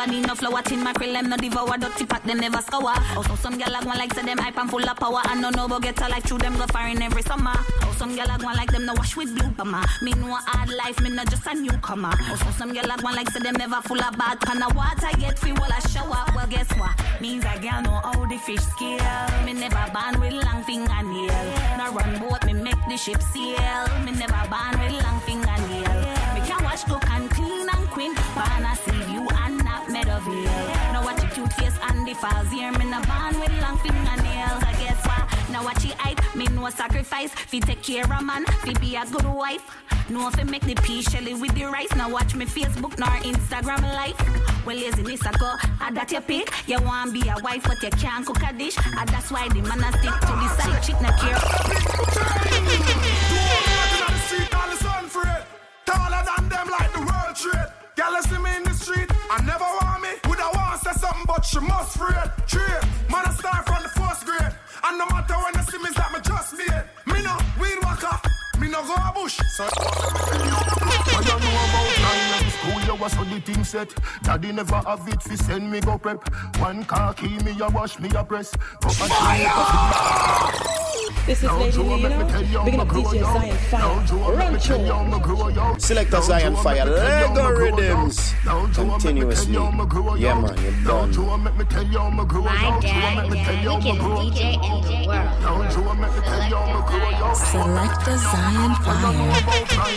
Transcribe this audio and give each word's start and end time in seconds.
never 0.00 0.12
need 0.12 0.26
no 0.26 0.34
flour. 0.34 0.62
Tin 0.62 0.82
mackerel, 0.82 1.12
them 1.12 1.28
no 1.28 1.36
devour. 1.36 1.76
Dirty 1.78 2.06
pot, 2.06 2.24
them 2.24 2.38
never 2.38 2.58
scour. 2.58 2.92
Oh, 2.94 3.14
also, 3.16 3.34
some 3.36 3.58
gal 3.58 3.72
like 3.72 3.84
one 3.84 3.98
like 3.98 4.12
say 4.14 4.22
them 4.22 4.38
hype 4.38 4.56
and 4.56 4.70
full 4.70 4.88
of 4.88 4.96
power. 4.96 5.20
I 5.24 5.40
no 5.40 5.50
know 5.50 5.68
but 5.68 5.82
get 5.82 6.00
a 6.00 6.08
life 6.08 6.24
through 6.24 6.38
them 6.38 6.56
go 6.56 6.66
foreign 6.66 7.02
every 7.02 7.22
summer. 7.22 7.52
Oh, 7.82 7.94
some 7.96 8.14
gal 8.16 8.28
like 8.28 8.42
one 8.42 8.56
like 8.56 8.70
them 8.70 8.86
no 8.86 8.94
wash 8.94 9.16
with 9.16 9.34
blue 9.36 9.50
bummer. 9.50 9.82
Me 10.02 10.12
know 10.12 10.34
hard 10.34 10.70
life, 10.70 11.00
me 11.00 11.10
not 11.10 11.28
just 11.30 11.46
a 11.46 11.54
newcomer. 11.54 12.12
Oh, 12.12 12.30
also, 12.30 12.50
some 12.58 12.72
gal 12.72 12.86
like 12.88 13.02
one 13.02 13.14
like 13.14 13.30
say 13.30 13.40
them 13.40 13.54
never 13.54 13.80
full 13.82 14.00
of 14.00 14.16
bad 14.16 14.40
kind 14.40 14.62
of 14.62 14.74
water 14.74 15.10
yet 15.18 15.38
feel 15.38 15.54
while 15.56 15.72
I 15.72 15.80
shower. 15.88 16.24
Well, 16.34 16.46
guess 16.48 16.70
what? 16.78 16.94
Means 17.20 17.44
I 17.44 17.58
gal 17.58 17.82
know 17.82 18.00
how 18.02 18.24
the 18.26 18.38
fish 18.38 18.60
scale. 18.60 19.28
Me 19.44 19.52
never 19.52 19.84
born 19.92 20.20
with 20.20 20.32
long 20.44 20.62
fingernail. 20.64 21.34
No 21.78 21.92
run 21.92 22.18
boat, 22.20 22.44
me 22.46 22.54
make 22.54 22.80
the 22.88 22.96
ship 22.96 23.20
sail. 23.20 23.84
Me 24.04 24.12
never 24.12 24.42
born 24.48 24.72
with 24.80 25.02
long 25.02 25.20
fingernail. 25.26 25.92
Me 26.34 26.40
can 26.46 26.62
wash 26.64 26.84
cook 26.84 27.04
and 27.10 27.30
clean 27.30 27.68
and 27.68 27.86
queen. 27.90 28.14
Born 28.34 28.64
a 28.64 28.74
see 28.76 29.12
you 29.12 29.29
Now 30.26 31.02
watch 31.02 31.22
your 31.22 31.30
cute 31.30 31.52
face 31.54 31.78
and 31.82 32.06
the 32.06 32.14
falls 32.14 32.50
here. 32.50 32.70
Me 32.72 32.84
no 32.84 33.00
born 33.02 33.40
with 33.40 33.52
long 33.62 33.78
fingernails. 33.78 34.62
I 34.62 34.74
guess 34.78 35.06
what? 35.06 35.50
Now 35.50 35.64
watch 35.64 35.84
your 35.84 35.96
hype. 35.96 36.20
Me 36.36 36.46
no 36.46 36.68
sacrifice. 36.68 37.32
Fi 37.32 37.60
take 37.60 37.82
care 37.82 38.04
of 38.04 38.22
man. 38.22 38.44
Fi 38.44 38.74
be 38.74 38.96
a 38.96 39.06
good 39.06 39.24
wife. 39.24 39.64
No 40.10 40.28
if 40.28 40.38
I 40.38 40.42
make 40.42 40.62
the 40.62 40.74
pea 40.74 41.02
shelly 41.02 41.32
with 41.32 41.54
the 41.54 41.64
rice. 41.64 41.94
Now 41.96 42.10
watch 42.10 42.34
me 42.34 42.44
Facebook 42.44 42.98
nor 42.98 43.08
Instagram 43.22 43.82
life. 43.82 44.18
Well, 44.66 44.76
laziness 44.76 45.24
I 45.24 45.32
go, 45.38 45.54
ah, 45.56 45.90
that 45.94 46.12
you 46.12 46.20
pick. 46.20 46.50
You 46.68 46.82
want 46.82 47.14
be 47.14 47.22
a 47.28 47.36
wife, 47.42 47.62
but 47.62 47.82
you 47.82 47.90
can't 47.90 48.26
cook 48.26 48.42
a 48.42 48.52
dish. 48.52 48.76
And 48.76 49.08
that's 49.08 49.30
why 49.30 49.48
the 49.48 49.62
man 49.62 49.80
a 49.80 49.90
stick 49.98 50.20
to 50.20 50.32
the 50.36 50.48
side 50.60 50.82
chick, 50.82 51.00
not 51.00 51.18
care. 51.18 51.38
Taller 55.86 56.24
than 56.26 56.48
them 56.50 56.68
like 56.68 56.92
the 56.92 57.00
world 57.00 57.36
trade. 57.36 57.79
Girl, 58.00 58.16
see 58.22 58.38
me 58.38 58.48
in 58.56 58.62
the 58.64 58.72
street, 58.72 59.10
I 59.28 59.44
never 59.44 59.68
want 59.76 60.00
me. 60.00 60.08
Would 60.30 60.40
I 60.40 60.48
want 60.56 60.80
say 60.80 60.92
something, 60.96 61.24
but 61.26 61.44
she 61.44 61.60
must 61.60 61.98
free. 61.98 62.16
Trade, 62.48 62.80
man, 63.12 63.28
I 63.28 63.32
start 63.36 63.68
from 63.68 63.82
the 63.82 63.90
first 63.92 64.24
grade. 64.24 64.56
And 64.88 64.96
no 64.96 65.04
matter 65.12 65.36
when 65.36 65.52
I 65.54 65.60
see 65.68 65.76
me, 65.76 65.90
like 65.92 66.12
me 66.16 66.20
just 66.24 66.56
made. 66.56 66.84
Me 67.04 67.20
no 67.20 67.36
weed 67.60 67.76
walker, 67.84 68.16
me 68.56 68.72
no 68.72 68.80
go 68.88 68.96
a 68.96 69.12
bush. 69.12 69.36
So 69.52 69.68
I 69.68 69.68
don't 71.28 71.44
know 71.44 71.60
about 71.60 71.92
time 72.00 72.48
school, 72.56 72.79
you 72.90 72.96
was 73.02 73.12
so 73.12 73.24
the 73.24 73.40
thing 73.40 73.64
set. 73.64 73.94
Daddy 74.22 74.52
never 74.52 74.76
have 74.76 75.06
it, 75.08 75.22
fi 75.22 75.34
send 75.36 75.70
me 75.70 75.80
go 75.80 75.98
prep. 75.98 76.28
One 76.58 76.84
car 76.84 77.14
key, 77.14 77.38
me 77.44 77.54
a 77.60 77.68
wash, 77.68 77.98
me 77.98 78.10
a 78.16 78.24
press. 78.24 78.54
Go 78.80 78.88
Fire! 78.88 80.50
This 81.26 81.42
is 81.42 81.50
Lady 81.52 81.82
Nina. 81.82 82.24
Big 82.64 82.74
up 82.80 82.88
DJ 82.88 83.20
Zion 83.20 83.56
Fire. 83.70 84.34
Run 84.34 84.58
show. 84.58 85.78
Selector 85.78 86.22
Zion 86.22 86.56
Fire, 86.56 86.84
Lego 86.84 87.50
Rhythms. 87.50 88.34
Continuously. 88.74 89.52
Yeah, 89.52 90.40
man, 90.40 90.56
you're 90.62 90.84
done. 90.84 91.10
My 91.44 91.64
dad, 91.64 91.86
yeah, 91.92 92.10
biggest 93.28 93.50
DJ 93.50 93.60
in 93.74 93.98
the 93.98 94.04
world. 94.04 94.34
Selector 97.36 98.16
Zion 98.18 98.74
Fire. 98.82 99.90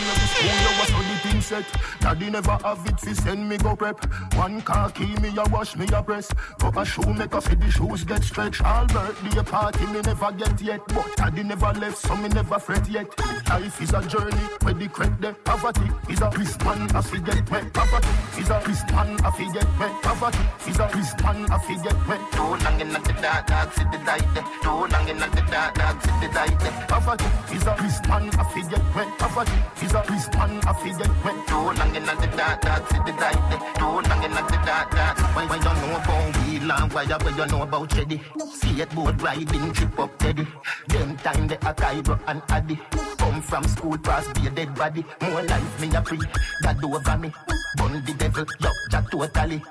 Daddy 2.00 2.30
never 2.30 2.58
have 2.64 2.83
it, 2.86 3.00
fi 3.00 3.14
send 3.14 3.50
me 3.50 3.58
go 3.58 3.76
prep. 3.76 4.04
One 4.36 4.62
car 4.62 4.92
key, 4.92 5.16
me 5.22 5.30
a 5.38 5.44
wash, 5.50 5.76
me 5.76 5.88
a 5.94 6.02
press. 6.02 6.32
Go 6.60 6.72
a 6.76 6.86
shoe 6.86 7.14
maker, 7.14 7.42
fi 7.42 7.56
the 7.56 7.70
shoes 7.72 8.04
get 8.04 8.24
stretched. 8.24 8.64
All 8.64 8.86
birthday 8.88 9.44
party, 9.44 9.86
me 9.88 10.02
never 10.02 10.32
get 10.32 10.62
yet. 10.62 10.82
But 10.88 11.16
daddy 11.16 11.44
never 11.44 11.74
left, 11.74 11.98
so 11.98 12.16
me 12.16 12.30
never 12.30 12.60
fret 12.60 12.88
yet. 12.90 13.08
Life 13.50 13.82
is 13.82 13.94
a 13.94 14.02
journey, 14.08 14.46
where 14.62 14.74
the 14.74 14.88
credit, 14.88 15.22
the 15.22 15.34
poverty 15.44 15.90
is 16.10 16.22
a 16.22 16.30
Christian, 16.30 16.96
I 16.96 17.02
fi 17.02 17.20
get 17.20 17.50
wet. 17.52 17.74
Poverty 17.74 18.14
is 18.40 18.50
a 18.50 18.60
Christian, 18.62 19.10
I 19.24 19.32
fi 19.32 19.46
get 19.54 19.68
wet. 19.80 19.94
Poverty 20.02 20.44
is 20.68 20.80
a 20.80 20.88
Christian, 20.90 21.38
I 21.52 21.58
fi 21.60 21.76
get 21.84 22.08
wet. 22.08 22.22
Too 22.32 22.42
long 22.64 22.82
in 22.82 22.90
the 22.90 23.00
dark, 23.22 23.48
dark 23.48 23.74
city 23.74 23.98
light. 24.06 24.26
Too 24.64 24.70
long 24.70 25.08
in 25.10 25.18
the 25.20 25.44
dark, 25.52 25.76
dark 25.76 26.02
city 26.02 26.28
light. 26.34 26.60
Poverty 26.88 27.26
is 27.54 27.66
a 27.68 27.76
Christian, 27.76 28.24
I 28.40 28.44
fi 28.52 28.62
get 28.70 28.96
wet. 28.96 29.08
Poverty 29.20 29.60
is 29.84 29.94
a 29.94 30.02
Christian, 30.02 30.52
I 30.64 30.74
fi 30.82 30.90
get 30.98 31.14
wet. 31.24 31.38
Too 31.48 31.56
long 31.56 31.96
in 31.96 32.06
the 32.06 32.28
dark, 32.38 32.62
dark 32.62 32.73
city 32.90 33.12
light. 33.20 33.76
Too 33.76 33.86
long 33.86 34.24
in 34.24 34.32
the 34.32 34.60
dark, 34.66 34.92
dark. 34.92 35.18
Why, 35.36 35.46
why 35.46 35.58
you 35.58 35.64
know 35.64 35.96
about 35.98 36.38
wheel 36.38 36.72
and 36.72 36.94
why, 36.94 37.06
why 37.06 37.38
you 37.38 37.46
know 37.48 37.62
about 37.64 37.90
Cheddy? 37.90 38.22
See 38.54 38.82
it 38.82 38.90
boat 38.96 39.22
riding, 39.22 39.74
trip 39.74 40.00
up 40.00 40.18
Teddy. 40.18 40.48
Them 40.88 41.18
time 41.18 41.48
they 41.48 41.56
a 41.56 41.74
Cairo 41.74 42.20
and 42.28 42.42
Addy. 42.50 42.80
Come 43.18 43.42
from 43.42 43.64
school, 43.66 43.98
pass 43.98 44.28
be 44.34 44.48
a 44.48 44.50
dead 44.50 44.74
body. 44.76 45.06
More 45.22 45.44
life 45.44 45.82
me 45.82 45.96
a 45.96 46.02
pre, 46.02 46.18
that 46.62 46.84
over 46.84 47.18
me. 47.18 47.32
Bun 47.78 48.04
the 48.06 48.14
devil, 48.14 48.46
yo, 48.60 48.70
ja 48.92 49.02
totally. 49.12 49.62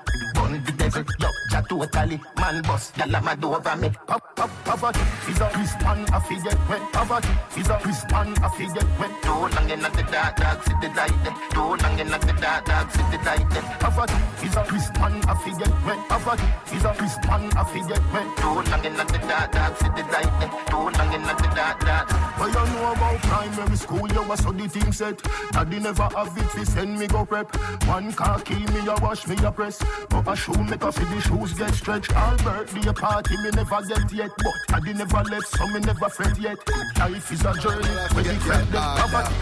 Bun 0.43 0.61
the 0.65 0.71
devil, 0.73 1.03
yo, 1.19 1.29
ja 1.51 1.61
totally. 1.61 2.19
Man 2.35 2.61
boss, 2.63 2.91
gyal 2.97 3.15
a 3.15 3.21
mad 3.21 3.43
over 3.45 3.75
me. 3.77 3.89
Pop, 4.07 4.35
pop, 4.35 4.49
poverty 4.65 4.99
is 5.29 5.39
a 5.39 5.47
Christian, 5.55 6.03
get 6.43 6.59
wet. 6.67 6.81
Poverty 6.91 7.29
is 7.55 7.69
a 7.69 7.77
Christian, 7.79 8.33
get 8.75 8.89
wet. 8.99 9.11
Too 9.23 9.31
long 9.31 9.69
in 9.71 9.79
the 9.79 10.03
dark, 10.11 10.35
dark 10.35 10.63
city 10.63 10.89
light. 10.99 11.15
Too 11.51 11.61
long 11.61 11.97
in 11.97 12.07
the 12.11 12.35
dark, 12.41 12.65
dark 12.65 12.91
city 12.91 13.17
light. 13.23 13.47
Poverty 13.79 14.19
is 14.43 14.55
a 14.55 14.63
Christian, 14.67 15.13
get 15.21 15.85
wet. 15.85 15.99
Poverty 16.09 16.47
is 16.75 16.83
a 16.83 16.91
Christian, 16.91 17.49
get 17.87 18.03
wet. 18.11 18.27
Too 18.35 18.59
long 18.67 18.83
in 18.83 18.97
the 18.99 19.19
dark, 19.23 19.51
dark 19.53 19.77
city 19.77 20.03
light. 20.11 20.51
Too 20.67 20.75
long 20.75 21.13
in 21.15 21.23
the 21.23 21.51
dark, 21.55 21.79
dark. 21.87 22.09
But 22.37 22.47
you 22.47 22.65
know 22.73 22.91
about 22.91 23.21
primary 23.21 23.77
school, 23.77 24.11
you 24.11 24.23
was 24.23 24.43
so 24.43 24.51
the 24.51 24.67
thing 24.67 24.91
set. 24.91 25.21
Daddy 25.51 25.79
never 25.79 26.03
have 26.03 26.37
it, 26.37 26.49
fi 26.51 26.63
send 26.65 26.99
me 26.99 27.07
go 27.07 27.23
prep. 27.23 27.55
One 27.87 28.11
car 28.11 28.41
key, 28.41 28.65
me 28.73 28.85
a 28.87 28.95
wash, 29.01 29.25
me 29.27 29.35
a 29.45 29.51
press. 29.51 29.81
Go 30.09 30.21
a 30.33 30.35
shoe 30.35 30.63
maker 30.63 30.91
fi 30.91 31.03
the 31.03 31.21
shoes 31.21 31.53
get 31.53 31.73
stretched. 31.73 32.15
All 32.15 32.35
birthday 32.37 32.91
party, 32.93 33.37
me 33.37 33.49
never 33.51 33.81
get 33.87 34.11
yet. 34.11 34.31
But 34.37 34.57
daddy 34.67 34.93
never 34.93 35.23
left, 35.29 35.47
so 35.47 35.67
me 35.67 35.79
never 35.79 36.09
fret 36.09 36.37
yet. 36.39 36.57
Life 36.97 37.31
is 37.31 37.45
a 37.45 37.53
journey, 37.61 37.93
where 38.13 38.23
the 38.23 38.35
credit, 38.41 38.71
the 38.71 38.81
poverty 38.97 39.33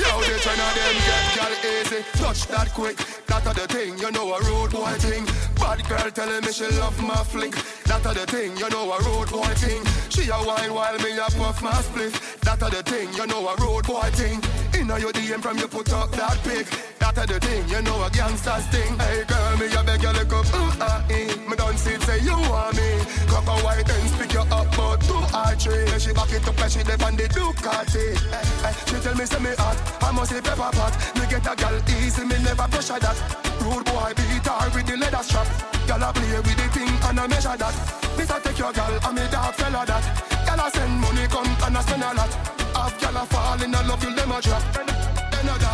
Yo, 0.00 0.20
they 0.28 0.38
tryna 0.44 0.68
them 0.76 0.96
get 1.08 1.24
girl 1.36 1.54
easy. 1.72 2.00
Touch 2.20 2.46
that 2.48 2.68
quick, 2.72 2.96
that 3.26 3.46
a 3.46 3.52
the 3.54 3.66
thing, 3.68 3.98
you 3.98 4.10
know 4.12 4.32
a 4.34 4.40
road 4.48 4.70
boy 4.70 4.96
thing. 5.04 5.24
Bad 5.56 5.86
girl 5.88 6.10
telling 6.10 6.44
me 6.44 6.52
she 6.52 6.66
love 6.80 6.98
my 7.02 7.16
flick. 7.24 7.52
That 7.84 8.06
a 8.06 8.14
the 8.14 8.26
thing, 8.26 8.56
you 8.56 8.68
know 8.70 8.92
a 8.92 8.98
road 9.04 9.30
boy 9.30 9.52
thing. 9.60 9.82
She 10.08 10.30
a 10.30 10.38
wine 10.46 10.72
while 10.72 10.96
me 10.98 11.18
a 11.18 11.28
puff 11.36 11.60
my 11.62 11.72
split. 11.82 12.12
That 12.42 12.62
a 12.62 12.70
the 12.70 12.82
thing, 12.82 13.12
you 13.14 13.26
know 13.26 13.48
a 13.48 13.56
road 13.56 13.86
boy 13.86 14.08
thing. 14.12 14.40
Inna 14.78 14.98
your 14.98 15.12
DM 15.12 15.40
from 15.40 15.56
you 15.58 15.68
put 15.68 15.90
up 15.92 16.10
that 16.12 16.36
pic. 16.44 16.66
That 16.98 17.16
a 17.16 17.26
the 17.26 17.40
thing, 17.40 17.68
you 17.68 17.80
know 17.80 17.96
a 18.04 18.10
gangster's 18.10 18.66
thing. 18.68 18.92
Hey 18.98 19.24
girl, 19.24 19.56
me 19.56 19.72
a 19.72 19.80
beg 19.82 20.02
you 20.02 20.12
look 20.12 20.32
up, 20.36 20.46
ooh 20.52 20.84
ah 20.84 21.00
eh. 21.08 21.32
Me 21.48 21.56
don't 21.56 21.78
see 21.78 21.94
it, 21.96 22.02
say 22.02 22.20
you 22.20 22.36
want 22.36 22.76
me. 22.76 23.00
Cock 23.26 23.48
a 23.48 23.56
white 23.64 23.88
and 23.88 24.12
pick 24.20 24.32
you 24.36 24.44
up, 24.44 24.68
but 24.76 25.00
two 25.00 25.16
or 25.16 25.52
three. 25.56 25.88
She 25.98 26.12
back 26.12 26.32
it 26.32 26.46
up 26.46 26.60
and 26.60 26.70
she 26.72 26.82
dey 26.84 26.98
on 27.00 27.16
the 27.16 27.24
Ducati. 27.24 28.20
Hey, 28.28 28.44
hey, 28.68 28.74
she 28.84 28.96
tell 29.00 29.14
me 29.16 29.24
say 29.24 29.40
me 29.40 29.52
hot, 29.56 29.80
I 30.02 30.12
must 30.12 30.30
say 30.30 30.40
pepper 30.44 30.70
pot. 30.76 30.92
Me 31.16 31.24
get 31.24 31.46
a 31.48 31.56
gal 31.56 31.76
easy, 31.96 32.24
me 32.24 32.36
never 32.44 32.68
pressure 32.68 33.00
that. 33.00 33.16
Rude 33.64 33.84
boy 33.88 34.12
beat 34.12 34.44
her 34.44 34.68
with 34.76 34.86
the 34.86 34.96
leather 35.00 35.24
strap. 35.24 35.48
Gal 35.88 36.04
a 36.04 36.12
play 36.12 36.36
with 36.44 36.56
the 36.60 36.68
thing 36.76 36.92
and 37.08 37.20
I 37.20 37.26
measure 37.26 37.56
that. 37.56 37.74
This 38.16 38.28
a 38.28 38.40
take 38.44 38.58
your 38.58 38.72
gal 38.76 38.92
and 38.92 39.14
me 39.16 39.24
dog 39.32 39.54
fella 39.56 39.86
that. 39.88 40.04
Gal 40.44 40.60
I 40.60 40.68
send 40.68 41.00
money 41.00 41.24
come 41.32 41.48
and 41.64 41.76
I 41.76 41.80
spend 41.80 42.02
a 42.02 42.12
lot. 42.12 42.55
Half 42.76 43.00
gal 43.00 43.16
a 43.16 43.24
fall 43.24 43.62
in 43.62 43.72
love 43.72 44.04
you 44.04 44.14
them 44.14 44.32
a 44.32 44.40
drop. 44.42 44.62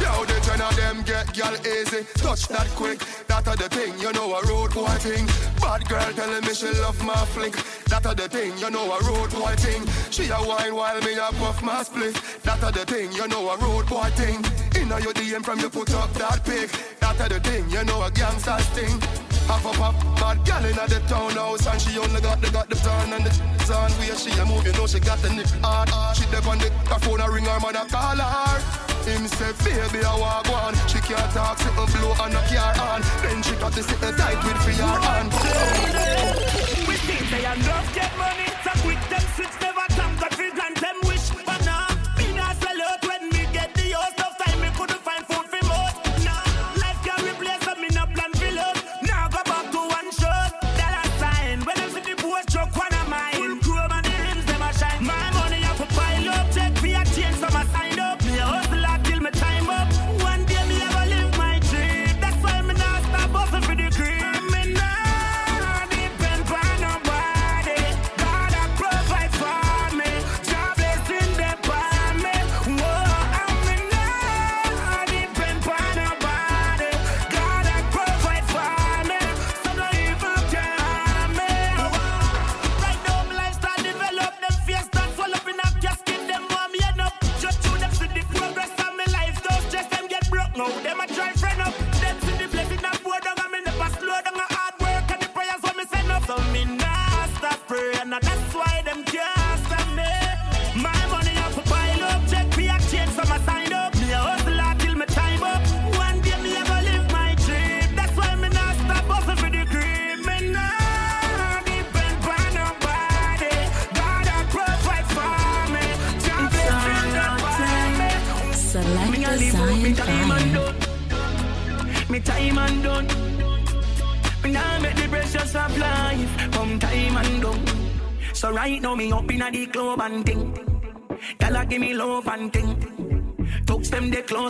Yo, 0.00 0.24
the 0.24 0.38
ten 0.42 0.60
of 0.60 0.76
them 0.76 1.02
get 1.02 1.32
gal 1.32 1.54
easy. 1.66 2.04
Touch 2.14 2.46
that 2.48 2.68
quick, 2.76 3.00
that 3.26 3.46
a 3.46 3.56
the 3.56 3.68
thing, 3.68 3.98
you 3.98 4.12
know 4.12 4.34
a 4.34 4.40
road 4.46 4.72
boy 4.72 4.94
thing. 5.02 5.26
Bad 5.60 5.88
girl 5.88 6.12
telling 6.12 6.44
me 6.46 6.54
she 6.54 6.70
love 6.84 7.02
my 7.04 7.14
flick. 7.34 7.54
That 7.86 8.06
a 8.06 8.14
the 8.14 8.28
thing, 8.28 8.56
you 8.58 8.70
know 8.70 8.86
a 8.92 8.98
road 9.02 9.30
boy 9.30 9.54
thing. 9.56 9.82
She 10.10 10.28
a 10.30 10.38
wine 10.46 10.74
while 10.74 11.00
me 11.00 11.14
a 11.14 11.30
puff 11.40 11.62
my 11.62 11.82
split. 11.82 12.14
That 12.44 12.62
a 12.62 12.70
the 12.70 12.84
thing, 12.84 13.12
you 13.12 13.26
know 13.26 13.50
a 13.50 13.56
road 13.58 13.88
boy 13.88 14.10
thing. 14.14 14.44
Inna 14.80 15.00
your 15.00 15.14
DM 15.14 15.44
from 15.44 15.58
you 15.58 15.70
put 15.70 15.92
up 15.94 16.12
that 16.14 16.44
pic. 16.44 16.70
That 17.00 17.20
a 17.20 17.28
the 17.28 17.40
thing, 17.40 17.68
you 17.70 17.84
know 17.84 18.02
a 18.02 18.10
gangster's 18.10 18.66
thing. 18.76 19.21
Half 19.48 19.64
a 19.66 19.72
pop, 19.78 19.94
bad 20.16 20.44
gal 20.44 20.64
inna 20.64 20.86
the 20.88 21.00
townhouse 21.08 21.66
and 21.66 21.80
she 21.80 21.98
only 21.98 22.20
got 22.20 22.40
the 22.40 22.50
got 22.50 22.68
the 22.68 22.76
turn 22.76 23.12
and 23.12 23.24
the 23.24 23.32
on 23.72 23.90
where 23.92 24.16
she 24.16 24.30
a 24.38 24.44
move, 24.44 24.66
you 24.66 24.72
know 24.72 24.86
she 24.86 25.00
got 25.00 25.18
the 25.18 25.30
nip 25.30 25.46
hard. 25.62 26.16
She 26.16 26.24
dep 26.30 26.46
on 26.46 26.58
the 26.58 26.68
her 26.90 26.98
phone 27.00 27.20
a 27.20 27.30
ring 27.30 27.44
her 27.44 27.60
mother 27.60 27.86
call 27.88 28.16
her. 28.16 28.58
Him 29.06 29.26
say, 29.26 29.52
baby, 29.64 30.04
I 30.04 30.14
walk 30.18 30.48
on. 30.50 30.74
She 30.86 30.98
can't 31.00 31.30
talk, 31.32 31.58
sit 31.58 31.74
and 31.74 31.90
blow 31.94 32.14
and 32.22 32.32
knock 32.32 32.50
your 32.50 32.70
on. 32.86 33.02
Then 33.22 33.42
she 33.42 33.54
got 33.56 33.72
to 33.72 33.82
sit 33.82 33.98
tight 33.98 34.38
with 34.44 34.78
your 34.78 34.96
hand. 35.06 35.32
We 36.86 36.94
think 37.06 37.30
they 37.30 37.44
are 37.44 37.56
love 37.56 37.88
get 37.94 38.12
money. 38.16 38.46
So 38.62 38.70
quick 38.82 39.00
them 39.10 39.24
switch 39.34 39.56
never 39.60 39.86
come. 39.96 40.41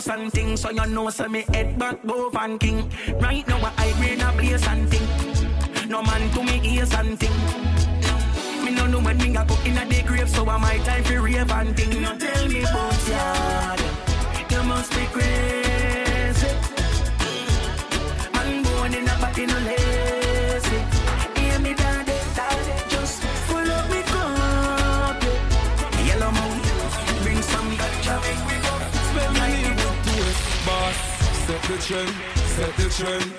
Them 0.05 0.29
and 0.31 0.57
so 0.57 0.69
you 0.69 0.85
know 0.87 1.09
so 1.09 1.27
me 1.27 1.45
head 1.53 1.77
back 1.77 2.01
both 2.03 2.35
and 2.35 2.59
king. 2.59 2.89
Right 3.19 3.47
now 3.47 3.73
I 3.77 3.93
bring 3.93 4.21
a 4.21 4.31
blaze 4.31 4.67
and 4.67 4.91
ting. 4.91 5.07
No 5.89 6.01
man 6.01 6.29
to 6.31 6.43
me 6.43 6.59
ears 6.75 6.93
and 6.93 7.19
ting. 7.19 7.31
Me 8.63 8.71
no 8.71 8.87
know 8.87 8.99
when 8.99 9.17
me 9.17 9.35
a 9.35 9.45
go 9.45 9.55
in 9.65 9.77
a 9.77 9.85
the 9.85 10.03
grave, 10.05 10.29
so 10.29 10.47
I 10.49 10.57
my 10.57 10.77
time 10.79 11.03
for 11.03 11.21
rave 11.21 11.51
and 11.51 11.77
ting. 11.77 12.22
The 31.61 31.77
trend, 31.77 32.09
set 32.55 32.75
the 32.77 32.89
trend. 32.89 33.33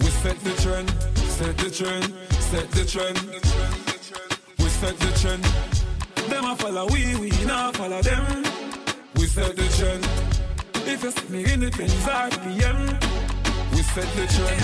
We 0.00 0.06
set 0.06 0.38
the 0.40 0.52
trend, 0.60 0.90
set 1.18 1.56
the 1.58 1.70
trend, 1.70 2.04
set 2.50 2.70
the 2.72 2.84
trend. 2.84 3.18
We 4.58 4.68
set 4.68 4.98
the 4.98 5.10
trend. 5.20 5.44
Them 6.28 6.44
a 6.44 6.56
follow 6.56 6.86
we, 6.90 7.16
we 7.16 7.30
not 7.44 7.76
follow 7.76 8.02
them. 8.02 8.44
We 9.16 9.26
set 9.26 9.56
the 9.56 9.68
trend. 9.78 10.04
If 10.88 11.04
you 11.04 11.10
see 11.12 11.28
me 11.28 11.52
in 11.52 11.60
the 11.60 11.70
Benz 11.70 11.94
RPM, 11.94 12.78
we 13.72 13.82
set 13.82 14.08
the 14.16 14.26
trend. 14.26 14.62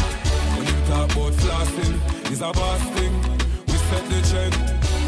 When 0.56 0.66
you 0.66 0.86
talk 0.88 1.10
about 1.12 1.32
flossing, 1.34 2.32
it's 2.32 2.40
a 2.40 2.52
boss 2.52 2.82
thing. 2.98 3.14
We 3.66 3.74
set 3.74 4.04
the 4.08 4.20
trend. 4.30 4.54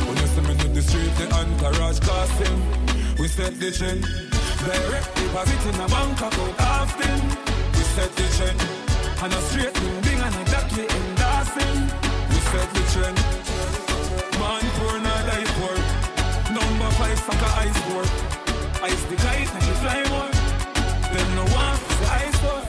When 0.06 0.17
you 0.17 0.26
see 0.26 0.41
me 0.43 0.64
in 0.67 0.75
the 0.75 0.82
street, 0.82 1.12
the 1.17 1.35
entourage 1.35 2.00
casting, 2.00 3.17
we 3.19 3.29
set 3.29 3.59
the 3.59 3.73
trend. 3.73 4.28
Direct 4.59 5.15
deposit 5.15 5.67
in 5.67 5.81
a 5.81 5.87
bank 5.89 6.21
account 6.21 6.61
often. 6.61 7.21
We 7.75 7.83
set 7.95 8.11
the 8.17 8.27
trend. 8.37 8.61
And 9.23 9.33
a 9.33 9.41
straight 9.49 9.75
moving 9.83 10.19
and 10.19 10.35
that 10.51 10.67
we 10.75 10.83
endorsing. 10.99 11.79
We 12.29 12.39
set 12.51 12.69
the 12.75 12.83
trend. 12.93 13.19
Man 14.41 14.65
poor, 14.77 14.99
not 14.99 15.23
die 15.31 15.47
poor. 15.59 15.77
Number 16.53 16.91
five 16.99 17.19
soccer 17.21 17.53
ice 17.65 17.81
work. 17.95 18.11
Ice 18.83 19.05
the 19.05 19.17
kite 19.17 19.53
and 19.55 19.63
the 19.63 19.75
fly 19.83 20.01
more. 20.11 20.33
Them 21.15 21.29
no 21.37 21.45
one 21.55 21.79
the 22.01 22.09
ice 22.27 22.43
war. 22.43 22.63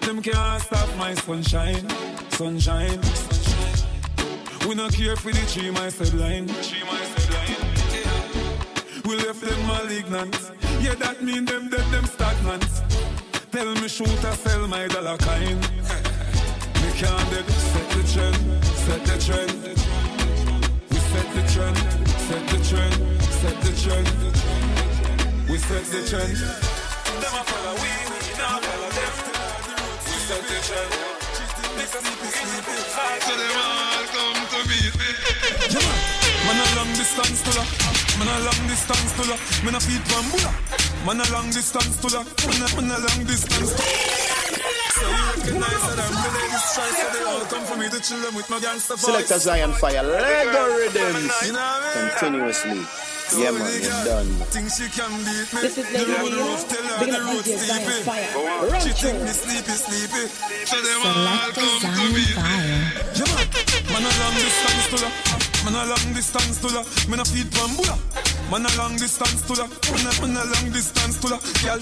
Them 0.00 0.20
can't 0.20 0.62
stop 0.62 0.88
my 0.96 1.14
sunshine. 1.14 1.88
Sunshine. 2.30 3.00
We 4.66 4.74
not 4.74 4.92
care 4.92 5.14
for 5.14 5.30
the 5.30 5.46
tree, 5.46 5.70
my 5.70 5.90
said 5.90 6.12
line. 6.14 6.48
We 9.04 9.16
left 9.16 9.40
them 9.42 9.66
malignant. 9.66 10.63
Yeah, 10.80 10.94
that 10.94 11.22
mean 11.22 11.44
them 11.44 11.68
dead, 11.68 11.84
them 11.92 12.06
stagnant. 12.06 12.66
Tell 13.50 13.74
me 13.74 13.88
shoot 13.88 14.24
or 14.24 14.32
sell 14.32 14.66
my 14.68 14.86
dollar 14.88 15.16
kind. 15.18 15.60
Me 16.80 16.90
can't 16.96 17.30
dead, 17.30 17.48
set 17.48 17.88
the 17.90 18.02
trend, 18.12 18.64
set 18.84 19.04
the 19.04 19.16
trend. 19.24 19.52
We 20.90 20.96
set 20.96 21.28
the 21.34 21.42
trend, 21.52 21.78
set 22.26 22.44
the 22.48 22.58
trend, 22.68 22.94
set 23.40 23.56
the 23.62 23.72
trend. 23.82 24.08
We 25.48 25.58
set 25.58 25.84
the 25.84 26.00
trend. 26.08 26.36
Them 26.36 27.34
a 27.34 27.44
follow 27.44 27.74
we, 27.82 27.90
we 28.10 28.32
not 28.38 28.62
follow 28.64 28.90
them. 28.98 29.14
We 30.04 30.16
set 30.26 30.42
the 30.42 30.58
trend. 30.66 30.92
So 33.20 33.32
them 33.36 33.56
all 33.56 34.04
come 34.12 34.40
to 34.50 34.58
meet 34.68 34.94
me. 34.98 36.23
Man 36.44 36.60
a 36.60 36.66
long 36.76 36.92
distance 36.92 37.40
to 37.42 37.50
la, 37.56 37.64
man 38.18 38.28
a 38.28 38.36
long 38.44 38.60
distance 38.68 39.10
to 39.16 39.22
la, 39.30 39.36
man 39.64 39.74
a 39.76 39.80
feed 39.80 40.04
bamboo. 40.08 40.84
Man 41.04 41.20
a 41.20 41.32
long 41.32 41.50
distance 41.50 41.96
to 42.00 42.08
that. 42.08 42.24
Man 42.48 42.64
a, 42.64 42.68
man 42.80 42.90
a 42.92 42.98
long 43.00 43.24
distance 43.28 43.76
to 43.76 43.82
So 44.96 45.04
you 45.04 45.24
recognize 45.36 45.82
that 45.84 46.00
I'm 46.00 46.16
the 46.16 46.30
latest 46.32 46.68
choice 46.76 46.96
So 46.96 47.08
they 47.12 47.24
all 47.28 47.44
come 47.44 47.64
for 47.64 47.76
me 47.76 47.88
to 47.90 48.00
chill 48.00 48.20
them 48.24 48.34
with 48.34 48.48
my 48.48 48.58
gangster 48.58 48.96
voice 48.96 49.04
Select 49.04 49.28
Zion 49.28 49.72
Fire 49.72 50.02
Lego 50.02 50.64
Rhythms 50.78 51.32
Continuously 51.92 52.86
yeah 53.32 53.50
man, 53.50 53.64
you're 53.82 54.04
done. 54.04 54.26
Think 54.52 54.68
she 54.68 54.86
can 54.92 55.10
beat 55.24 55.48
me. 55.48 55.60
This 55.64 55.78
is 55.78 55.88
Lady 55.90 56.12
Radio. 56.12 56.44
Big 57.00 57.08
up 57.08 57.24
DJ 57.40 57.56
Zion 57.56 58.04
Fire. 58.04 58.68
Run 58.68 58.80
she 58.84 58.92
think 58.92 59.18
me 59.24 59.32
sleepy, 59.32 59.74
sleepy. 59.80 60.28
So 60.68 60.76
them 60.76 61.02
all 61.08 61.50
come 61.56 61.80
to 61.80 62.04
me. 62.12 62.20
Yeah 63.16 63.24
man, 63.32 63.48
man 63.94 64.02
a 64.02 64.10
long 64.18 64.34
distance 64.34 64.86
to 64.90 64.96
that. 64.98 65.14
Man 65.64 65.74
a 65.74 65.86
long 65.86 66.12
distance 66.14 66.58
to 66.60 66.68
la. 66.74 66.82
Man 67.08 67.20
a 67.20 67.24
feed 67.24 67.46
bambula. 67.54 67.94
Man 68.50 68.66
a 68.66 68.70
long 68.76 68.96
distance 68.96 69.42
to 69.46 69.54
la. 69.54 69.66
Man 69.94 70.06
a, 70.06 70.12
man 70.20 70.36
a 70.36 70.44
long 70.50 70.68
distance 70.74 71.16
to 71.22 71.28
la. 71.30 71.38
Girl, 71.62 71.78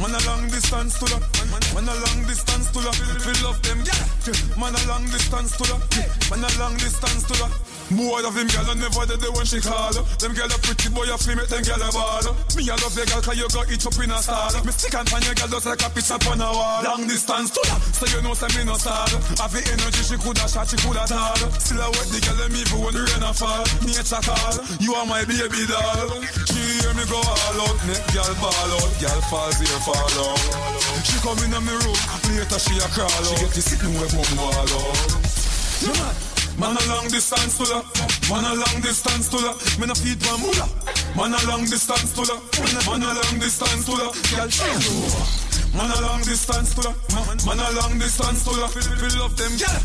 Man 0.00 0.14
a 0.14 0.20
long 0.24 0.48
distance 0.48 0.98
to 0.98 1.04
la. 1.12 1.18
Man, 1.20 1.84
man 1.84 1.88
a 1.92 1.94
long 2.08 2.24
distance 2.24 2.70
to 2.72 2.80
la. 2.80 2.92
We 3.26 3.32
love 3.44 3.60
them, 3.62 3.84
yeah. 3.84 4.56
Man 4.56 4.74
a 4.74 4.80
long 4.88 5.04
distance 5.12 5.56
to 5.58 5.64
la. 5.68 5.76
Man 6.32 6.44
a 6.44 6.50
long 6.58 6.76
distance 6.80 7.22
to 7.28 7.34
la. 7.42 7.67
Boy 7.88 8.20
of 8.20 8.36
him 8.36 8.44
girl, 8.52 8.68
I 8.68 8.76
never 8.76 9.08
did 9.08 9.24
the 9.24 9.32
when 9.32 9.48
she 9.48 9.64
call 9.64 9.96
Them 10.20 10.36
girl 10.36 10.44
a 10.44 10.58
pretty 10.60 10.92
boy, 10.92 11.08
a 11.08 11.16
flame 11.16 11.40
it, 11.40 11.48
them 11.48 11.64
girl 11.64 11.80
a 11.80 11.88
ball 11.88 12.36
Me 12.52 12.68
a 12.68 12.76
love 12.76 12.92
the 12.92 13.08
girl, 13.08 13.24
cause 13.24 13.32
you 13.32 13.48
got 13.48 13.64
it 13.64 13.80
up 13.80 13.96
in 13.96 14.12
a 14.12 14.20
stall. 14.20 14.52
Me 14.60 14.72
stick 14.76 14.92
and 14.92 15.08
pan 15.08 15.24
your 15.24 15.32
girl 15.32 15.48
just 15.56 15.64
like 15.64 15.80
a 15.80 15.88
picture 15.88 16.20
on 16.28 16.36
a 16.36 16.48
wall. 16.52 16.84
Long 16.84 17.08
distance 17.08 17.48
to 17.56 17.60
that, 17.64 17.80
so 17.96 18.04
you 18.12 18.20
know 18.20 18.36
say 18.36 18.52
me 18.60 18.68
no 18.68 18.76
sad. 18.76 19.08
Have 19.40 19.56
the 19.56 19.64
energy, 19.72 20.04
she 20.04 20.20
coulda 20.20 20.44
shot, 20.44 20.68
she 20.68 20.76
coulda 20.84 21.08
tall 21.08 21.40
Still 21.56 21.80
I 21.80 21.88
wet 21.88 22.12
the 22.12 22.20
girl, 22.20 22.36
them 22.36 22.52
even 22.60 22.76
when 22.76 22.92
the 22.92 23.02
rain 23.08 23.24
a 23.24 23.32
fall. 23.32 23.64
Me 23.80 23.96
a 23.96 24.04
call, 24.04 24.56
you 24.84 24.92
are 24.92 25.08
my 25.08 25.24
baby 25.24 25.64
doll. 25.64 26.12
She 26.44 26.60
hear 26.84 26.92
me 26.92 27.08
go 27.08 27.16
all 27.16 27.58
out, 27.72 27.78
neck 27.88 28.04
girl 28.12 28.36
ball 28.36 28.72
out. 28.84 28.92
Girl 29.00 29.20
falls 29.32 29.56
here, 29.64 29.80
fall 29.80 30.12
out. 30.28 30.36
She 31.08 31.16
come 31.24 31.40
in 31.40 31.56
my 31.56 31.72
room, 31.72 31.96
later 32.36 32.60
she 32.60 32.76
a 32.76 32.86
crawl 32.92 33.08
out 33.08 33.32
She 33.32 33.48
get 33.48 33.52
to 33.56 33.62
sit 33.64 33.80
me 33.80 33.96
where 33.96 34.12
home 34.12 34.36
wall 34.36 34.76
out. 34.76 34.92
You 35.80 35.92
mad? 35.96 36.37
Man 36.58 36.76
a 36.76 36.86
long 36.88 37.06
distance 37.06 37.56
to 37.58 37.64
la. 37.70 37.82
Man 38.28 38.44
a 38.44 38.54
long 38.54 38.80
distance 38.82 39.28
to 39.28 39.36
la. 39.38 39.52
Me 39.78 39.86
no 39.86 39.94
feed 39.94 40.18
one 40.26 40.40
mula. 40.42 40.66
Man 41.14 41.32
a 41.32 41.38
long 41.46 41.62
distance 41.62 42.12
to 42.14 42.22
la. 42.26 42.34
Man 42.90 43.02
a 43.02 43.14
long 43.14 43.38
distance 43.38 43.86
to 43.86 43.92
la. 43.92 44.10
Girl, 44.34 44.50
Man 45.74 45.90
a 45.90 46.00
long 46.00 46.22
distance 46.22 46.74
to 46.74 46.80
la. 46.82 46.92
Man 47.46 47.60
a 47.60 47.68
long 47.80 47.98
distance 47.98 48.44
to 48.44 48.50
la. 48.56 48.68
We 48.72 49.08
love 49.18 49.36
them, 49.36 49.52
yeah. 49.56 49.78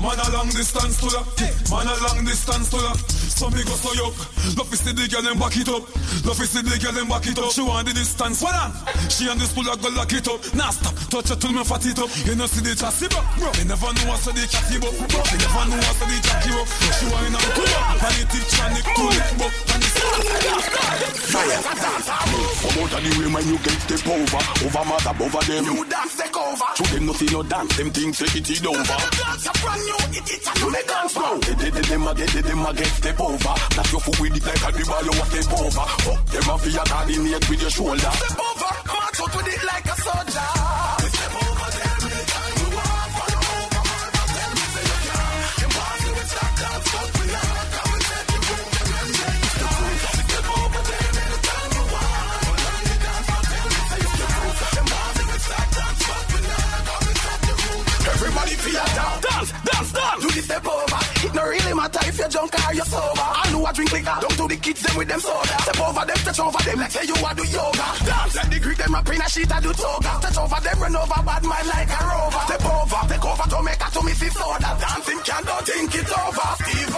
Man 0.00 0.18
a 0.18 0.26
long 0.32 0.48
distance 0.50 0.98
to 1.00 1.08
la. 1.14 1.22
Man 1.70 1.86
a 1.86 1.94
long 2.06 2.24
distance 2.24 2.70
to 2.70 2.76
la. 2.76 2.92
So 3.38 3.50
me 3.50 3.62
go 3.62 3.78
so 3.78 3.94
up. 4.02 4.18
Love 4.58 4.72
is 4.72 4.82
the 4.82 4.92
girl 5.06 5.22
and 5.30 5.38
back 5.38 5.54
it 5.54 5.68
up. 5.70 5.86
Love 6.26 6.42
is 6.42 6.50
the 6.58 6.74
girl 6.82 6.98
and 6.98 7.08
back 7.08 7.26
it 7.26 7.38
up. 7.38 7.52
She 7.54 7.62
want 7.62 7.86
the 7.86 7.94
distance. 7.94 8.42
What 8.42 8.54
on? 8.58 8.74
She 9.06 9.30
and 9.30 9.38
this 9.38 9.54
pull 9.54 9.62
go 9.62 9.88
lock 9.94 10.10
it 10.10 10.26
up. 10.26 10.42
Now 10.58 10.74
stop. 10.74 10.98
Touch 11.06 11.30
her 11.30 11.38
till 11.38 11.54
me 11.54 11.62
fat 11.62 11.86
it 11.86 12.02
up. 12.02 12.10
You 12.26 12.34
know 12.34 12.50
see 12.50 12.66
the 12.66 12.74
chassis 12.74 13.06
bro. 13.06 13.22
You 13.54 13.70
never 13.70 13.94
know 13.94 14.10
what's 14.10 14.26
the 14.26 14.42
catty 14.42 14.82
bro. 14.82 14.90
You 14.90 15.38
never 15.38 15.64
know 15.70 15.78
what's 15.86 16.02
the 16.02 16.18
jockey 16.18 16.50
bro. 16.50 16.66
She 16.98 17.06
want 17.14 17.30
and 17.30 17.50
pull 17.54 17.70
up. 17.78 18.02
And 18.10 18.16
it 18.18 18.28
tip 18.32 18.42
tranic 18.50 18.82
it 18.82 19.38
bro. 19.38 19.48
Fire. 21.30 21.62
Come 21.62 22.82
out 22.82 22.90
of 22.90 23.00
the 23.06 23.10
way 23.22 23.28
when 23.30 23.44
you 23.46 23.58
get 23.62 23.78
step 23.86 24.02
over. 24.02 24.42
Over 24.66 24.82
mother 24.82 25.14
over 25.14 25.37
them. 25.46 25.64
You 25.64 25.84
dance 25.84 26.16
take 26.16 26.36
over. 26.36 26.68
To 26.76 26.82
them 26.94 27.06
nothing 27.06 27.32
no 27.32 27.42
dance. 27.42 27.76
Them 27.76 27.90
things 27.90 28.18
say 28.18 28.38
it 28.38 28.50
is 28.50 28.64
over. 28.66 28.82
Dance 28.82 29.46
a 29.46 29.52
brand 29.60 29.82
new. 29.84 30.00
It 30.18 30.26
is 30.30 30.46
a 30.46 30.52
new 30.58 30.72
dance 30.72 31.12
flow. 31.12 31.38
They 31.38 31.54
they 31.54 31.70
they 31.70 31.82
them 31.82 32.04
get 32.14 32.28
they 32.30 32.42
them 32.42 32.66
a 32.66 32.74
get 32.74 32.86
step 32.86 33.20
over. 33.20 33.54
That 33.76 33.88
your 33.92 34.00
foot 34.00 34.20
with 34.20 34.36
it 34.36 34.46
like 34.46 34.64
a 34.66 34.70
dribble 34.72 35.04
you 35.04 35.24
step 35.28 35.52
over. 35.52 35.86
Fuck 36.04 36.24
them 36.32 36.48
a 36.50 36.58
fear 36.58 36.84
coordinate 36.88 37.48
with 37.48 37.60
your 37.60 37.70
shoulder. 37.70 38.12
Step 38.18 38.38
over. 38.38 38.72
March 38.88 39.20
out 39.20 39.36
with 39.36 39.48
it 39.54 39.64
like 39.64 39.86
a 39.86 39.96
soldier. 40.00 40.57
Dance. 59.86 60.22
Do 60.22 60.28
the 60.30 60.42
step 60.42 60.66
over. 60.66 61.00
It 61.26 61.34
no 61.34 61.42
really 61.44 61.74
matter 61.74 62.02
if 62.08 62.18
you're 62.18 62.28
drunk 62.28 62.54
or 62.54 62.74
you're 62.74 62.84
sober. 62.84 63.26
I 63.26 63.50
know 63.52 63.64
I 63.64 63.72
drink 63.72 63.92
liquor. 63.92 64.18
Don't 64.20 64.36
do 64.36 64.48
the 64.48 64.56
kids 64.56 64.82
them 64.82 64.96
with 64.96 65.08
them 65.08 65.20
soda. 65.20 65.54
Step 65.62 65.80
over 65.80 66.04
them, 66.06 66.18
touch 66.26 66.40
over 66.40 66.62
them 66.62 66.78
like 66.78 66.90
say 66.90 67.04
you 67.06 67.16
want 67.22 67.36
do 67.38 67.44
yoga. 67.46 67.86
Dance 68.06 68.34
like 68.36 68.50
the 68.50 68.58
Greek 68.60 68.78
them 68.78 68.94
up 68.94 69.08
in 69.08 69.20
a 69.20 69.28
sheet 69.28 69.52
I 69.52 69.60
do 69.60 69.72
toga. 69.72 70.12
Touch 70.22 70.38
over 70.38 70.60
them, 70.60 70.78
run 70.78 70.96
over 70.96 71.20
bad 71.22 71.42
man 71.42 71.66
like 71.68 71.90
a 71.90 72.00
rover. 72.06 72.42
Step 72.48 72.64
over, 72.66 73.00
take 73.08 73.24
over 73.24 73.46
to 73.48 73.58
make 73.62 73.82
a 73.82 73.88
to 73.90 74.00
me 74.02 74.12
see 74.12 74.30
soda. 74.30 74.70
Dancing 74.78 75.20
can 75.22 75.42
don't 75.44 75.64
think 75.66 75.94
it 75.94 76.10
over. 76.10 76.48
Steve 76.58 76.96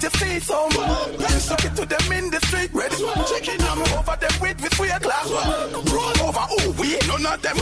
walls 0.00 0.14
are 0.14 0.18
tweet, 0.18 0.32
you 0.32 0.40
see 0.40 0.40
some. 0.40 0.70
Let's 1.18 1.44
suck 1.44 1.64
it 1.64 1.76
to 1.76 1.86
them 1.86 2.12
in 2.12 2.30
the 2.30 2.40
street. 2.40 2.70
Ready? 2.72 2.96
Checking 3.28 3.58
them 3.58 3.78
over 3.78 4.16
them 4.16 4.32
with 4.40 4.60
with 4.62 4.74
sweet 4.74 4.90
class. 5.00 5.30
Roll 5.30 6.28
over, 6.28 6.46
ooh, 6.60 6.72
we 6.80 6.94
ain't 6.94 7.08
none 7.08 7.26
of 7.26 7.42
them. 7.42 7.56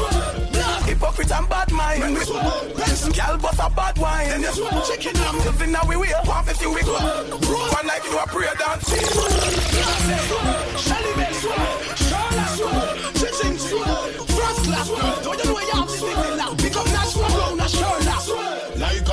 Hypocrite 0.84 1.32
and 1.32 1.48
bad 1.48 1.72
mind. 1.72 2.16
Girl, 3.18 3.38
but 3.38 3.58
a 3.58 3.70
bad 3.70 3.98
wine. 3.98 4.44
Checking 4.86 5.14
them. 5.14 5.38
Living 5.38 5.72
now 5.72 5.82
we. 5.88 5.96
Want 5.96 6.46
to 6.48 6.54
see 6.54 6.66
we 6.66 6.82
go. 6.82 6.94
One 6.94 7.86
like 7.86 8.04
you 8.04 8.18
a 8.18 8.26
prayer 8.26 8.54
dance. 8.58 8.88
Shelly 10.78 11.12
swag. 11.34 11.96
Charlotte 11.96 12.52
swag. 12.56 12.98
Chiching 13.18 13.58
swag. 13.58 14.12
First. 14.36 14.64
Don't 15.24 15.44
you 15.44 15.50
know 15.50 15.60
you 15.60 15.70
have 15.72 15.88
to 15.88 16.06
it 16.06 16.36
now? 16.36 16.54
Become 16.54 16.86
national 16.92 17.28
brown, 17.30 17.56
national 17.56 18.67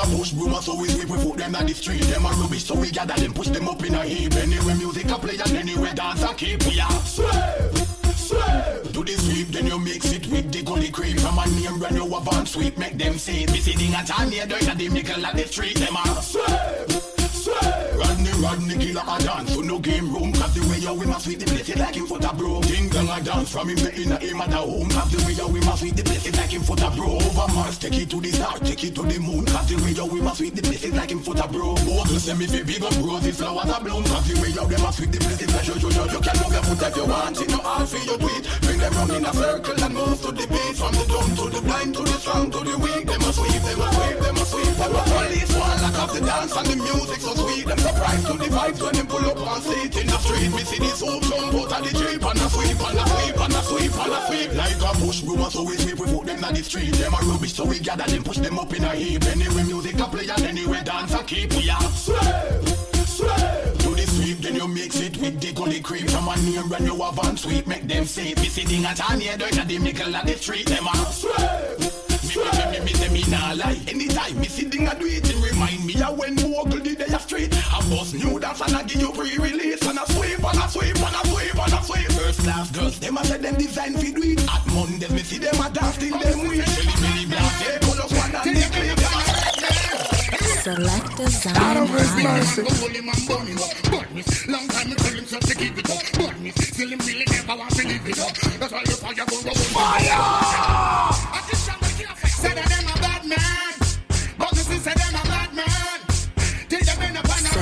a 0.06 0.18
bush 0.18 0.32
broom, 0.32 0.54
so 0.62 0.76
we 0.76 0.88
sweep, 0.90 1.10
we 1.10 1.18
put 1.18 1.38
them 1.38 1.56
on 1.56 1.66
the 1.66 1.74
street. 1.74 2.02
Them 2.04 2.26
a 2.26 2.30
rubbish, 2.30 2.64
so 2.64 2.76
we 2.76 2.92
gather 2.92 3.16
them, 3.16 3.34
push 3.34 3.48
them 3.48 3.68
up 3.68 3.84
in 3.84 3.96
a 3.96 4.04
heap. 4.04 4.36
Anywhere 4.36 4.76
music 4.76 5.10
a 5.10 5.18
play 5.18 5.38
and 5.38 5.56
anywhere 5.56 5.94
dance 5.94 6.24
a 6.24 6.34
keep. 6.34 6.64
We 6.66 6.80
are 6.80 6.92
slave, 6.92 7.78
slave. 8.16 8.92
Do 8.92 9.04
the 9.04 9.14
sweep, 9.14 9.48
then 9.50 9.68
you 9.68 9.80
mix 9.80 10.12
it 10.12 10.28
with 10.28 10.52
the 10.52 10.62
gully 10.64 10.90
creep. 10.90 11.20
From 11.20 11.40
a 11.40 11.48
name 11.48 11.80
brand 11.80 11.96
you 11.96 12.06
on 12.28 12.46
sweep, 12.46 12.78
make 12.78 12.98
them 12.98 13.16
it. 13.16 13.52
Be 13.52 13.60
sitting 13.60 13.94
at 13.94 14.10
a 14.10 14.26
near 14.30 14.46
the 14.46 14.90
nickel 14.90 15.26
at 15.26 15.36
the 15.36 15.46
street. 15.48 15.78
Them 15.78 15.96
a 15.96 16.22
slave, 16.22 16.92
slave. 17.32 17.55
Rodney, 17.96 18.32
Rodney, 18.42 18.76
killer 18.78 19.04
a 19.08 19.18
dance, 19.24 19.54
so 19.54 19.62
no 19.62 19.80
game 19.80 20.14
room. 20.14 20.34
Cause 20.34 20.54
the 20.54 20.62
way 20.70 20.80
you 20.80 20.94
we 20.94 21.06
must 21.06 21.26
sweep 21.26 21.40
the 21.40 21.46
place, 21.46 21.76
like 21.76 21.96
him 21.96 22.06
foot 22.08 22.24
a 22.24 22.34
bro. 22.34 22.62
King 22.62 22.90
gang 22.90 23.10
a 23.10 23.22
dance 23.24 23.52
from 23.52 23.70
him, 23.70 23.80
in 23.80 24.12
a 24.12 24.18
him 24.18 24.42
at 24.42 24.50
the 24.50 24.58
home. 24.58 24.90
Cause 24.90 25.12
the 25.12 25.20
way 25.26 25.34
you 25.34 25.48
we 25.48 25.60
must 25.62 25.80
sweep 25.80 25.96
the 25.96 26.04
place, 26.04 26.26
like 26.38 26.52
him 26.52 26.62
foot 26.62 26.82
a 26.82 26.90
bro. 26.92 27.16
Over 27.16 27.48
Mars, 27.54 27.78
take 27.78 27.98
it 27.98 28.10
to 28.10 28.22
the 28.22 28.32
star, 28.32 28.58
take 28.60 28.84
it 28.84 28.96
to 28.96 29.04
the 29.04 29.20
moon. 29.20 29.46
Cause 29.46 29.68
the 29.70 29.76
way 29.84 29.92
you 29.92 30.06
we 30.06 30.22
must 30.22 30.38
sweep 30.38 30.56
the 30.56 30.62
place, 30.62 30.86
like 30.94 31.12
him 31.12 31.20
foot 31.20 31.40
a 31.40 31.48
bro. 31.48 31.76
Both 31.86 32.08
to 32.10 32.20
send 32.20 32.40
me 32.40 32.48
fi 32.48 32.64
big 32.64 32.84
up 32.84 32.96
roses, 33.00 33.38
flowers 33.38 33.70
a 33.70 33.78
bloom. 33.84 34.04
Cause 34.04 34.28
the 34.28 34.36
way 34.42 34.52
you 34.52 34.66
we 34.66 34.78
must 34.78 34.98
sweep 34.98 35.12
the 35.12 35.20
place, 35.20 35.42
like 35.52 35.68
you, 35.68 35.76
you, 35.76 35.90
you, 35.92 36.06
you 36.12 36.22
can 36.22 36.36
move 36.40 36.54
your 36.54 36.64
foot 36.64 36.84
if 36.84 36.96
you 36.96 37.06
want 37.06 37.42
it. 37.42 37.50
No 37.50 37.58
hard 37.64 37.88
for 37.88 37.98
you 38.00 38.18
do 38.18 38.28
it. 38.36 38.44
Bring 38.62 38.80
them 38.80 38.94
round 38.94 39.12
in 39.12 39.26
a 39.26 39.34
circle 39.34 39.84
and 39.84 39.94
move 39.94 40.20
to 40.22 40.30
the 40.32 40.46
beat. 40.48 40.76
From 40.76 40.94
the 40.96 41.04
dumb 41.08 41.32
to 41.36 41.46
the 41.50 41.62
blind 41.62 41.92
to 41.96 42.04
the 42.04 42.18
strong 42.20 42.52
to 42.52 42.60
the 42.60 42.76
weak. 42.78 43.06
Them 43.06 43.22
a 43.22 43.32
sweep, 43.32 43.62
them 43.64 43.82
a 43.82 43.88
sweep, 43.96 44.18
them 44.20 44.36
a 44.36 44.46
sweep. 44.46 44.74
Them 44.76 44.96
a 44.96 45.02
police 45.08 45.54
one 45.56 45.82
lock 45.82 45.98
off 46.00 46.14
the 46.14 46.22
dance 46.22 46.56
and 46.56 46.68
the 46.68 46.76
music 46.76 47.20
so 47.22 47.34
sweet. 47.36 47.65
Them 47.66 47.78
surprised 47.80 48.28
to 48.28 48.34
the 48.34 48.46
vibes 48.46 48.82
when 48.82 48.94
them 48.94 49.08
pull 49.08 49.26
up 49.26 49.42
on 49.42 49.62
seat 49.62 49.98
in 49.98 50.08
the 50.08 50.18
street. 50.20 50.52
Me 50.54 50.64
see 50.64 50.80
this 50.80 51.02
hoop 51.02 51.24
jump 51.24 51.54
out 51.54 51.74
of 51.74 51.82
the 51.82 51.92
jeep 51.98 52.24
and 52.24 52.40
a 52.40 52.50
sweep 52.50 52.80
and 52.80 53.00
a 53.00 53.06
sweep 53.10 53.40
and 53.42 53.54
a 53.54 53.62
sweep 53.64 53.98
and 53.98 54.14
a 54.14 54.20
sweep. 54.28 54.54
Like 54.56 54.82
a 54.82 54.92
push 55.02 55.22
broom, 55.22 55.50
so 55.50 55.64
we 55.64 55.78
sweep, 55.78 56.00
we 56.00 56.06
put 56.06 56.26
them 56.28 56.44
on 56.44 56.54
the 56.54 56.64
street. 56.64 56.94
Them 56.94 57.14
a 57.14 57.18
rubbish, 57.26 57.54
so 57.54 57.66
we 57.66 57.80
gather 57.80 58.06
them, 58.06 58.24
push 58.24 58.38
them 58.38 58.60
up 58.60 58.74
in 58.74 58.84
a 58.84 58.94
heap. 58.96 59.24
Anyway 59.26 59.64
music 59.64 60.00
a 60.00 60.06
play 60.06 60.30
and 60.30 60.44
anyway 60.46 60.82
dance 60.84 61.14
a 61.14 61.24
keep. 61.24 61.52
We 61.54 61.70
are 61.70 61.82
slave, 61.82 62.70
slave. 63.06 63.78
Do 63.80 63.96
the 63.96 64.06
sweep, 64.08 64.38
then 64.40 64.56
you 64.56 64.68
mix 64.68 65.02
it 65.02 65.18
with 65.18 65.42
the 65.42 65.52
gully 65.54 65.82
creep. 65.82 66.10
From 66.10 66.28
a 66.28 66.36
name 66.38 66.68
brand 66.70 66.86
you 66.86 67.02
have 67.02 67.20
on 67.20 67.36
sweep, 67.36 67.68
make 67.68 67.88
them 67.88 68.06
say 68.06 68.30
it. 68.30 68.38
Be 68.38 68.48
sitting 68.48 68.86
at 68.86 69.00
a 69.00 69.18
near 69.18 69.38
the 69.38 69.66
the 69.68 69.80
middle 69.80 70.16
of 70.16 70.26
the 70.26 70.34
street. 70.34 70.68
Them 70.68 70.86
a 70.88 70.96
slave. 71.12 72.06
Me, 72.36 72.42
me, 72.42 72.80
me, 72.80 72.86
me, 72.86 72.94
say 72.94 73.10
me 73.10 73.24
nah 73.30 73.54
lie. 73.54 73.80
Anytime 73.88 74.40
me 74.40 74.48
sitting 74.48 74.88
and 74.88 75.00
do 75.00 75.06
it, 75.06 75.30
it 75.30 75.52
remind 75.52 75.86
me 75.86 76.02
of 76.02 76.18
when 76.18 76.36
Bogle 76.36 76.80
did 76.80 76.95
the 76.95 76.95
street. 77.36 77.54
I 77.74 77.80
bust 77.90 78.14
new 78.14 78.40
dance 78.40 78.62
and 78.62 78.76
I 78.76 78.84
give 78.84 79.02
you 79.02 79.12
pre-release 79.12 79.82
and 79.88 80.00
I 80.00 80.06
sweep 80.06 80.40
and 80.40 80.60
I 80.60 80.68
sweep 80.68 80.96
and 80.96 81.16
I 81.16 81.24
sweep 81.24 81.56
and 81.56 81.74
I 81.74 81.82
sweep. 81.82 82.12
First 82.12 82.40
class 82.42 82.72
girls, 82.72 83.00
them 83.00 83.18
a 83.18 83.26
say 83.26 83.38
them 83.38 83.56
design 83.56 83.94
fi 83.94 84.12
do 84.12 84.24
it. 84.24 84.42
At 84.50 84.66
Mondays 84.74 85.12
me 85.12 85.20
see 85.20 85.40
them 85.40 85.56
a 85.56 85.70
dance 85.70 85.98
till 85.98 86.18
them 86.20 86.48
weak. 86.48 86.66
Shelly 86.66 86.96
belly 87.02 87.26
black, 87.26 87.62
yeah, 87.62 87.78
pull 87.82 88.02
up 88.02 88.12
one 88.12 88.36
and 88.36 88.56
they 88.56 88.70
clip. 88.74 89.00
Select 90.66 91.18
design 91.18 91.54
God 91.54 91.78
of 91.78 91.90
His 91.90 92.10
higher. 92.10 92.40
mercy. 92.40 92.62
Long 94.52 94.68
time 94.68 94.90
me 94.90 94.96
tell 94.96 95.14
him 95.14 95.26
so 95.26 95.40
to 95.40 95.56
keep 95.56 95.78
it 95.78 95.90
up, 95.90 96.02
but 96.18 96.40
me 96.40 96.52
still 96.52 96.90
him 96.90 97.00
really 97.00 97.26
never 97.30 97.56
want 97.56 97.76
to 97.76 97.88
leave 97.88 98.08
it 98.08 98.20
up. 98.20 98.34
That's 98.60 98.72
why 98.72 98.84
the 98.84 98.92
fire 98.92 99.26
go 99.26 99.42
round. 99.44 99.58
Fire! 99.76 100.75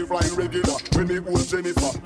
me 0.00 0.06
flying 0.06 0.34
regular. 0.34 0.78
When 0.92 1.06
me 1.08 1.16
hold 1.16 1.46
Jennifer. 1.46 1.98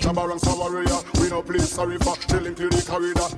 Shabba 0.00 0.28
ranks 0.28 0.46
a 0.46 0.54
warrior, 0.56 1.00
we 1.20 1.28
no 1.28 1.42
play 1.42 1.58
sorry 1.58 1.98
for. 1.98 2.16
Tell 2.16 2.44
him 2.44 2.54
clear 2.54 2.70
the 2.70 2.82
corridor. 2.82 3.28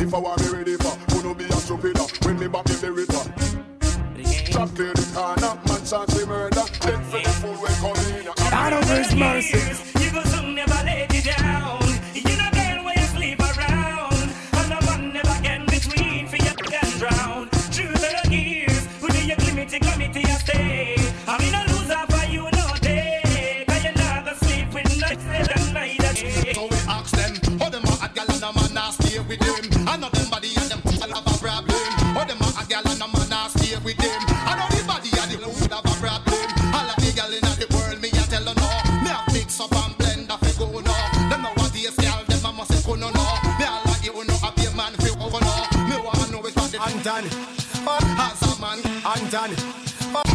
If 0.00 0.14
I 0.14 0.18
want 0.18 0.40
me 0.42 0.48
ready 0.48 0.76
for, 0.76 0.94
who 1.12 1.22
no 1.22 1.34
be 1.34 1.44
a 1.44 1.52
stupid 1.52 1.98
when 2.24 2.38
me 2.38 2.48
back 2.48 2.68
in 2.70 2.80
the 2.80 2.92
river. 2.92 3.24
Drop 4.52 4.74
clear 4.74 4.92
the 4.94 5.06
corner, 5.14 5.54
man 5.66 5.84
chance 5.84 6.14
the 6.14 6.26
murder. 6.26 6.64
Then 6.80 7.04
for 7.04 7.20
the 7.20 7.28
fool 7.40 7.54
when 7.54 7.74
come 7.82 7.96
in. 8.14 8.50
God 8.50 8.72
of 8.72 8.88
His 8.88 9.14
mercy. 9.14 10.04
You 10.04 10.10
go 10.12 10.22
soon 10.24 10.54
never 10.54 10.74
let 10.84 11.12
you 11.12 11.22
down. 11.22 11.83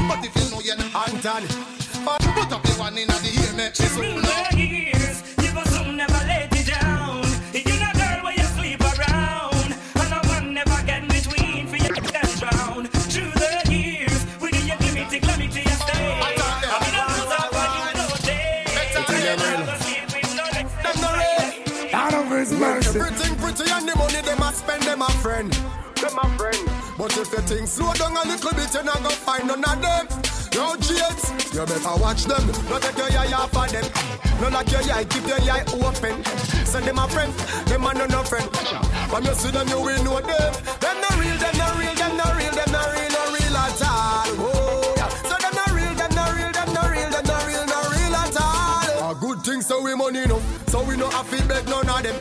But 0.10 0.26
if 0.26 0.36
you 0.36 0.50
know 0.50 0.60
you're 0.62 0.76
not 0.76 1.08
Anthony, 1.08 1.46
uh, 2.08 2.18
put 2.34 2.52
up 2.52 2.66
your 2.66 2.78
one 2.78 2.98
in 2.98 3.08
the 3.08 3.30
ear, 3.30 3.54
make 3.54 3.76
she's 3.76 3.94
Through 3.94 4.20
the 4.26 4.58
years, 4.58 5.22
you 5.38 5.54
will 5.54 5.66
soon 5.70 5.98
never 5.98 6.22
let 6.26 6.52
me 6.52 6.64
down. 6.66 7.22
You're 7.54 7.78
not 7.78 7.94
girl 7.94 8.20
where 8.26 8.34
you 8.34 8.48
sleep 8.58 8.82
around, 8.82 9.70
and 9.70 10.10
no 10.10 10.20
man 10.26 10.54
never 10.56 10.82
get 10.90 11.08
between 11.08 11.68
for 11.68 11.78
you 11.78 11.94
to 11.94 12.02
drown. 12.42 12.88
Through 13.14 13.34
the 13.38 13.54
years, 13.70 14.26
we 14.42 14.50
give 14.50 14.66
you 14.66 14.78
give 14.82 14.94
me 14.98 15.06
to 15.14 15.20
give 15.22 15.38
to 15.54 15.62
your 15.62 15.78
stay. 15.86 16.10
I'm 16.74 16.84
in 16.90 16.96
a 16.98 17.06
house 17.06 17.34
of 17.38 17.46
fun, 17.54 17.70
you 17.78 17.94
know 18.02 18.10
day. 18.26 18.66
Them 20.84 20.98
no 21.06 21.10
real. 21.22 21.94
Out 21.94 22.14
of 22.16 22.26
his 22.32 22.52
mercy. 22.54 22.98
Everything 22.98 23.38
pretty 23.38 23.72
and 23.72 23.88
the 23.88 23.96
money 23.96 24.22
them 24.22 24.42
a 24.42 24.52
spend 24.54 24.82
them 24.84 25.04
a 25.04 25.10
friend. 25.22 25.54
Them 26.02 26.18
a 26.18 26.26
friend. 26.36 26.79
But 27.00 27.16
if 27.16 27.32
you 27.32 27.40
think 27.48 27.66
slow 27.66 27.94
down 27.94 28.12
a 28.12 28.28
little 28.28 28.52
bit, 28.52 28.74
you're 28.74 28.84
not 28.84 28.98
gonna 28.98 29.10
find 29.10 29.48
none 29.48 29.64
of 29.64 29.80
them. 29.80 30.04
Yo, 30.52 30.76
Jades, 30.84 31.32
you 31.56 31.64
better 31.64 31.96
watch 31.96 32.26
them. 32.26 32.44
Don't 32.68 32.84
take 32.84 32.98
your 32.98 33.08
eye 33.16 33.32
off 33.40 33.56
of 33.56 33.72
them. 33.72 33.88
No 34.42 34.50
like 34.50 34.70
your 34.70 34.84
eye, 34.92 35.06
keep 35.06 35.24
your 35.24 35.40
eye 35.48 35.64
open. 35.80 36.20
Send 36.68 36.84
them 36.84 37.00
a 37.00 37.08
friend, 37.08 37.32
them 37.72 37.86
a 37.86 37.94
no 37.94 38.06
no 38.06 38.22
friend. 38.24 38.44
When 39.16 39.24
you 39.24 39.34
see 39.34 39.50
them, 39.50 39.70
you 39.70 39.80
will 39.80 40.04
know 40.04 40.20
them. 40.20 40.52
Them 40.84 40.98
no 41.00 41.10
real, 41.16 41.38
them 41.40 41.56
no 41.56 41.68
real, 41.80 41.96
them 41.96 42.18
no 42.20 42.28
real, 42.36 42.52
them 42.52 42.68
no 42.68 42.84
real, 42.92 43.12
no 43.16 43.24
real 43.32 43.58
at 43.64 43.80
all. 43.80 44.28
Oh, 44.44 44.94
yeah. 45.00 45.08
So 45.24 45.36
them 45.40 45.56
no 45.56 45.66
real, 45.72 45.96
them 45.96 46.12
no 46.12 46.26
real, 46.36 46.52
them 46.52 46.70
no 46.76 46.84
real, 46.84 47.10
them 47.16 47.26
no 47.32 47.38
real, 47.48 47.64
no 47.64 47.80
real 47.96 48.16
at 48.20 48.36
all. 48.44 49.12
A 49.12 49.16
good 49.16 49.40
thing, 49.48 49.62
so 49.62 49.82
we 49.82 49.96
money 49.96 50.24
enough. 50.24 50.44
So 50.68 50.84
we 50.84 50.98
no 50.98 51.10
have 51.12 51.32
to 51.32 51.48
beg 51.48 51.64
none 51.70 51.88
of 51.88 52.04
them. 52.04 52.20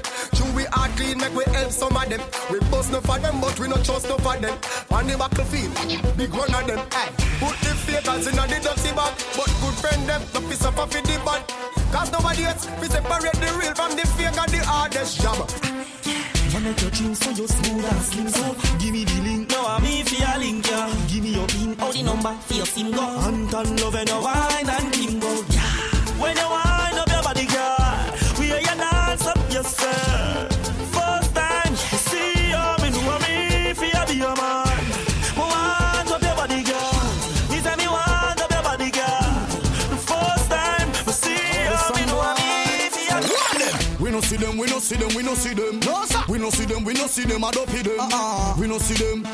True, 0.69 0.81
we 0.81 0.83
are 0.83 0.97
clean, 0.97 1.19
make 1.19 1.35
we 1.35 1.45
help 1.53 1.71
some 1.71 1.97
of 1.97 2.09
them. 2.09 2.21
We 2.51 2.61
bust 2.71 2.93
no 2.93 3.01
for 3.01 3.19
them, 3.19 3.41
but 3.41 3.59
we 3.59 3.69
no 3.69 3.77
trust 3.77 4.09
no 4.09 4.17
for 4.19 4.37
them. 4.37 4.59
On 4.91 5.07
the 5.07 5.17
battlefield, 5.17 6.17
big 6.17 6.31
one 6.31 6.54
of 6.54 6.67
them. 6.67 6.81
Aye. 6.93 7.13
Put 7.41 7.57
the 7.61 7.75
fakers 7.75 8.26
in 8.26 8.37
the 8.37 8.47
dirty 8.47 8.93
bag, 8.95 9.15
but 9.37 9.50
good 9.61 9.75
friend 9.81 10.09
them, 10.09 10.23
no 10.35 10.41
piss 10.49 10.65
up 10.65 10.78
off 10.78 10.95
in 10.95 11.04
the 11.04 11.21
bad. 11.25 11.43
Cause 11.93 12.13
nobody 12.13 12.45
else, 12.45 12.69
we 12.81 12.87
separate 12.89 13.33
the 13.35 13.50
real 13.59 13.75
from 13.75 13.97
the 13.97 14.07
fake 14.17 14.37
and 14.37 14.50
the 14.50 14.65
hardest 14.65 15.21
job. 15.21 15.49
You 16.52 16.61
make 16.61 16.81
your 16.81 16.91
dreams 16.91 17.19
so 17.19 17.31
you 17.31 17.47
smooth 17.47 17.85
and 17.85 18.02
slim 18.02 18.28
so 18.28 18.57
Give 18.78 18.93
me 18.93 19.04
the 19.04 19.21
link 19.21 19.50
now 19.50 19.67
I'm 19.67 19.83
me 19.83 20.02
for 20.02 20.15
your 20.15 20.39
link 20.39 20.67
yeah 20.67 21.07
Give 21.07 21.23
me 21.23 21.35
your 21.35 21.47
pin 21.47 21.76
or 21.78 21.93
the 21.93 22.02
number 22.02 22.33
for 22.33 22.54
your 22.54 22.65
sim 22.67 22.91
go 22.91 23.02
Anton 23.02 23.76
love 23.76 23.95
and 23.95 24.09
your 24.09 24.23
wine 24.23 24.69
and 24.69 24.91
bingo 24.91 25.45
yeah 25.50 25.61
When 26.19 26.37
you 26.37 26.49
wind 26.49 26.68
see 44.89 44.97
them, 44.97 45.15
we 45.15 45.23
no 45.23 45.35
see 45.35 45.53
them. 45.53 45.81
No, 45.81 46.05
sir. 46.07 46.23
We 46.29 46.39
no 46.39 46.49
see 46.49 46.65
them, 46.65 46.83
we 46.83 46.95
no 46.95 47.07
see 47.07 47.25
them, 47.25 47.45
I 47.45 47.51
don't 47.51 47.69
pay 47.69 47.83
them. 47.83 48.01
Uh-uh. 48.01 48.55
We 48.59 48.67
no 48.67 48.79
see 48.79 48.95
them. 48.95 49.29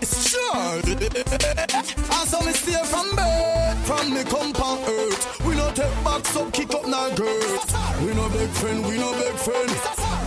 It's 0.00 0.30
sure. 0.30 0.56
And 0.56 2.26
so 2.28 2.40
me 2.40 2.52
stay 2.52 2.80
from 2.88 3.14
birth, 3.14 3.76
from 3.84 4.14
me 4.14 4.24
come 4.24 4.52
on 4.64 4.78
earth. 4.88 5.44
We 5.44 5.56
no 5.56 5.70
take 5.72 5.92
back, 6.04 6.24
so 6.26 6.50
kick 6.50 6.72
up 6.74 6.86
now 6.88 7.10
girth. 7.14 7.68
We 8.00 8.14
no 8.14 8.30
big 8.30 8.48
friend, 8.48 8.86
we 8.88 8.96
no 8.96 9.12
big 9.12 9.36
friend. 9.36 9.68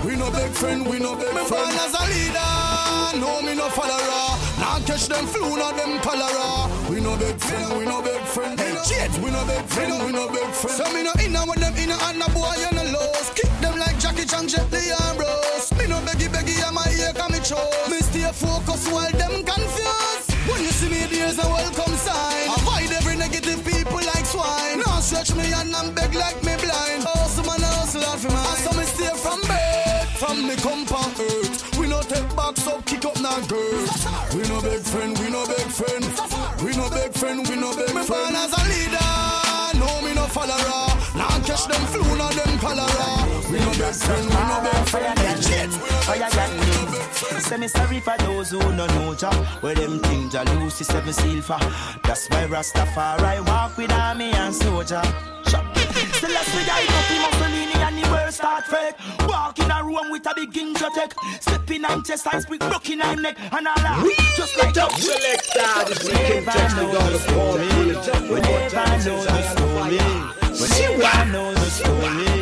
We 0.06 0.16
no 0.16 0.30
big 0.30 0.52
friend, 0.52 0.86
we 0.86 1.00
no 1.00 1.16
big 1.16 1.26
friend. 1.26 1.42
Me 1.42 1.50
born 1.50 1.74
as 1.82 1.94
a 1.98 2.04
leader, 2.13 3.18
no 3.18 3.42
me 3.42 3.56
no 3.56 3.70
follower. 3.74 4.38
Now 4.62 4.78
catch 4.86 5.08
them 5.08 5.26
flu, 5.26 5.58
not 5.58 5.76
them 5.76 5.98
cholera. 6.06 6.70
We 6.90 7.02
no 7.02 7.18
big 7.18 7.38
friend, 7.42 7.80
we 7.80 7.86
no 7.86 8.04
big 8.04 8.22
friend. 8.22 8.60
Hey, 8.60 8.78
shit, 8.86 9.12
we 9.24 9.32
no 9.32 9.44
big 9.46 9.66
friend, 9.66 10.06
we 10.06 10.12
no 10.12 10.30
big 10.30 10.50
friend. 10.54 10.78
So 10.78 10.86
me 10.94 11.02
no 11.02 11.13
inna 11.20 11.46
with 11.50 11.62
them 11.66 11.74
inna 11.78 11.98
and 12.04 12.22
a 12.22 12.30
boy 12.30 12.54
you 12.62 12.70
no 12.78 12.84
lose. 12.94 13.37
Kick 13.99 14.15
them 14.15 14.15
like 14.15 14.27
Jackie 14.27 14.27
Chan, 14.27 14.47
Jet 14.47 14.71
Li 14.71 14.91
and. 14.91 15.17
Me 15.77 15.88
no 15.88 15.99
beggy 16.01 16.27
beggy, 16.29 16.62
I'm 16.65 16.77
a 16.77 16.83
ear 16.99 17.13
come 17.13 17.31
me 17.31 17.39
chose. 17.39 17.89
Me 17.89 17.99
stay 18.01 18.29
focused 18.31 18.91
while 18.91 19.12
them 19.12 19.43
confused. 19.43 20.31
When 20.49 20.62
you 20.62 20.71
see 20.71 20.89
me, 20.89 21.05
there's 21.05 21.38
a 21.39 21.47
welcome 21.47 21.95
sign. 21.97 22.49
Avoid 22.49 22.91
every 22.91 23.15
negative 23.15 23.63
people 23.65 23.95
like 23.95 24.25
swine. 24.25 24.79
Now 24.86 24.99
stretch 24.99 25.36
me 25.36 25.51
and 25.53 25.75
I'm 25.75 25.93
beg 25.93 26.13
like 26.13 26.38
me 26.43 26.55
blind. 26.57 27.03
Hustle 27.03 27.45
man, 27.45 27.62
hustle 27.62 28.05
out 28.05 28.19
for 28.19 28.31
mine. 28.31 28.57
So 28.57 28.71
me 28.77 28.86
stay 28.86 29.13
from 29.17 29.41
bed, 29.41 30.07
from 30.17 30.47
me 30.47 30.55
come 30.57 30.86
on 30.93 31.12
earth. 31.19 31.77
We 31.77 31.88
no 31.88 32.01
take 32.01 32.29
back, 32.36 32.57
so 32.57 32.81
kick 32.86 33.05
up 33.05 33.19
now 33.21 33.39
girls. 33.47 34.05
We 34.33 34.43
no 34.47 34.62
big 34.62 34.81
friend, 34.81 35.17
we 35.19 35.29
no 35.29 35.45
big 35.47 35.69
friend. 35.73 36.05
We 36.63 36.75
no 36.75 36.89
big 36.89 37.13
friend, 37.13 37.47
we 37.47 37.55
no 37.55 37.75
big 37.75 37.89
friend. 37.89 37.97
Me 37.97 38.07
born 38.07 38.36
as 38.36 38.53
a 38.53 38.62
leader, 38.69 39.13
no 39.79 39.89
me 40.01 40.13
no 40.13 40.25
follower. 40.29 40.88
Now 41.15 41.33
catch 41.41 41.65
them 41.67 41.81
flu, 41.89 42.03
not 42.17 42.33
them 42.33 42.60
cholera. 42.60 43.16
We 43.88 43.93
no 43.93 44.15
we 44.19 44.28
no 44.28 44.60
big 44.63 44.89
friend. 44.89 45.17
Shit, 45.41 45.71
we 45.71 46.19
no 46.19 46.28
big 46.28 46.34
friend, 46.34 46.60
we 46.60 46.65
no 46.67 46.91
big 46.91 47.02
friend. 47.08 47.41
Say 47.41 47.58
me 47.58 47.67
sorry 47.69 48.00
for 48.02 48.17
those 48.17 48.50
who 48.52 48.60
no 48.60 48.86
know 48.86 49.15
Jah 49.15 49.32
Where 49.62 49.76
them 49.76 50.00
things 50.00 50.34
Jah 50.34 50.43
lose 50.43 50.82
is 50.82 50.88
seven 50.88 51.13
silver. 51.13 51.58
That's 52.04 52.30
why 52.30 52.47
Rastafari 52.47 53.47
walk 53.47 53.78
with 53.78 53.91
army 53.93 54.32
and 54.32 54.54
soldier. 54.54 55.02
Still 55.45 56.32
let's 56.32 56.54
we 56.54 56.65
die 56.65 56.84
up 56.84 57.32
Mussolini 57.32 57.73
and 57.76 58.04
the 58.04 58.12
world 58.12 58.34
start 58.34 58.65
fake. 58.65 58.95
Walk 59.26 59.58
in 59.58 59.71
a 59.71 59.82
room 59.82 60.12
with 60.12 60.30
a 60.30 60.34
big 60.36 60.52
ginger 60.52 60.89
tech. 60.93 61.13
Stepping 61.39 61.86
on 61.86 62.04
chest 62.04 62.28
and 62.30 62.43
speak 62.43 62.60
broken 62.60 63.02
on 63.02 63.21
neck 63.21 63.38
And 63.39 63.67
all 63.69 63.76
that. 63.76 64.34
Just 64.36 64.58
like 64.58 64.73
Top 64.73 64.91
selector, 64.91 65.93
this 65.93 66.04
weekend 66.04 66.45
checks 66.45 66.73
we 66.76 66.91
got 66.91 67.10
the 67.10 67.19
story. 67.19 67.67
We 68.28 68.41
never 68.41 68.67
know 69.08 69.23
the 69.23 69.43
story. 69.56 70.00
We 70.60 71.00
never 71.00 71.32
know 71.32 71.54
the 71.54 71.69
story 71.69 72.38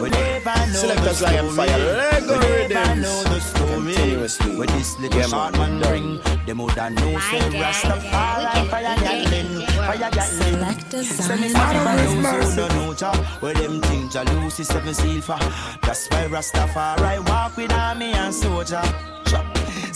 We 0.00 0.08
never 0.10 0.56
know 0.56 0.80
Selector 0.80 1.02
the 1.04 1.14
story. 1.14 1.48
Fire, 1.56 1.78
Lego 1.78 2.38
We 2.38 2.68
never 2.68 2.68
Rhythms. 2.68 3.02
know 3.02 3.22
the 3.24 3.40
story. 3.40 3.94
Continuously. 3.94 4.56
With 4.56 4.70
this 4.70 4.98
little 4.98 5.20
Yeah, 5.20 5.26
short 5.26 5.52
man. 5.56 5.80
man 5.80 5.92
ring 5.92 6.20
Them 6.46 6.58
woulda 6.58 6.90
know 6.90 7.18
say 7.18 7.40
Rastafari. 7.60 8.70
Fire 8.70 8.96
Gatlin 8.96 9.66
Fire 9.66 9.98
Gatlin 9.98 10.22
Selector 10.22 11.04
Send 11.04 11.40
me 11.40 11.48
Zion 11.48 11.84
sorry 11.84 12.06
for 12.06 12.22
Fire. 12.22 12.40
those 12.40 12.50
who 12.50 12.56
don't 12.56 12.74
know 12.76 12.94
Jah 12.94 13.16
Where 13.40 13.54
them 13.54 13.80
things 13.82 14.12
Jah 14.12 14.22
lose 14.24 14.60
is 14.60 14.68
seven 14.68 14.94
silver. 14.94 15.38
That's 15.82 16.08
why 16.08 16.26
Rastafari 16.28 17.28
walk 17.28 17.56
with 17.56 17.72
army 17.72 18.12
and 18.12 18.34
soldier 18.34 18.82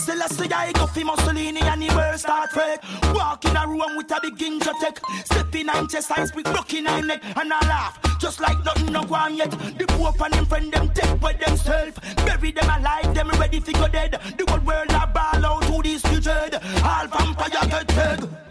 Still 0.05 0.21
I 0.53 0.71
go 0.71 0.85
fi 0.85 1.03
Mussolini 1.03 1.61
and 1.61 1.81
the 1.81 1.87
world 1.95 2.19
start 2.19 2.51
fake 2.51 2.79
Walk 3.15 3.43
in 3.43 3.57
a 3.57 3.67
room 3.67 3.97
with 3.97 4.11
a 4.11 4.19
big 4.21 4.37
ginger 4.37 4.69
tech. 4.79 5.01
Stepping 5.23 5.67
on 5.67 5.87
chest 5.87 6.11
and 6.15 6.27
speak 6.27 6.43
broken 6.43 6.85
on 6.85 7.07
neck. 7.07 7.23
And 7.35 7.51
I 7.51 7.59
laugh 7.67 7.99
just 8.19 8.39
like 8.39 8.63
nothing 8.63 8.93
no 8.93 9.03
go 9.03 9.15
on 9.15 9.35
yet. 9.35 9.49
The 9.49 9.85
Pope 9.87 10.21
and 10.21 10.33
them 10.35 10.45
friend 10.45 10.71
them 10.71 10.89
take 10.89 11.19
by 11.19 11.33
themselves. 11.33 11.97
Bury 12.17 12.51
them 12.51 12.69
alive, 12.69 13.15
them 13.15 13.29
ready 13.39 13.59
fi 13.59 13.71
go 13.71 13.87
dead. 13.87 14.11
The 14.37 14.45
whole 14.47 14.59
world 14.59 14.91
a 14.91 15.07
ball 15.07 15.43
out 15.43 15.63
to 15.63 15.81
this 15.81 16.03
future 16.03 16.49
All 16.83 17.07
vampire 17.07 17.49
get 17.49 17.87
dead 17.87 18.44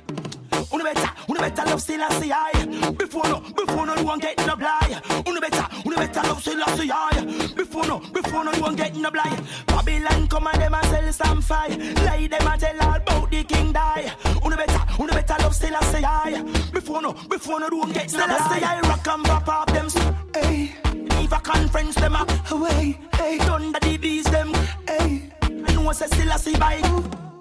Uno 0.73 0.85
better, 0.85 1.11
uno 1.29 1.41
better 1.41 1.65
love 1.67 1.81
still 1.81 2.03
I 2.03 2.21
see 2.21 2.33
I? 2.33 2.93
Before 2.93 3.25
no, 3.25 3.41
before 3.41 3.87
no 3.87 3.95
one 4.03 4.19
get 4.19 4.37
no 4.47 4.57
blind 4.57 5.03
Uno 5.27 5.41
better, 5.41 5.67
uno 5.85 5.97
better 5.97 6.23
love 6.23 6.41
still 6.41 6.63
I 6.63 6.77
see 6.77 6.91
I? 6.91 7.55
Before 7.55 7.87
no, 7.87 7.99
before 8.13 8.45
no 8.45 8.53
one 8.61 8.77
get 8.77 8.95
no 8.97 9.11
blind 9.11 9.43
Babylon 9.67 10.29
come 10.29 10.47
and 10.47 10.61
them 10.63 10.75
a 10.75 10.83
sell 10.87 11.13
some 11.13 11.43
fire. 11.43 11.69
Lie 11.69 12.29
them 12.29 12.47
a 12.47 12.59
tell 12.59 12.81
all 12.83 12.97
about 12.97 13.31
the 13.31 13.45
king 13.45 13.73
die. 13.73 14.13
Uno 14.45 14.57
better, 14.57 14.81
uno 14.99 15.13
better 15.13 15.37
love 15.41 15.55
still 15.55 15.77
I 15.77 15.85
see 15.85 16.05
I? 16.05 16.43
Before 16.73 17.03
no, 17.03 17.13
before 17.29 17.61
no 17.61 17.69
one 17.69 17.93
get 17.93 18.13
no 18.13 18.27
blind 18.27 18.41
Still 18.41 18.49
I 18.49 18.59
see 18.59 18.65
I 18.65 18.81
rock 18.81 19.07
and 19.07 19.25
pop 19.25 19.49
up 19.49 19.73
them 19.73 19.89
Hey, 20.35 20.75
if 21.23 21.33
a 21.33 21.41
conference 21.41 21.95
them 21.97 22.17
up. 22.17 22.31
Away. 22.51 22.99
Hey, 23.15 23.39
thunder 23.39 23.79
the 23.81 23.97
bees 23.97 24.25
them. 24.25 24.53
Hey, 24.87 25.31
I 25.43 25.75
know 25.75 25.93
say 25.93 26.07
still 26.07 26.33
I 26.33 26.37
see 26.37 26.57
by 26.57 26.81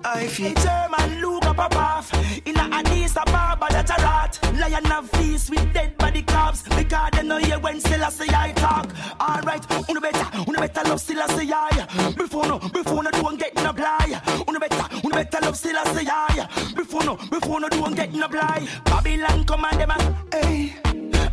I 0.05 0.27
feel 0.27 0.53
German 0.55 1.21
look 1.21 1.45
up 1.45 1.57
a 1.57 1.69
path 1.69 2.11
In 2.45 2.57
a 2.57 2.63
Addis 2.75 3.15
Ababa 3.15 3.67
that 3.71 3.89
a 3.89 4.01
rat. 4.03 4.39
Lion 4.59 4.91
of 4.91 5.09
feast 5.11 5.49
with 5.49 5.73
dead 5.73 5.97
body 5.97 6.21
cops 6.23 6.63
Because 6.63 7.09
they 7.13 7.23
know 7.23 7.37
hear 7.37 7.57
when 7.59 7.79
still 7.79 8.03
I 8.03 8.09
say 8.09 8.27
I 8.29 8.51
talk. 8.51 8.89
Alright, 9.21 9.65
uno 9.89 10.01
better, 10.01 10.27
uno 10.47 10.59
better 10.59 10.89
love 10.89 10.99
still 10.99 11.21
I 11.21 11.27
say 11.27 11.49
I? 11.53 12.13
Before 12.17 12.45
no, 12.45 12.59
before 12.59 13.03
no 13.03 13.11
don't 13.11 13.39
get 13.39 13.55
no 13.55 13.71
blind 13.71 14.21
Uno 14.47 14.59
better, 14.59 14.85
uno 15.05 15.15
better 15.15 15.39
love 15.41 15.57
still 15.57 15.77
I 15.77 15.83
say 15.93 16.05
I? 16.09 16.73
Before 16.75 17.03
no, 17.03 17.15
before 17.15 17.59
no 17.61 17.69
don't 17.69 17.95
get 17.95 18.13
no 18.13 18.27
blind 18.27 18.67
Babylon 18.85 19.45
come 19.45 19.65
and 19.65 19.79
them 19.79 19.91
a 19.91 20.35
Hey, 20.35 20.73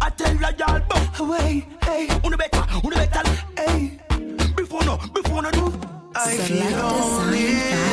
I 0.01 0.11
tell 0.11 0.33
you 0.33 0.41
y'all 0.59 0.81
but 0.89 1.19
Away, 1.21 1.67
hey, 1.85 2.09
uno 2.25 2.37
better, 2.37 2.65
uno 2.85 2.97
better? 2.97 3.31
Hey, 3.57 3.99
before 4.57 4.85
no, 4.85 4.97
before 5.13 5.43
no 5.43 5.51
do 5.51 5.81
I 6.15 6.37
feel 6.37 6.71
lonely. 6.77 7.90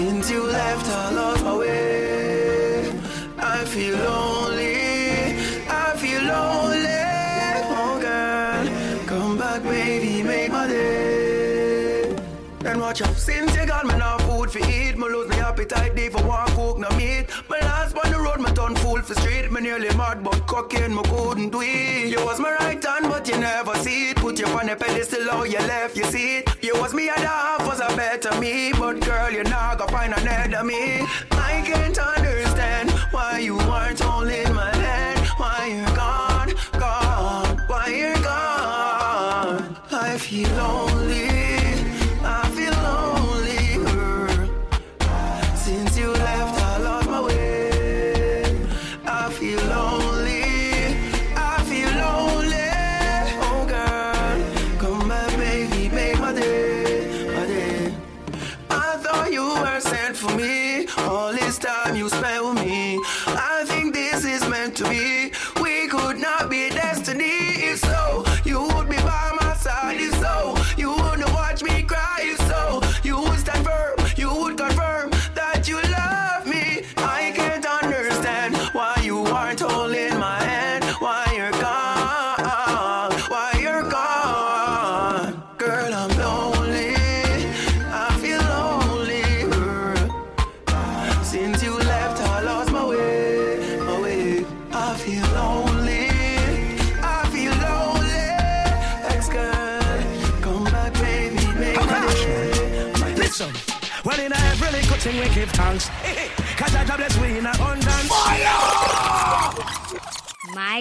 Since 0.00 0.30
you 0.30 0.42
left, 0.44 0.86
I 0.88 1.10
lost 1.10 1.44
my 1.44 1.56
way. 1.58 2.90
I 3.36 3.64
feel 3.66 3.98
lonely. 3.98 5.36
I 5.68 5.94
feel 5.98 6.22
lonely. 6.22 7.04
Oh, 7.82 7.98
girl, 8.00 9.06
come 9.06 9.36
back, 9.36 9.62
baby, 9.62 10.22
make 10.22 10.50
my 10.52 10.66
day. 10.66 12.16
then 12.60 12.80
watch 12.80 13.02
out. 13.02 13.14
Since 13.14 13.54
you 13.54 13.66
got 13.66 13.84
me 13.84 13.94
no 13.98 14.16
food 14.20 14.50
for 14.50 14.60
eat, 14.60 14.89
appetite, 15.60 15.94
day 15.94 16.08
for 16.08 16.22
one 16.26 16.48
cook 16.52 16.78
no 16.78 16.88
meat. 16.96 17.26
My 17.48 17.58
last 17.60 17.96
on 17.96 18.10
the 18.10 18.18
road, 18.18 18.40
my 18.40 18.50
turn 18.52 18.74
full 18.76 19.02
for 19.02 19.14
street. 19.14 19.50
Me 19.52 19.60
nearly 19.60 19.94
mad, 19.96 20.24
but 20.24 20.46
cocaine, 20.46 20.94
me 20.94 21.02
couldn't 21.04 21.50
do 21.50 21.60
it. 21.60 22.08
You 22.08 22.24
was 22.24 22.40
my 22.40 22.52
right 22.52 22.82
hand, 22.82 23.06
but 23.08 23.28
you 23.28 23.38
never 23.38 23.74
see 23.76 24.10
it. 24.10 24.16
Put 24.16 24.38
you 24.38 24.46
on 24.46 24.68
a 24.68 24.76
pedestal, 24.76 25.24
how 25.30 25.44
you 25.44 25.58
left, 25.58 25.96
you 25.96 26.04
see 26.04 26.38
it. 26.38 26.48
You 26.62 26.74
was 26.80 26.94
me 26.94 27.08
a 27.08 27.12
half 27.12 27.66
was 27.66 27.80
a 27.80 27.94
better 27.96 28.38
me, 28.40 28.72
but 28.72 29.00
girl, 29.00 29.30
you 29.30 29.42
not 29.44 29.78
gonna 29.78 29.92
find 29.92 30.14
another 30.14 30.64
me. 30.64 31.06
I 31.30 31.62
can't 31.66 31.98
understand 31.98 32.90
why 33.10 33.38
you 33.38 33.58
aren't 33.58 34.00
holding 34.00 34.54
my 34.54 34.74
hand, 34.74 35.20
why 35.36 35.66
you're 35.74 35.96
gone, 35.96 36.52
gone, 36.78 37.58
why 37.66 37.86
you're 37.88 38.22
gone. 38.22 39.76
I 39.92 40.16
feel 40.18 40.48
lonely. 40.56 40.89
This 61.50 61.58
time 61.58 61.96
you 61.96 62.08
with 62.44 62.54
me. 62.54 62.59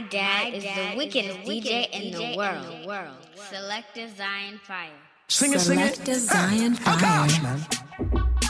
Dad 0.10 0.54
is 0.54 0.64
the 0.64 0.94
wickedest 0.98 1.40
DJ 1.40 1.90
in 1.92 2.12
the 2.14 2.36
world. 2.38 3.16
Selector 3.50 4.08
Zion 4.16 4.60
Fire. 4.64 4.90
Sing 5.28 5.54
it, 5.54 5.60
sing 5.60 5.80
it. 5.80 5.96
Selector 5.96 6.14
Zion 6.20 6.78
ah, 6.86 6.96
Oh 6.96 7.00
gosh, 7.00 7.34
Fire. 7.40 7.44
man. 7.44 7.68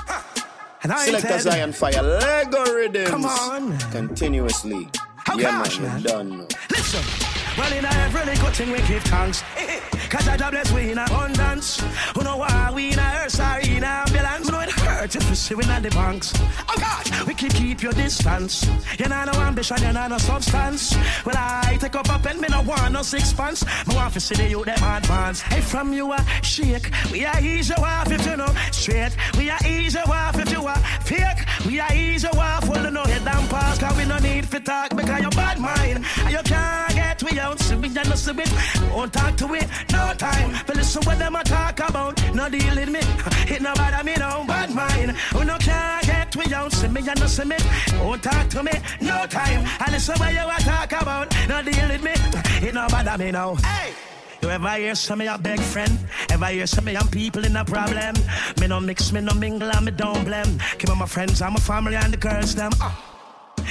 Ah, 0.07 0.79
and 0.83 0.91
I 0.93 1.05
Selector 1.05 1.27
said- 1.27 1.41
Zion 1.41 1.73
Fire, 1.73 2.01
Lego 2.01 2.63
Rhythms. 2.73 3.09
Come 3.09 3.25
on. 3.25 3.77
Continuously. 3.91 4.87
How 5.17 5.37
yeah, 5.37 5.63
gosh, 5.63 5.79
man, 5.79 5.93
man. 5.93 6.01
done. 6.03 6.47
Listen, 6.71 7.28
well 7.59 7.73
in 7.73 7.85
every 7.85 8.35
good 8.37 8.55
thing 8.55 8.71
we 8.71 8.81
give 8.87 9.03
thanks. 9.03 9.43
Cause 10.09 10.27
I 10.27 10.37
bless 10.37 10.71
we 10.71 10.91
in 10.91 10.97
abundance. 10.97 11.79
Who 12.15 12.23
know 12.23 12.37
why 12.37 12.71
we 12.73 12.93
in 12.93 12.99
a 12.99 13.21
earth 13.23 13.39
or 13.39 13.59
in 13.59 13.83
a 13.83 14.03
ambulance? 14.03 14.45
You 14.45 14.51
know 14.51 14.59
it 14.61 14.71
hurts 14.71 15.15
if 15.15 15.29
we 15.29 15.35
see 15.35 15.55
we 15.55 15.63
in 15.63 15.83
the 15.83 15.89
banks. 15.89 16.33
Oh 16.69 16.77
God, 16.79 17.27
we 17.27 17.33
can 17.33 17.49
keep 17.49 17.83
your 17.83 17.91
distance. 17.93 18.65
You 18.97 19.07
know 19.09 19.23
no 19.25 19.33
ambition, 19.41 19.77
you 19.81 19.93
know 19.93 20.07
no 20.07 20.17
substance. 20.17 20.95
Well 21.25 21.35
I 21.37 21.77
take 21.79 21.95
up 21.95 22.09
a 22.09 22.17
pen, 22.19 22.39
me 22.41 22.47
no 22.49 22.61
want 22.61 22.93
no 22.93 23.01
sixpence. 23.01 23.65
Me 23.87 23.95
want 23.95 24.13
to 24.13 24.19
see 24.19 24.35
the 24.35 24.49
youth 24.49 24.65
them 24.65 24.81
advance. 24.83 25.41
Hey, 25.41 25.61
from 25.61 25.93
you 25.93 26.13
a 26.13 26.25
shake, 26.41 26.89
we 27.11 27.25
are 27.25 27.41
easy 27.41 27.73
off 27.73 28.11
if 28.11 28.25
you 28.25 28.37
know 28.37 28.53
straight. 28.71 29.15
We 29.37 29.49
are 29.49 29.63
easy 29.67 29.99
off 29.99 30.39
if 30.39 30.51
you 30.51 30.65
are 30.65 30.81
fake. 31.03 31.41
We 31.65 31.79
are 31.79 31.93
easy 31.93 32.27
off, 32.27 32.67
well 32.69 32.89
no 32.89 33.03
head 33.03 33.25
down 33.25 33.47
pass. 33.49 33.77
Cause 33.77 33.97
we 33.97 34.05
no 34.05 34.17
need 34.17 34.47
for 34.47 34.59
talk 34.59 34.95
because 34.95 35.21
you're 35.21 35.31
bad 35.31 35.59
mind. 35.59 36.05
And 36.25 36.31
you 36.31 36.43
can't 36.43 36.88
get 37.19 37.31
we 37.31 37.39
out, 37.39 37.59
see 37.59 37.75
me 37.75 37.87
and 37.87 38.09
no 38.09 38.15
see 38.15 38.31
it. 38.31 38.93
Won't 38.93 39.13
talk 39.13 39.35
to 39.37 39.53
it, 39.53 39.67
no 39.91 40.13
time. 40.13 40.55
But 40.65 40.75
listen 40.75 41.03
what 41.05 41.17
them 41.19 41.35
a 41.35 41.43
talk 41.43 41.79
about, 41.79 42.33
no 42.33 42.49
deal 42.49 42.75
with 42.75 42.89
me. 42.89 42.99
It 43.53 43.61
no 43.61 43.73
bother 43.73 44.03
me, 44.03 44.13
no 44.15 44.45
bad 44.47 44.73
mind. 44.73 45.11
Who 45.33 45.43
no 45.43 45.57
can't 45.57 46.05
get 46.05 46.35
we 46.35 46.53
out, 46.53 46.71
see 46.71 46.87
me 46.87 47.01
and 47.07 47.19
no 47.19 47.27
see 47.27 47.43
it. 47.43 47.63
Won't 48.03 48.23
talk 48.23 48.49
to 48.49 48.63
me, 48.63 48.71
no 49.01 49.25
time. 49.27 49.65
And 49.79 49.91
listen 49.91 50.17
what 50.19 50.33
you 50.33 50.39
a 50.39 50.57
talk 50.61 50.91
about, 51.01 51.35
no 51.47 51.61
deal 51.61 51.87
with 51.87 52.03
me. 52.03 52.13
It 52.67 52.73
no 52.73 52.87
bother 52.87 53.17
me, 53.17 53.31
no. 53.31 53.55
Hey! 53.55 53.93
You 54.41 54.49
ever 54.49 54.75
hear 54.75 54.95
some 54.95 55.19
of 55.19 55.25
your 55.25 55.37
big 55.37 55.59
friend? 55.59 55.99
Ever 56.29 56.45
hear 56.47 56.67
some 56.67 56.87
of 56.87 56.93
your 56.93 57.03
people 57.11 57.43
in 57.43 57.55
a 57.57 57.65
problem? 57.65 58.15
Me 58.59 58.67
no 58.67 58.79
mix, 58.79 59.11
me 59.11 59.21
no 59.21 59.33
mingle, 59.33 59.69
and 59.69 59.85
me 59.85 59.91
don't 59.91 60.23
blame. 60.23 60.59
Keep 60.77 60.89
on 60.91 60.99
my 60.99 61.05
friends 61.05 61.41
and 61.41 61.53
my 61.53 61.59
family 61.59 61.95
and 61.95 62.13
the 62.13 62.17
girls 62.17 62.55
them. 62.55 62.71
Ah. 62.79 63.08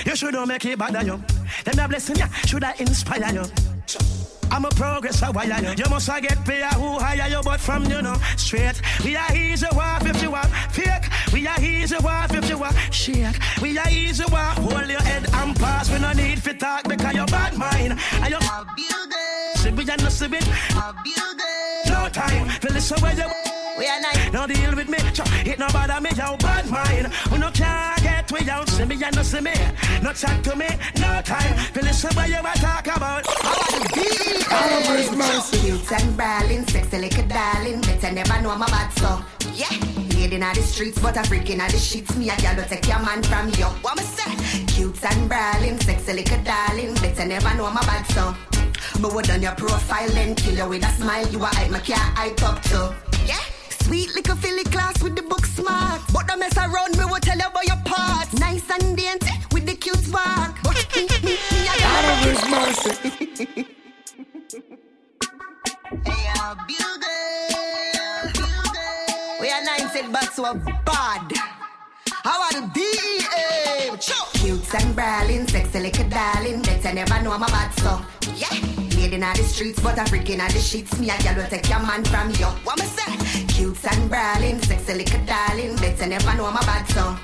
You 0.05 0.17
should 0.17 0.35
not 0.35 0.49
make 0.49 0.65
it 0.65 0.79
bother 0.79 1.03
you. 1.05 1.23
Them 1.65 1.79
a 1.79 1.89
blessing 1.89 2.17
you, 2.17 2.27
should 2.47 2.65
I 2.65 2.75
inspire 2.79 3.33
you? 3.33 3.45
I'm 4.51 4.65
a 4.65 4.71
progress 4.71 5.23
a 5.23 5.31
wire 5.31 5.61
you. 5.63 5.75
You 5.77 5.91
must 5.91 6.09
a 6.09 6.21
get 6.21 6.45
paid 6.45 6.65
who 6.75 6.99
hire 6.99 7.29
you, 7.29 7.41
but 7.45 7.61
from 7.61 7.85
you 7.85 8.01
know 8.03 8.17
straight. 8.37 8.81
We 9.05 9.17
are 9.17 9.37
easy 9.37 9.67
wife 9.73 10.07
if 10.07 10.23
you 10.23 10.35
are 10.35 10.49
fake. 10.71 11.05
We 11.33 11.47
are 11.47 11.61
easy 11.61 11.97
wife 11.99 12.35
if 12.35 12.49
you 12.49 12.63
are 12.63 12.73
shake. 12.91 13.37
We 13.61 13.79
are 13.79 13.89
easy 13.91 14.25
wife. 14.31 14.59
Hold 14.59 14.89
your 14.89 15.03
head 15.03 15.27
and 15.33 15.57
pass. 15.57 15.91
We 15.91 15.99
no 15.99 16.13
need 16.13 16.43
for 16.43 16.55
talk 16.55 16.89
because 16.89 17.15
you're 17.15 17.27
bad 17.27 17.57
mind. 17.57 17.99
And 18.23 18.31
you 18.31 18.39
See 19.57 19.71
me 19.71 19.85
and 19.91 20.03
no 20.03 20.09
see 20.09 20.29
me. 20.29 20.39
No 21.87 22.09
time. 22.09 22.49
Feel 22.49 22.73
this 22.73 22.91
way 23.03 23.15
you. 23.15 23.58
We 23.79 23.87
are 23.87 24.01
nice. 24.01 24.33
No 24.33 24.47
deal 24.47 24.75
with 24.75 24.89
me. 24.89 24.99
Ch- 25.13 25.47
It 25.47 25.59
no 25.59 25.69
bother 25.69 26.01
me. 26.01 26.11
Yo 26.17 26.37
bad 26.39 26.69
mind. 26.71 27.13
We 27.31 27.39
no 27.39 27.51
can't 27.51 28.03
get 28.03 28.31
we 28.33 28.49
out. 28.51 28.69
See 28.69 28.85
me 28.85 29.03
and 29.03 29.15
no 29.17 29.23
see 29.23 29.41
me. 29.41 29.53
No 30.03 30.13
chat 30.13 30.43
to 30.45 30.57
me. 30.57 30.67
No 31.01 31.21
time. 31.23 31.55
Feel 31.73 31.85
this 31.85 32.05
way 32.17 32.29
you 32.29 32.39
a 32.39 32.53
talk 32.59 32.87
about. 32.97 33.25
All 34.51 34.99
of 34.99 35.17
mercy. 35.17 35.59
Cute 35.59 35.93
and 35.93 36.17
brawling, 36.17 36.67
sexy 36.69 36.99
like 36.99 37.19
a 37.19 37.23
darling. 37.27 37.81
Better 37.83 38.13
never 38.13 38.41
know 38.43 38.57
my 38.57 38.67
bad 38.67 38.91
so. 38.99 39.23
Yeah. 39.55 39.69
Lady 40.17 40.35
in 40.37 40.41
the 40.41 40.55
streets, 40.63 40.99
but 41.01 41.17
a 41.17 41.23
freak 41.25 41.49
in 41.51 41.59
the 41.59 41.69
sheets. 41.79 42.17
Me 42.17 42.29
a 42.31 42.37
gal 42.37 42.57
will 42.57 42.65
take 42.65 42.87
your 42.89 42.99
man 43.01 43.23
from 43.23 43.49
you. 43.51 43.67
What 43.83 43.97
me 43.97 44.03
say? 44.03 44.65
Cute 44.67 45.05
and 45.05 45.29
brawling, 45.29 45.79
sexy 45.81 46.13
like 46.15 46.33
a 46.33 46.43
darling. 46.43 46.95
Better 46.95 47.27
never 47.27 47.55
know 47.57 47.71
my 47.71 47.81
bad 47.83 48.05
so. 48.09 48.35
But 49.01 49.15
what 49.15 49.31
on 49.31 49.43
your 49.43 49.53
profile 49.55 50.09
then 50.11 50.35
kill 50.35 50.55
you 50.57 50.69
with 50.69 50.85
a 50.85 50.91
smile. 51.01 51.27
You 51.29 51.43
a 51.43 51.47
hype, 51.47 51.71
my 51.71 51.79
can't 51.79 52.01
hype 52.19 52.43
up 52.43 52.61
too. 52.63 52.89
Yeah. 53.27 53.39
Sweet 53.89 54.15
little 54.15 54.37
Philly 54.37 54.65
class 54.65 55.03
with 55.03 55.17
the 55.17 55.23
book 55.23 55.47
smart. 55.47 56.03
But 56.13 56.27
the 56.27 56.37
mess 56.37 56.55
around 56.59 56.99
me 56.99 57.07
will 57.07 57.21
tell 57.21 57.39
you 57.39 57.47
about 57.47 57.67
your 57.67 57.81
parts. 57.87 58.35
Nice 58.39 58.69
and 58.69 58.95
dainty 58.95 59.31
with 59.51 59.65
the 59.65 59.75
cute 59.77 60.07
walk. 60.13 60.59
But 60.63 60.77
me, 60.95 61.09
me, 61.25 61.33
me, 61.33 61.65
I 61.73 61.75
God 61.81 62.05
of 62.13 62.19
His 62.29 62.43
mercy. 62.53 63.65
Uh, 66.05 66.55
we 69.41 69.51
are 69.51 69.65
nine 69.65 69.89
said 69.89 70.13
but 70.13 70.35
so 70.35 70.53
bad. 70.85 71.33
How 72.25 72.43
are 72.43 72.61
the 72.61 72.71
DEA? 72.75 73.97
Cute 74.35 74.75
and 74.75 74.95
brawling, 74.95 75.49
sexy 75.49 75.81
like 75.81 75.99
a 75.99 76.05
darling. 76.11 76.61
Better 76.61 76.93
never 76.93 77.23
know 77.23 77.39
my 77.39 77.47
bad 77.47 77.73
so. 77.81 78.03
Yeah. 78.37 78.88
Lady 79.09 79.25
in 79.25 79.33
the 79.33 79.43
streets, 79.43 79.81
but 79.81 79.99
a 79.99 80.05
freak 80.05 80.29
in 80.29 80.37
the 80.37 80.49
sheets. 80.51 80.99
Me 80.99 81.09
a 81.09 81.17
gal 81.23 81.35
will 81.35 81.49
take 81.49 81.67
your 81.71 81.81
man 81.81 82.05
from 82.05 82.29
you. 82.33 82.45
What 82.65 82.79
me 82.79 82.85
say? 82.85 83.45
Cute 83.47 83.83
and 83.91 84.11
brawling, 84.11 84.61
sexy 84.61 84.99
like 84.99 85.15
a 85.15 85.25
darling. 85.25 85.77
Better 85.77 86.07
never 86.07 86.37
know 86.37 86.51
my 86.51 86.61
bad 86.61 86.87
so. 86.91 87.17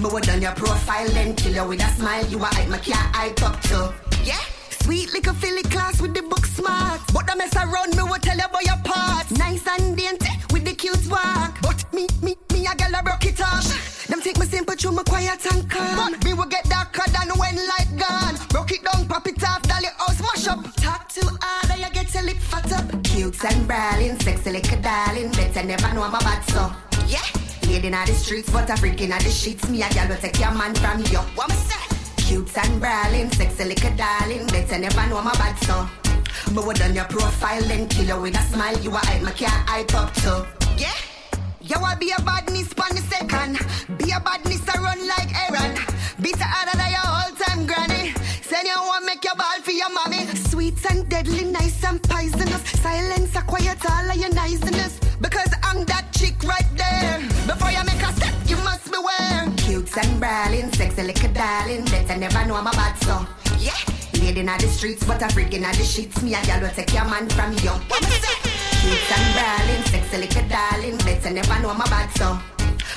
Me 0.00 0.08
would 0.08 0.28
on 0.28 0.40
your 0.40 0.52
profile 0.52 1.08
then 1.08 1.34
kill 1.34 1.52
you 1.52 1.66
with 1.66 1.82
a 1.82 1.88
smile. 1.96 2.24
You 2.26 2.38
a 2.38 2.46
hype, 2.46 2.68
me 2.68 2.78
can't 2.78 3.16
hype 3.16 3.42
up 3.42 3.60
too. 3.62 3.88
Yeah. 4.22 4.38
Sweet 4.70 5.12
little 5.14 5.34
Philly 5.34 5.64
class 5.64 6.00
with 6.00 6.14
the 6.14 6.22
book 6.22 6.46
smart. 6.46 7.00
But 7.12 7.26
the 7.26 7.34
mess 7.34 7.56
around 7.56 7.96
me 7.96 8.04
will 8.04 8.20
tell 8.20 8.36
you 8.36 8.44
about 8.44 8.64
your 8.64 8.78
parts. 8.84 9.32
Nice 9.32 9.66
and 9.66 9.96
dainty 9.96 10.30
with 10.52 10.64
the 10.64 10.74
cute 10.74 11.10
walk. 11.10 11.58
But 11.60 11.92
me, 11.92 12.06
me, 12.22 12.36
me 12.52 12.66
a 12.66 12.74
gal 12.76 12.94
a 12.94 13.02
broke 13.02 13.26
it 13.26 13.40
off. 13.40 14.06
Them 14.06 14.20
take 14.22 14.38
me 14.38 14.46
simple 14.46 14.76
through 14.76 14.92
my 14.92 15.02
quiet 15.02 15.44
and 15.52 15.68
calm. 15.68 15.96
But 15.96 16.24
me 16.24 16.34
will 16.34 16.46
get 16.46 16.68
darker 16.70 17.10
than 17.10 17.36
when 17.36 17.56
light 17.56 17.90
gone. 17.98 18.36
Broke 18.50 18.70
it 18.70 18.84
down, 18.84 19.05
Cute 23.16 23.44
and 23.46 23.66
brawling, 23.66 24.20
sexy 24.20 24.52
like 24.52 24.70
a 24.70 24.76
darling. 24.76 25.30
Better 25.30 25.62
never 25.62 25.94
know 25.94 26.06
my 26.06 26.18
bad 26.18 26.42
so. 26.50 26.70
Yeah. 27.06 27.24
Lady 27.66 27.86
in 27.86 27.92
the 27.94 28.12
streets, 28.12 28.50
but 28.50 28.68
a 28.68 28.76
freak 28.76 29.00
in 29.00 29.08
the 29.08 29.18
sheets. 29.20 29.66
Me 29.70 29.82
a 29.82 29.88
gal 29.88 30.06
will 30.06 30.16
take 30.16 30.38
your 30.38 30.52
man 30.52 30.74
from 30.74 31.00
you. 31.00 31.20
What 31.34 31.48
me 31.48 31.54
say? 31.54 31.96
Cute 32.18 32.58
and 32.58 32.78
brawling, 32.78 33.30
sexy 33.30 33.64
like 33.64 33.82
a 33.84 33.96
darling. 33.96 34.46
Better 34.48 34.78
never 34.78 35.06
know 35.08 35.22
my 35.22 35.32
bad 35.32 35.56
so. 35.64 35.88
Me 36.52 36.62
would 36.62 36.82
on 36.82 36.94
your 36.94 37.06
profile 37.06 37.62
then 37.62 37.88
kill 37.88 38.04
you 38.04 38.20
with 38.20 38.36
a 38.36 38.42
smile. 38.52 38.78
You 38.80 38.90
a 38.90 38.98
hype, 38.98 39.22
me 39.22 39.30
can't 39.32 39.66
hype 39.66 39.94
up 39.94 40.12
too. 40.12 40.44
Yeah. 40.76 40.92
You 41.66 41.80
want 41.80 41.98
be 41.98 42.12
a 42.16 42.22
badness 42.22 42.72
on 42.78 42.94
the 42.94 43.02
second. 43.10 43.58
Be 43.98 44.12
a 44.12 44.20
badness 44.20 44.62
a 44.68 44.80
run 44.80 45.00
like 45.08 45.30
Aaron. 45.50 45.74
Beat 46.20 46.38
harder 46.38 46.76
than 46.78 46.90
your 46.90 47.02
whole 47.02 47.34
time 47.34 47.66
granny. 47.66 48.14
Send 48.42 48.68
you 48.68 48.76
want 48.76 49.04
make 49.04 49.24
your 49.24 49.34
ball 49.34 49.58
for 49.62 49.72
your 49.72 49.90
mommy. 49.90 50.26
Sweet 50.48 50.78
and 50.90 51.08
deadly, 51.08 51.44
nice 51.44 51.82
and 51.82 52.00
poisonous. 52.04 52.62
Silence 52.80 53.34
a 53.34 53.42
quiet 53.42 53.78
all 53.90 54.08
of 54.08 54.16
your 54.16 54.32
niceness. 54.32 55.00
Because 55.20 55.52
I'm 55.64 55.84
that 55.86 56.12
chick 56.12 56.40
right 56.44 56.70
there. 56.76 57.18
Before 57.46 57.72
you 57.72 57.82
make 57.84 58.02
a 58.02 58.12
step, 58.12 58.34
you 58.46 58.56
must 58.58 58.86
beware. 58.86 59.50
Cute 59.56 59.96
and 59.98 60.20
brawling, 60.20 60.72
sexy 60.72 61.02
like 61.02 61.24
a 61.24 61.28
darling. 61.28 61.84
Better 61.86 62.16
never 62.16 62.46
know 62.46 62.54
I'm 62.54 62.66
a 62.68 62.70
bad 62.70 62.96
so. 63.02 63.26
Yeah. 63.58 63.95
Lady 64.20 64.40
in 64.40 64.46
the 64.46 64.68
streets, 64.68 65.04
but 65.04 65.22
a 65.22 65.28
freak 65.28 65.52
in 65.52 65.62
the 65.62 65.72
sheets. 65.72 66.22
Me 66.22 66.34
a 66.34 66.42
gal 66.46 66.60
will 66.60 66.70
take 66.70 66.92
your 66.92 67.04
man 67.04 67.28
from 67.28 67.52
you. 67.64 67.70
What? 67.88 68.02
Cute 68.80 69.12
and 69.12 69.26
brawling, 69.34 69.82
sexy 69.84 70.38
a 70.38 70.48
darling. 70.48 70.96
Better 70.98 71.30
never 71.30 71.58
know 71.60 71.70
a 71.70 71.76
bad 71.90 72.10
so. 72.16 72.38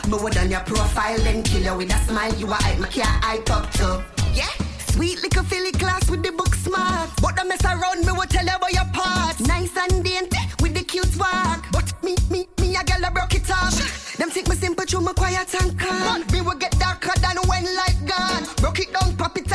Me 0.09 0.17
would 0.21 0.37
on 0.37 0.49
your 0.49 0.61
profile, 0.61 1.17
then 1.19 1.43
kill 1.43 1.63
you 1.63 1.75
with 1.77 1.93
a 1.93 1.97
smile. 2.05 2.33
You 2.35 2.47
a 2.47 2.55
hype, 2.55 2.79
me 2.79 2.87
can't 2.87 3.23
hype 3.23 3.49
up 3.51 3.71
too. 3.73 4.01
Yeah. 4.33 4.49
Sweet 4.91 5.21
little 5.21 5.43
Philly 5.43 5.71
class 5.71 6.09
with 6.09 6.23
the 6.23 6.31
book 6.31 6.55
smart. 6.55 7.09
But 7.21 7.35
the 7.35 7.45
mess 7.45 7.63
around 7.63 8.05
me 8.05 8.11
will 8.11 8.27
tell 8.27 8.45
you 8.45 8.55
about 8.55 8.73
your 8.73 8.85
part. 8.93 9.39
Nice 9.41 9.75
and 9.77 10.03
dainty 10.03 10.37
with 10.61 10.73
the 10.73 10.83
cute 10.83 11.15
walk. 11.17 11.65
But 11.71 11.91
me, 12.03 12.15
me, 12.29 12.47
me, 12.59 12.75
a 12.75 12.83
girl 12.83 13.05
I 13.05 13.09
broke 13.09 13.35
it 13.35 13.49
off. 13.51 14.17
Them 14.17 14.29
think 14.29 14.47
me 14.47 14.55
simple, 14.55 14.85
true, 14.85 15.01
me 15.01 15.13
quiet 15.13 15.53
and 15.61 15.79
calm. 15.79 16.23
Me 16.31 16.41
will 16.41 16.57
get 16.57 16.77
darker 16.79 17.17
than 17.19 17.37
when 17.47 17.63
light 17.75 17.99
gone. 18.05 18.45
Broke 18.57 18.79
it 18.79 18.93
down, 18.93 19.15
pop 19.17 19.37
it 19.37 19.48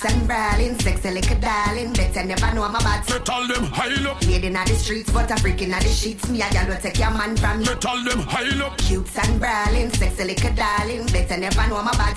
Cute 0.00 0.12
and 0.12 0.26
brawling, 0.26 0.78
sexy 0.78 1.10
like 1.10 1.30
a 1.30 1.34
darling. 1.34 1.92
Better 1.92 2.24
never 2.24 2.54
know 2.54 2.62
I'm 2.62 2.74
a 2.74 2.78
bad. 2.78 3.06
Me 3.10 3.18
tell 3.18 3.46
them 3.46 3.64
high 3.64 4.10
up. 4.10 4.26
Lady 4.26 4.46
in 4.46 4.54
the 4.54 4.66
streets, 4.68 5.10
but 5.10 5.30
a 5.30 5.36
freak 5.36 5.60
in 5.60 5.70
the 5.70 5.80
sheets. 5.80 6.26
Me 6.30 6.40
a 6.40 6.50
girl 6.50 6.68
will 6.68 6.76
take 6.76 6.98
your 6.98 7.10
man 7.10 7.36
from 7.36 7.60
you. 7.60 7.74
Tell 7.74 8.02
them 8.02 8.20
high 8.20 8.64
up. 8.64 8.78
Cute 8.78 9.18
and 9.18 9.38
brawling, 9.38 9.90
sexy 9.90 10.24
like 10.24 10.44
a 10.44 10.54
darling. 10.54 11.06
Better 11.06 11.36
never 11.36 11.68
know 11.68 11.76
I'm 11.76 11.88
a 11.88 11.92
bad 11.92 12.16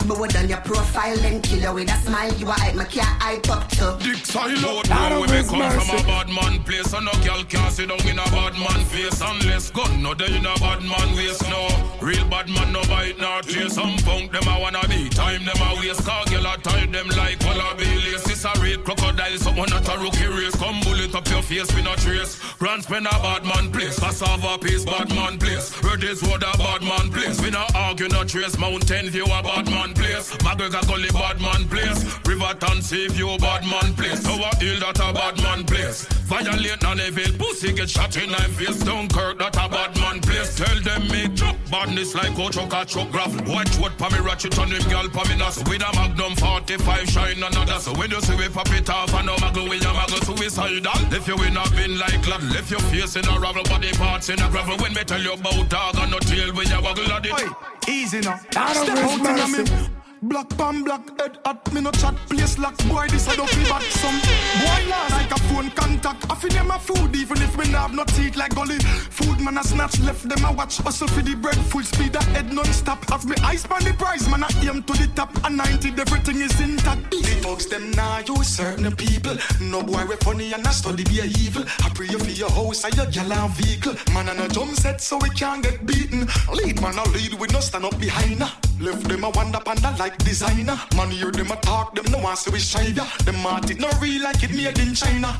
so. 0.00 0.06
Me 0.06 0.14
would 0.18 0.34
your 0.48 0.60
profile 0.60 1.16
then 1.18 1.40
kill 1.42 1.60
you 1.60 1.72
with 1.72 1.90
a 1.90 1.96
smile. 2.02 2.32
You 2.34 2.48
a 2.48 2.52
hype, 2.52 2.74
me 2.74 2.84
can't 2.84 3.22
hype 3.22 3.48
up 3.50 3.68
too. 3.70 3.96
Dick 4.00 4.24
silo. 4.24 4.82
Where 4.86 5.20
we 5.20 5.26
may 5.28 5.42
come 5.42 5.70
from 5.70 5.90
a 5.96 6.02
bad 6.04 6.28
man 6.28 6.62
place, 6.64 6.92
and 6.92 7.04
no 7.04 7.12
girl 7.24 7.42
can't 7.44 7.72
sit 7.72 7.88
down 7.88 8.00
in 8.08 8.18
a 8.18 8.24
bad 8.30 8.54
man 8.58 8.84
face 8.86 9.20
unless 9.20 9.70
gun 9.70 10.02
no 10.02 10.14
day 10.14 10.36
in 10.36 10.46
a 10.46 10.54
bad 10.58 10.82
man 10.82 11.16
waist. 11.16 11.42
No 11.48 11.68
real 12.00 12.24
bad 12.28 12.48
man 12.48 12.72
no 12.72 12.82
bite 12.82 13.18
nor 13.18 13.42
chase. 13.42 13.74
Some 13.74 13.96
punk 14.04 14.32
them 14.32 14.48
a 14.48 14.60
wanna 14.60 14.86
be 14.88 15.08
time 15.08 15.44
them 15.44 15.60
a 15.60 15.80
waste. 15.80 16.04
Car 16.04 16.24
girl 16.26 16.46
a 16.46 16.56
tie 16.58 16.86
them 16.86 17.08
like 17.16 17.40
wallaby 17.44 17.86
lace. 18.04 18.26
It's 18.28 18.44
a 18.44 18.52
red 18.60 18.84
crocodile, 18.84 19.38
someone 19.38 19.70
not 19.70 19.88
a 19.88 19.98
rookie 19.98 20.26
race. 20.26 20.56
Come 20.56 20.80
bullet 20.80 21.14
up 21.14 21.28
your 21.28 21.42
face, 21.42 21.74
we 21.74 21.82
not 21.82 21.98
trace. 21.98 22.40
Grants 22.58 22.86
Pen 22.86 23.06
a 23.06 23.16
bad 23.24 23.44
man 23.44 23.70
place. 23.72 23.98
Cassava 23.98 24.58
piece, 24.58 24.84
bad 24.84 25.08
man 25.10 25.38
place. 25.38 25.72
Red 25.82 26.04
is 26.04 26.22
what 26.22 26.42
a 26.42 26.56
bad 26.58 26.82
man 26.82 27.10
place. 27.10 27.40
We 27.40 27.50
not 27.50 27.74
argue, 27.74 28.08
not 28.08 28.28
trace. 28.28 28.58
Mountain 28.58 29.10
view 29.10 29.24
a 29.24 29.42
bad 29.42 29.66
man 29.70 29.83
place. 29.92 30.30
McGregor 30.38 30.86
Gully 30.86 31.10
bad 31.10 31.40
man 31.40 31.68
place. 31.68 32.00
Riverton 32.24 32.80
Sea 32.80 33.08
View 33.08 33.36
bad 33.38 33.62
man 33.66 33.92
place. 33.94 34.22
Tower 34.22 34.50
Hill 34.60 34.80
that 34.80 35.00
a 35.00 35.12
bad 35.12 35.36
man 35.42 35.64
place. 35.64 36.06
Violate 36.24 36.80
Nannyville 36.80 37.38
pussy 37.38 37.72
get 37.72 37.90
shot 37.90 38.16
in 38.16 38.30
nine 38.30 38.50
face. 38.52 38.78
Dunkirk 38.80 39.38
that 39.38 39.56
a 39.56 39.68
bad 39.68 39.94
man 40.00 40.20
place. 40.20 40.56
Tell 40.56 40.80
them 40.80 41.08
me 41.08 41.28
drop 41.28 41.56
badness 41.70 42.14
like 42.14 42.38
a 42.38 42.44
a 42.46 42.84
truck 42.86 43.10
gravel. 43.10 43.52
Watch 43.52 43.76
what 43.78 43.96
pa 43.98 44.08
me 44.10 44.18
ratchet 44.20 44.58
on 44.58 44.70
him 44.70 44.82
girl 44.88 45.08
me 45.28 45.36
nas. 45.36 45.62
With 45.66 45.82
a 45.82 45.90
Magnum 45.94 46.36
45 46.36 47.10
shine 47.10 47.42
another. 47.42 47.78
So 47.80 47.92
when 47.94 48.10
you 48.10 48.20
see 48.20 48.36
we 48.36 48.48
pop 48.48 48.70
it 48.70 48.88
off 48.88 49.12
and 49.14 49.26
no 49.26 49.34
muggle 49.36 49.68
with 49.68 49.82
your 49.82 49.92
muggle 49.92 50.22
suicidal. 50.24 51.12
If 51.12 51.28
you 51.28 51.36
in 51.42 51.56
a 51.56 51.64
bin 51.70 51.98
like 51.98 52.26
lad, 52.28 52.42
left 52.44 52.70
your 52.70 52.80
face 52.88 53.16
in 53.16 53.26
a 53.28 53.38
ravel, 53.38 53.64
body 53.64 53.92
parts 53.92 54.28
in 54.28 54.40
a 54.40 54.48
gravel. 54.50 54.76
When 54.78 54.94
me 54.94 55.04
tell 55.04 55.20
you 55.20 55.32
about 55.32 55.68
dog 55.68 55.96
and 55.98 56.10
no 56.10 56.18
tail 56.20 56.54
when 56.54 56.68
you 56.68 56.80
waggle 56.80 57.12
at 57.12 57.26
it. 57.26 57.73
Easy 57.88 58.20
now. 58.20 58.36
Step 58.36 58.56
out 58.56 59.40
a 59.40 59.48
me. 59.48 60.03
Black 60.24 60.48
pan, 60.56 60.84
black 60.84 61.20
head 61.20 61.36
at 61.44 61.72
me 61.74 61.82
no 61.82 61.90
chat 61.90 62.14
place 62.30 62.56
lock 62.58 62.74
boy 62.88 63.06
this 63.08 63.28
I 63.28 63.36
don't 63.36 63.50
feel 63.50 63.68
bad 63.68 63.82
some 63.82 64.18
boy 64.20 64.88
last. 64.88 65.10
Like 65.10 65.30
a 65.30 65.38
phone 65.48 65.70
contact. 65.72 66.24
I 66.30 66.34
feel 66.36 66.50
them 66.50 66.70
a 66.70 66.78
food 66.78 67.14
even 67.14 67.42
if 67.42 67.58
me 67.58 67.70
not 67.70 67.90
have 67.90 67.94
no 67.94 68.04
teeth 68.04 68.34
like 68.34 68.54
gully. 68.54 68.78
Food 68.78 69.40
man 69.40 69.58
a 69.58 69.62
snatch 69.62 70.00
left 70.00 70.26
them 70.26 70.42
a 70.46 70.52
watch. 70.52 70.78
Hustle 70.78 71.08
for 71.08 71.20
the 71.20 71.34
bread 71.34 71.56
full 71.56 71.82
speed 71.82 72.14
a 72.14 72.24
head 72.32 72.50
non 72.54 72.64
stop 72.66 73.04
have 73.10 73.26
me 73.26 73.36
eyes 73.42 73.66
on 73.66 73.84
the 73.84 73.92
prize 73.92 74.26
man 74.30 74.44
I 74.44 74.48
aim 74.62 74.82
to 74.84 74.92
the 74.94 75.10
top. 75.14 75.30
And 75.44 75.58
90 75.58 76.00
everything 76.00 76.40
is 76.40 76.58
intact. 76.58 77.10
The 77.10 77.40
thugs 77.42 77.66
them 77.66 77.90
now 77.90 78.20
use 78.20 78.48
certain 78.48 78.96
people. 78.96 79.36
No 79.60 79.82
boy 79.82 80.06
we 80.08 80.16
funny 80.16 80.54
and 80.54 80.66
I 80.66 80.70
study 80.70 81.04
be 81.04 81.20
a 81.20 81.24
evil. 81.24 81.64
I 81.84 81.90
pray 81.90 82.06
you 82.06 82.18
for 82.18 82.30
your 82.30 82.50
house 82.50 82.82
and 82.84 82.96
your 82.96 83.06
gal 83.06 83.30
and 83.30 83.52
vehicle. 83.56 83.94
Man 84.14 84.30
and 84.30 84.40
a 84.40 84.48
jump 84.48 84.74
set 84.74 85.02
so 85.02 85.18
we 85.18 85.28
can't 85.30 85.62
get 85.62 85.84
beaten. 85.84 86.26
Lead 86.50 86.80
man 86.80 86.98
I 86.98 87.04
lead 87.10 87.34
we 87.34 87.46
no 87.48 87.60
stand 87.60 87.84
up 87.84 87.98
behind 87.98 88.42
her 88.42 88.73
left 88.80 89.08
them 89.08 89.24
a 89.24 89.30
wander 89.30 89.60
panda 89.60 89.94
like 89.98 90.16
designer. 90.18 90.78
Man, 90.96 91.10
hear 91.10 91.30
them 91.30 91.50
a 91.50 91.56
talk, 91.56 91.94
them 91.94 92.10
no 92.10 92.18
want 92.18 92.38
to 92.40 92.50
we 92.50 92.58
shy 92.58 92.88
ya. 92.88 93.04
Them 93.24 93.36
heart 93.36 93.70
it 93.70 93.80
no 93.80 93.88
real 94.00 94.22
like 94.22 94.42
it 94.42 94.54
made 94.54 94.78
in 94.78 94.94
China. 94.94 95.36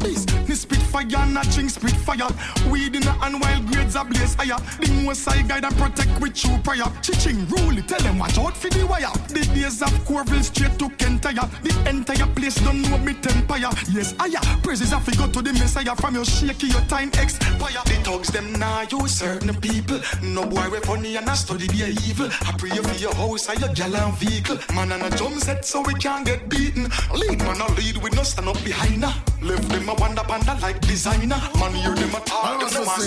Please, 0.00 0.26
me 0.48 0.54
spit 0.54 0.82
fire, 0.82 1.26
not 1.26 1.48
drink 1.50 1.70
spit 1.70 1.96
fire. 2.06 2.28
Weed 2.70 2.94
in 2.94 3.02
the 3.02 3.14
and 3.22 3.40
wild 3.40 3.66
grades 3.66 3.96
are 3.96 4.04
blaze 4.04 4.34
higher. 4.34 4.58
The 4.80 4.90
most 5.04 5.28
I 5.28 5.42
guide 5.42 5.64
and 5.64 5.76
protect 5.76 6.20
with 6.20 6.34
true 6.34 6.58
prayer. 6.58 6.88
Chiching 7.02 7.48
rule, 7.50 7.80
tell 7.82 8.00
them 8.00 8.18
watch 8.18 8.38
out 8.38 8.56
for 8.56 8.70
the 8.70 8.86
wire. 8.86 9.12
The 9.28 9.44
days 9.54 9.82
of 9.82 9.92
Corville 10.04 10.42
straight 10.42 10.78
to 10.78 10.88
Kentire. 10.90 11.48
The 11.62 11.90
entire 11.90 12.26
place 12.34 12.56
don't 12.56 12.82
know 12.82 12.98
me 12.98 13.14
empire. 13.30 13.70
Yes, 13.90 14.14
aya, 14.20 14.40
praises 14.62 14.90
to 14.90 15.16
go 15.16 15.28
to 15.28 15.42
the 15.42 15.52
Messiah 15.52 15.94
from 15.96 16.14
your 16.14 16.24
shaky, 16.24 16.68
your 16.68 16.80
time 16.82 17.08
expire. 17.08 17.82
The 17.84 18.00
thugs 18.04 18.28
them 18.28 18.52
now 18.54 18.82
use 18.82 19.12
certain 19.12 19.54
people. 19.60 20.00
No 20.22 20.46
boy 20.46 20.68
we 20.70 20.80
funny 20.80 21.16
and 21.16 21.28
I 21.28 21.34
study 21.34 21.68
be 21.68 21.84
evil. 22.06 22.28
I 22.46 22.52
pray 22.74 22.92
for 22.92 22.98
your 23.00 23.14
house 23.14 23.48
and 23.48 23.60
your 23.60 23.72
gal 23.74 23.96
and 23.96 24.14
vehicle. 24.18 24.58
Man 24.74 24.92
and 24.92 25.02
a 25.02 25.10
jump 25.16 25.36
set 25.36 25.64
so 25.64 25.82
we 25.82 25.94
can't 25.94 26.26
get 26.26 26.48
beaten. 26.48 26.90
Lead 27.14 27.38
man 27.38 27.60
a 27.60 27.72
lead 27.72 27.96
we 27.98 28.10
no 28.10 28.22
stand 28.22 28.48
up 28.48 28.62
behind 28.64 29.04
her. 29.04 29.14
Left 29.42 29.68
them 29.68 29.88
a 29.88 29.94
wonder 29.94 30.22
panda 30.22 30.58
like 30.60 30.80
designer. 30.80 31.40
Man 31.58 31.74
hear 31.74 31.94
them 31.94 32.14
a 32.14 32.20
talk, 32.20 32.60
them 32.60 32.68
to 32.68 32.78
be 32.78 33.06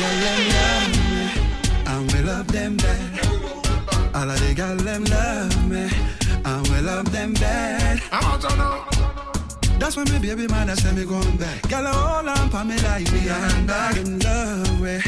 them 0.00 1.10
and 1.86 2.12
we 2.12 2.20
love 2.22 2.48
them 2.48 2.76
bad. 2.76 3.26
All 4.14 4.30
of 4.30 4.40
the 4.40 4.54
girl 4.54 4.76
them 4.76 5.04
love 5.04 5.68
me, 5.68 5.88
and 6.44 6.68
we 6.68 6.80
love 6.80 7.10
them 7.12 7.32
bad. 7.34 8.02
I'm 8.12 8.24
out 8.24 8.42
now. 8.56 8.86
That's 9.80 9.96
when 9.96 10.06
my 10.12 10.18
baby 10.18 10.46
mother 10.46 10.76
say 10.76 10.92
me 10.92 11.06
going 11.06 11.38
back. 11.38 11.66
Girl, 11.70 11.86
hold 11.86 12.28
on 12.28 12.50
for 12.50 12.64
me 12.64 12.76
like 12.82 13.10
me 13.12 13.28
and 13.28 13.66
back 13.66 13.96
in 13.96 14.18
love 14.18 14.80
with, 14.80 15.06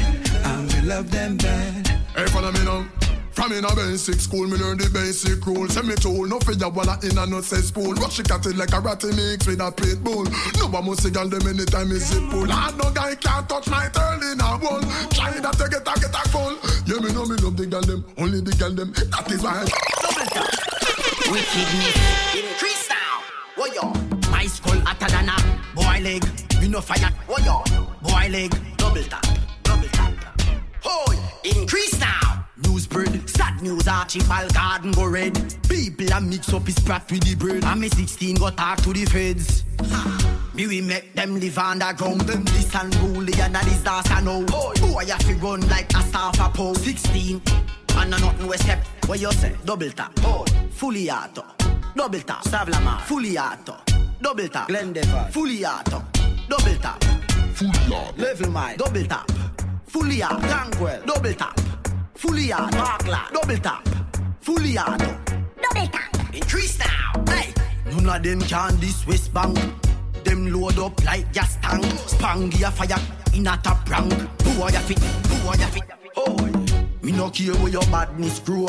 love 0.83 1.11
them 1.11 1.37
bad. 1.37 1.89
Hey, 2.15 2.27
follow 2.27 2.53
me 2.53 2.65
now. 2.65 2.87
From 3.33 3.53
in 3.53 3.65
a 3.65 3.75
basic 3.75 4.21
school, 4.21 4.47
me 4.47 4.59
learn 4.59 4.77
the 4.77 4.91
basic 4.93 5.45
rules. 5.47 5.73
Send 5.73 5.89
me 5.89 5.95
tool, 5.95 6.27
no 6.27 6.39
figure 6.41 6.69
walla 6.69 6.99
in 7.03 7.17
a 7.17 7.27
no 7.27 7.41
cesspool. 7.41 7.95
Rush 7.95 8.21
it 8.21 8.31
at 8.31 8.45
it 8.45 8.57
like 8.57 8.73
a 8.73 8.81
ratty 8.81 9.09
mix 9.09 9.47
with 9.47 9.61
a 9.61 9.73
pit 9.73 10.05
bull. 10.05 10.25
No 10.61 10.69
one 10.69 10.85
must 10.87 11.11
girl 11.13 11.29
them 11.29 11.43
anytime 11.49 11.91
is 11.93 12.07
zip 12.07 12.23
pull. 12.31 12.45
And 12.45 12.79
no 12.79 12.91
guy 12.93 13.15
can't 13.17 13.49
touch 13.49 13.69
my 13.69 13.89
turn 13.89 14.23
in 14.23 14.39
a 14.39 14.59
wall. 14.61 14.85
Try 15.17 15.33
that 15.41 15.57
to 15.57 15.67
get 15.67 15.81
a 15.81 15.95
get 15.97 16.13
a 16.13 16.23
call. 16.29 16.55
Yeah, 16.85 17.01
me 17.01 17.11
know 17.13 17.25
me 17.25 17.37
love 17.41 17.57
the 17.57 17.67
girl 17.67 17.81
them, 17.81 18.05
only 18.19 18.41
the 18.43 18.53
girl 18.53 18.71
them. 18.71 18.93
That 18.93 19.31
is 19.33 19.43
why. 19.43 19.65
Double 19.65 20.29
tap. 20.29 20.53
Wickedness 21.33 21.97
increase 22.37 22.89
now. 22.93 23.25
What 23.57 23.75
yo? 23.75 23.91
My 24.31 24.45
skull 24.45 24.79
hotter 24.85 25.09
than 25.09 25.33
a 25.33 25.37
boy 25.75 26.05
leg. 26.05 26.23
Me 26.61 26.69
no 26.69 26.83
fire. 26.83 27.11
What 27.27 27.43
yo? 27.45 27.65
Boy 28.03 28.29
leg. 28.29 28.53
Double 28.77 29.03
tap. 29.05 29.25
Double 29.25 29.33
tap. 29.33 29.52
Hoy, 30.85 31.17
increase 31.45 31.99
now. 32.01 32.47
News 32.65 32.85
spread. 32.85 33.29
Sad 33.29 33.63
news 33.63 33.89
Archibald 33.89 34.53
garden 34.55 34.93
go 34.93 35.07
red. 35.07 35.35
People 35.69 36.13
a 36.13 36.21
mix 36.21 36.53
up 36.53 36.67
his 36.67 36.79
brat 36.81 37.11
with 37.11 37.25
the 37.25 37.35
bread. 37.35 37.65
And 37.65 37.81
me 37.81 37.89
16 37.89 38.37
go 38.37 38.51
talk 38.51 38.79
to 38.83 38.93
the 38.93 39.05
feds. 39.05 39.65
Ha. 39.81 40.51
Me 40.55 40.67
we 40.67 40.81
make 40.81 41.15
them 41.15 41.41
live 41.41 41.59
underground. 41.59 42.23
Them 42.23 42.45
this 42.45 42.75
unruly 42.75 43.33
and 43.41 43.57
a 43.57 43.65
disaster 43.65 44.21
now. 44.23 44.43
Boy, 44.43 44.75
you 45.07 45.17
fi 45.17 45.33
run 45.35 45.67
like 45.69 45.93
a 45.95 46.03
staff 46.03 46.39
a 46.41 46.49
pole. 46.49 46.75
16. 46.75 47.41
And 47.97 48.15
a 48.15 48.19
nothing 48.19 48.47
we 48.47 48.57
step. 48.59 48.85
What 49.07 49.21
you 49.21 49.33
say? 49.33 49.57
Double 49.65 49.91
tap. 49.91 50.13
Oh. 50.19 50.45
Fully 50.71 51.11
auto. 51.11 51.45
Double 51.95 52.21
tap. 52.21 52.45
Savlama. 52.45 53.01
Fully 53.03 53.39
auto. 53.39 53.77
Double 54.21 54.49
tap. 54.49 54.69
Glendeval. 54.69 55.31
Fully 55.31 55.65
auto. 55.65 56.03
Double 56.49 56.77
tap. 56.77 57.03
Fully 57.55 57.95
auto. 57.95 58.21
Level 58.21 58.51
my. 58.51 58.77
Double 58.77 59.05
tap. 59.05 59.31
Fully 59.93 60.23
auto. 60.23 60.41
Gangrel. 60.49 61.03
Double 61.05 61.35
tap. 61.35 61.61
Fully 62.15 62.51
auto. 62.51 62.79
Parkland. 62.79 63.35
Double 63.35 63.59
tap. 63.59 63.87
Fully 64.41 64.79
auto. 64.79 65.19
Double 65.61 65.87
tap. 65.89 66.35
Increase 66.35 66.79
now. 66.79 67.13
Hey. 67.29 67.53
None 67.85 68.09
of 68.09 68.23
them 68.23 68.41
can 68.41 68.75
this 68.81 69.07
West 69.07 69.35
Bank. 69.35 69.59
Them 70.25 70.51
load 70.51 70.79
up 70.79 71.05
like 71.05 71.31
gas 71.35 71.59
tank. 71.61 71.85
Spangy 72.07 72.63
a 72.63 72.71
fire 72.71 72.99
in 73.35 73.47
a 73.47 73.55
top 73.63 73.87
rank. 73.91 74.15
Who 74.45 74.63
are 74.63 74.73
ya 74.73 74.81
fit? 74.81 74.99
Who 74.99 75.49
are 75.49 75.57
ya 75.59 75.67
fit? 75.67 75.83
Oh, 76.17 76.37
me 77.03 77.13
no 77.13 77.29
care 77.29 77.53
where 77.57 77.73
your 77.73 77.85
badness 77.93 78.39
grow. 78.41 78.69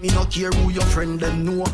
Me 0.00 0.10
no 0.10 0.24
care 0.26 0.50
who 0.50 0.70
your 0.70 0.84
friend 0.84 1.18
them 1.18 1.44
know. 1.44 1.64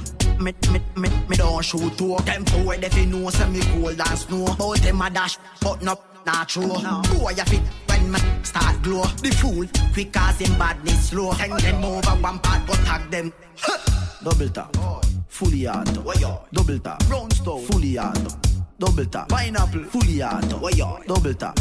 me, 0.40 0.54
me, 0.72 0.80
me, 0.96 1.08
me 1.28 1.36
don't 1.36 1.62
show 1.62 1.90
to 1.90 2.16
them 2.24 2.44
forward 2.46 2.82
if 2.82 2.96
you 2.96 3.04
know 3.04 3.28
say 3.28 3.50
me 3.50 3.60
cold 3.60 4.00
and 4.00 4.18
snow. 4.18 4.46
But 4.58 4.80
them 4.80 5.02
a 5.02 5.10
dash, 5.10 5.36
but 5.60 5.82
no, 5.82 6.00
not 6.26 6.48
true. 6.48 6.66
No. 6.66 7.02
Boy, 7.14 7.30
you 7.30 7.44
fit 7.44 7.62
when 7.86 8.12
me 8.12 8.18
start 8.42 8.82
glow. 8.82 9.02
The 9.22 9.30
fool, 9.30 9.66
quick 9.92 10.12
cause 10.12 10.38
him 10.38 10.58
badness 10.58 11.10
slow. 11.10 11.30
Hang 11.32 11.56
them 11.56 11.84
over 11.84 12.10
one 12.22 12.38
part, 12.38 12.66
but 12.66 12.76
tag 12.84 13.10
them. 13.10 13.32
Double 14.22 14.48
tap, 14.48 14.76
fully 15.28 15.68
auto. 15.68 16.02
Double 16.52 16.78
tap, 16.78 17.06
brownstone, 17.06 17.64
fully 17.66 17.98
auto. 17.98 18.36
Double 18.78 19.04
tap, 19.06 19.28
pineapple, 19.28 19.84
fully 19.84 20.22
auto. 20.22 20.58
Double 21.06 21.34
tap. 21.34 21.58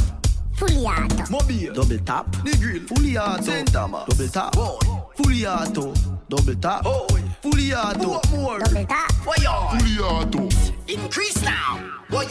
Fully 0.58 0.88
auto. 0.88 1.30
Mobile. 1.30 1.74
Double 1.74 2.00
tap. 2.00 2.32
The 2.44 2.58
grill. 2.60 2.82
Fully 2.88 3.16
auto. 3.16 3.44
St. 3.44 3.72
Thomas. 3.72 4.06
Double 4.08 4.28
tap. 4.28 4.54
Boy. 4.54 4.80
Fully 5.16 5.46
auto. 5.46 5.94
Double 6.30 6.56
tap. 6.56 6.82
Oh. 6.84 7.08
Fully 7.44 7.74
auto. 7.76 8.10
What 8.10 8.32
more? 8.32 8.60
Double 8.60 8.86
tap. 8.88 9.12
Why? 9.24 9.36
Fully 9.78 10.00
auto. 10.00 10.50
Increase 10.88 11.44
now. 11.44 11.78
Why 12.10 12.26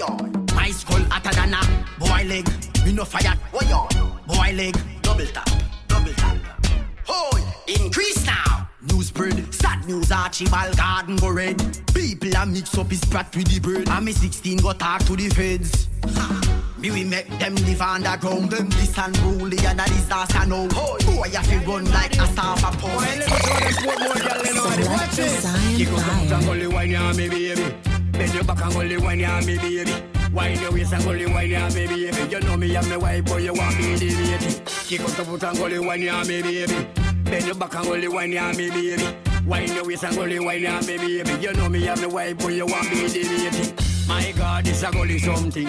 y'all? 0.67 0.75
Skull 0.75 1.05
hotter 1.11 1.35
than 1.35 1.55
a 1.55 1.99
boy 1.99 2.25
leg. 2.29 2.49
Me 2.85 2.93
no 2.93 3.05
fire. 3.05 3.37
Why 3.53 3.69
y'all? 3.69 3.89
Boy 4.27 4.53
leg. 4.55 4.77
Double 5.03 5.27
tap. 5.27 5.49
Double 5.89 6.13
tap. 6.15 6.37
Oh. 7.09 7.55
Increase 7.67 8.25
now. 8.27 8.69
News 8.83 9.09
spread. 9.09 9.55
Sad 9.55 9.87
news 9.87 10.13
Archibald 10.13 10.77
garden 10.77 11.17
go 11.17 11.31
red. 11.31 11.59
People 11.95 12.35
a 12.37 12.47
mix 12.47 12.77
up 12.79 12.91
his 12.91 13.05
brat 13.05 13.35
with 13.35 13.49
the 13.49 13.61
bread. 13.61 13.89
And 13.89 14.05
me 14.05 14.13
16 14.13 14.59
go 14.59 14.73
talk 14.73 15.03
to 15.05 15.17
the 15.17 15.29
feds. 15.29 15.89
Ha. 16.05 16.75
Me 16.79 16.91
we 16.91 17.05
make 17.05 17.29
them 17.39 17.55
live 17.55 17.81
underground. 17.81 18.51
Them 18.51 18.69
this 18.71 18.97
unruly 18.99 19.59
and 19.67 19.81
a 19.81 19.85
disaster 19.85 20.47
now. 20.47 20.69
Boy, 20.69 21.27
you 21.27 21.41
fi 21.41 21.65
run 21.65 21.85
like 21.91 22.17
a 22.19 22.27
star 22.27 22.57
for 22.57 22.77
power. 22.79 23.01
Let 23.01 23.19
me 23.19 23.25
show 23.25 23.61
them 23.61 23.73
sport 23.73 23.99
more 24.01 24.15
girl 24.15 24.41
in 24.47 24.55
the 24.55 24.89
watch 24.91 25.19
it. 25.19 25.77
Kick 25.77 25.89
up 25.89 26.33
and 26.33 26.45
gully 26.45 26.67
wine 26.67 26.91
ya 26.91 27.13
me 27.13 27.29
baby. 27.29 27.75
Bend 28.13 28.35
your 28.35 28.45
back 28.45 28.63
and 28.63 28.75
gully 28.75 28.97
wine 28.99 29.21
ya 29.21 29.41
me 29.41 29.57
baby. 29.57 30.16
Wine 30.33 30.61
your 30.61 30.73
waist 30.73 30.93
and 30.93 31.05
gully 31.05 31.27
wine 31.27 31.51
ya 31.51 31.69
me 31.71 31.87
baby. 31.87 32.31
You 32.31 32.41
know 32.41 32.57
me 32.57 32.75
and 32.75 32.89
me 32.91 32.97
wife, 32.97 33.25
boy 33.25 33.39
you 33.39 33.55
want 33.55 33.79
me 33.79 33.95
the 33.97 34.11
lady. 34.11 34.61
Kick 34.87 35.01
up 35.01 35.11
the 35.11 35.25
foot 35.25 35.43
and 35.45 35.57
gully 35.59 35.79
wine 35.79 36.03
ya 36.03 36.25
me 36.25 36.43
baby. 36.43 36.87
Bend 37.25 37.47
your 37.47 37.55
back 37.55 37.75
and 37.75 37.87
gully 37.87 38.09
wine 38.09 38.33
ya 38.33 38.53
me 38.53 38.71
baby. 38.71 39.03
Wine 39.47 39.73
your 39.75 39.87
waist 39.87 40.05
and 40.05 40.17
gully 40.17 40.39
wine 40.39 40.63
ya 40.63 40.81
me 40.83 40.99
baby. 40.99 41.33
You 41.41 41.53
know 41.55 41.69
me 41.69 41.87
and 41.87 42.01
me 42.01 42.07
wife, 42.07 42.39
boy 42.39 42.49
you 42.49 42.67
want 42.67 42.91
me 42.91 43.07
the 43.07 43.25
lady. 43.25 43.75
My 44.09 44.33
God, 44.33 44.65
this 44.65 44.83
a 44.83 44.91
gully 44.91 45.19
something. 45.19 45.69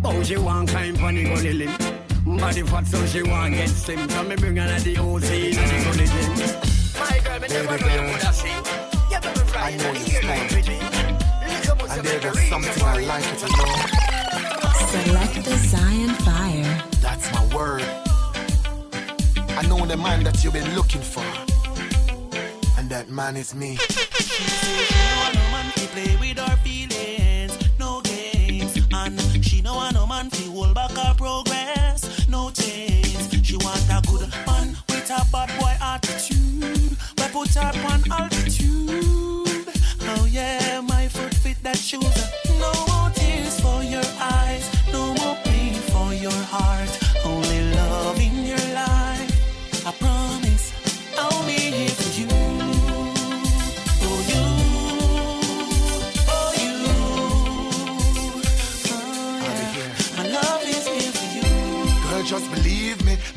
But 0.00 0.24
she 0.24 0.36
want 0.36 0.68
climb 0.70 0.96
on 1.04 1.14
the 1.14 1.24
gully 1.24 1.52
limb. 1.52 1.76
Body 2.38 2.62
fat 2.62 2.86
so 2.86 3.04
she 3.06 3.22
want 3.22 3.54
get 3.54 3.68
slim. 3.68 4.08
So 4.08 4.22
me 4.22 4.36
bring 4.36 4.56
her 4.56 4.78
to 4.78 4.84
the 4.84 4.98
OC 4.98 5.30
in 5.30 5.56
the 5.56 5.78
gully 5.84 6.06
gym. 6.06 6.30
My 6.98 7.18
girl, 7.24 7.40
me 7.40 7.48
never 7.48 7.78
know 7.78 7.94
you 7.94 8.12
would 8.12 8.22
have 8.22 8.34
seen. 8.34 8.62
You 9.10 9.20
better 9.20 9.44
ride 9.54 9.80
and 9.80 9.96
hear 9.98 10.22
like 10.22 10.48
pretty. 10.50 10.77
And 11.98 12.06
there's 12.06 12.48
something 12.48 12.82
I 12.84 13.00
like 13.06 13.24
you 13.24 13.34
to. 13.40 13.48
Select 14.86 15.44
the 15.44 15.56
Zion 15.56 16.10
Fire. 16.10 16.84
That's 17.00 17.32
my 17.32 17.44
word. 17.52 17.82
I 19.58 19.66
know 19.68 19.84
the 19.84 19.96
man 19.96 20.22
that 20.22 20.44
you've 20.44 20.52
been 20.52 20.76
looking 20.76 21.00
for. 21.00 21.24
And 22.78 22.88
that 22.88 23.10
man 23.10 23.36
is 23.36 23.52
me. 23.52 23.78
no 25.34 25.42
man 25.50 25.72
fi 25.72 25.86
play 25.86 26.16
with 26.20 26.38
our 26.38 26.56
feelings, 26.58 27.58
no 27.80 28.00
games. 28.02 28.78
And 28.92 29.44
she 29.44 29.60
no 29.60 29.74
want 29.74 29.94
no 29.94 30.06
man 30.06 30.30
fi 30.30 30.44
hold 30.52 30.76
back 30.76 30.92
her 30.92 31.14
progress, 31.16 32.28
no 32.28 32.50
chains. 32.50 33.28
She 33.42 33.56
want 33.56 33.82
a 33.90 34.00
good 34.06 34.30
man 34.46 34.76
with 34.88 35.10
a 35.10 35.26
bad 35.32 35.50
boy 35.58 35.74
attitude. 35.82 36.96
We 37.18 37.24
put 37.32 37.54
her 37.54 37.72
on 37.90 38.04
altitude. 38.12 38.47
Shoes. 41.88 42.37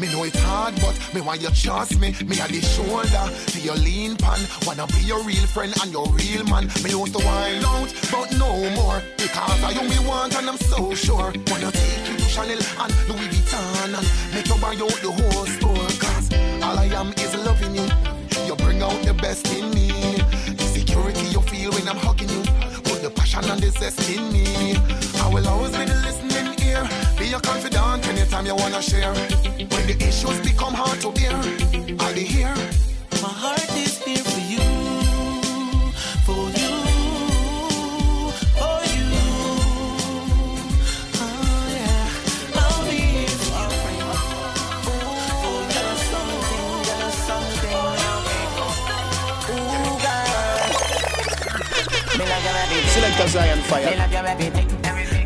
Me. 0.01 0.11
Know 0.11 0.23
it's 0.23 0.39
hard, 0.41 0.73
but 0.81 0.97
me 1.13 1.21
want 1.21 1.41
you 1.41 1.49
trust 1.51 1.99
me. 1.99 2.11
Me 2.25 2.39
at 2.41 2.49
the 2.49 2.59
shoulder 2.61 3.25
to 3.53 3.59
your 3.59 3.75
lean 3.75 4.17
pan. 4.17 4.39
Wanna 4.65 4.87
be 4.87 5.01
your 5.05 5.23
real 5.23 5.45
friend 5.53 5.73
and 5.81 5.91
your 5.91 6.07
real 6.09 6.43
man. 6.45 6.65
Me 6.83 6.89
used 6.89 7.13
to 7.13 7.23
wind 7.23 7.63
out, 7.63 7.93
but 8.11 8.27
no 8.37 8.51
more. 8.71 9.01
Because 9.17 9.63
I 9.63 9.71
you 9.71 9.87
me 9.87 9.99
want 10.07 10.35
and 10.35 10.49
I'm 10.49 10.57
so 10.57 10.93
sure. 10.95 11.31
Wanna 11.47 11.71
take 11.71 12.09
you 12.09 12.17
to 12.17 12.27
Chanel 12.33 12.59
and 12.81 12.91
Louis 13.07 13.29
Vuitton 13.29 13.93
and 13.97 14.07
make 14.33 14.47
you 14.49 14.57
buy 14.57 14.73
out 14.73 14.97
the 15.05 15.11
whole 15.11 15.45
store. 15.45 15.87
Cause 16.01 16.27
all 16.65 16.77
I 16.79 16.89
am 16.99 17.13
is 17.13 17.33
loving 17.45 17.75
you. 17.75 17.87
You 18.47 18.55
bring 18.55 18.81
out 18.81 18.99
the 19.03 19.13
best 19.13 19.47
in 19.53 19.69
me. 19.69 19.87
The 20.57 20.65
security 20.73 21.27
you 21.27 21.41
feel 21.41 21.71
when 21.71 21.87
I'm 21.87 21.97
hugging 21.97 22.29
you. 22.29 22.43
Put 22.83 23.03
the 23.03 23.11
passion 23.13 23.45
and 23.45 23.61
the 23.61 23.69
zest 23.69 24.09
in 24.09 24.33
me. 24.33 24.75
I 25.21 25.29
will 25.31 25.47
always 25.47 25.71
be 25.77 25.85
the 25.85 25.95
listening 26.01 26.20
ear. 26.71 26.83
Be 27.17 27.25
your 27.27 27.39
confidant 27.41 28.07
anytime 28.07 28.45
you 28.45 28.55
wanna 28.55 28.81
share. 28.81 29.13
When 29.71 29.83
the 29.89 29.95
issues 29.99 30.39
become 30.41 30.73
hard 30.73 30.99
to 31.01 31.11
bear, 31.11 31.35
I'll 31.99 32.13
be 32.13 32.23
here. 32.23 32.55
My 33.21 33.33
heart 33.43 33.71
is 33.83 33.97
here 34.03 34.23
for 34.31 34.43
you, 34.53 34.65
for 36.25 36.43
you, 36.59 36.73
for 38.59 38.79
you. 38.93 39.09
Oh 41.23 41.59
yeah, 41.75 42.61
I'll 42.63 42.83
be 42.89 42.97
here 43.15 43.37
for 43.43 43.91
you. 43.99 44.11
Oh, 45.47 45.59
you're 45.75 45.97
something, 46.11 46.65
you're 46.89 47.15
something. 47.27 47.81
Ooh, 49.51 49.93
girl. 50.03 50.69
Me 52.17 52.23
like 52.31 52.43
your 52.47 52.57
everything. 52.63 52.93
Selector 52.95 53.27
Zion 53.33 53.57
Me 53.57 53.63
Fire. 53.69 53.95
love 53.97 54.11
your 54.11 54.27
everything. 54.27 54.80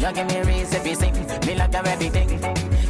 You 0.06 0.14
give 0.14 0.28
me 0.46 0.64
to 0.64 0.96
sing. 0.96 1.48
Me 1.48 1.56
love 1.56 1.74
your 1.74 1.88
everything. 1.88 2.30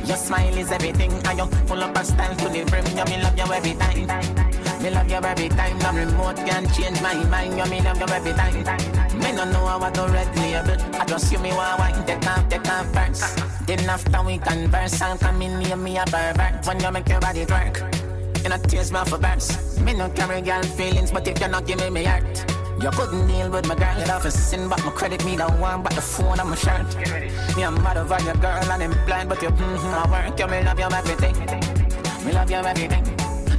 Your 0.05 0.17
smile 0.17 0.57
is 0.57 0.69
everything. 0.69 1.13
And 1.13 1.39
you 1.39 1.45
full 1.65 1.81
of 1.81 2.05
style 2.05 2.35
to 2.35 2.49
the 2.49 2.65
brim. 2.65 2.85
You 2.87 3.05
me 3.05 3.23
love 3.23 3.37
you 3.37 3.53
every 3.53 3.73
time. 3.75 4.83
Me 4.83 4.89
love 4.89 5.09
you 5.09 5.15
every 5.15 5.47
time. 5.47 5.79
No 5.79 5.93
remote 5.93 6.35
can 6.35 6.67
change 6.73 7.01
my 7.01 7.13
mind. 7.29 7.57
You 7.57 7.65
me 7.67 7.79
love 7.79 8.01
you 8.01 8.07
every 8.13 8.33
time. 8.33 8.55
Me 9.17 9.31
no 9.31 9.45
know 9.45 9.65
how 9.65 9.89
to 9.89 10.11
red 10.11 10.27
label. 10.35 10.75
I 10.99 11.05
just 11.05 11.31
you 11.31 11.39
me 11.39 11.53
want 11.53 11.79
wine. 11.79 12.05
Take 12.05 12.27
off, 12.27 12.49
take 12.49 12.67
off 12.67 12.93
first. 12.93 13.65
Then 13.65 13.89
after 13.89 14.21
we 14.21 14.37
converse, 14.37 15.01
I'll 15.01 15.17
come 15.17 15.41
in 15.41 15.59
near 15.59 15.77
me 15.77 15.97
a 15.97 16.03
pervert. 16.03 16.67
When 16.67 16.81
you 16.81 16.91
make 16.91 17.07
your 17.07 17.21
body 17.21 17.45
twerk. 17.45 18.43
You 18.43 18.49
know 18.49 18.57
tears 18.57 18.91
my 18.91 19.05
for 19.05 19.19
burst. 19.19 19.79
Me 19.79 19.93
no 19.93 20.09
carry 20.09 20.41
girl 20.41 20.63
feelings, 20.63 21.11
but 21.13 21.25
if 21.29 21.39
you 21.39 21.47
not 21.47 21.65
give 21.65 21.79
me 21.79 21.89
me 21.89 22.03
heart. 22.03 22.54
You 22.85 22.91
couldn't 22.91 23.25
deal 23.25 23.49
with 23.49 23.67
my 23.67 23.73
girl, 23.73 23.97
you'd 23.97 24.09
have 24.09 24.21
to 24.21 24.29
sin 24.29 24.69
But 24.69 24.85
my 24.85 24.91
credit 24.91 25.25
me 25.25 25.35
the 25.35 25.49
one, 25.53 25.81
but 25.81 25.93
the 25.93 26.01
phone 26.01 26.39
on 26.39 26.49
my 26.51 26.55
shirt. 26.55 26.85
Me 27.57 27.63
I'm 27.63 27.81
mad 27.81 27.97
over 27.97 28.21
your 28.23 28.35
girl 28.35 28.61
and 28.61 28.83
I'm 28.83 29.05
blind 29.07 29.27
But 29.27 29.41
you, 29.41 29.49
mm-hmm, 29.49 29.87
I 29.87 30.29
work, 30.29 30.39
you. 30.39 30.45
Me 30.45 30.61
love 30.61 30.77
you 30.77 30.85
everything. 30.85 31.35
Me 32.23 32.31
love 32.31 32.51
you 32.51 32.57
everything. 32.57 33.03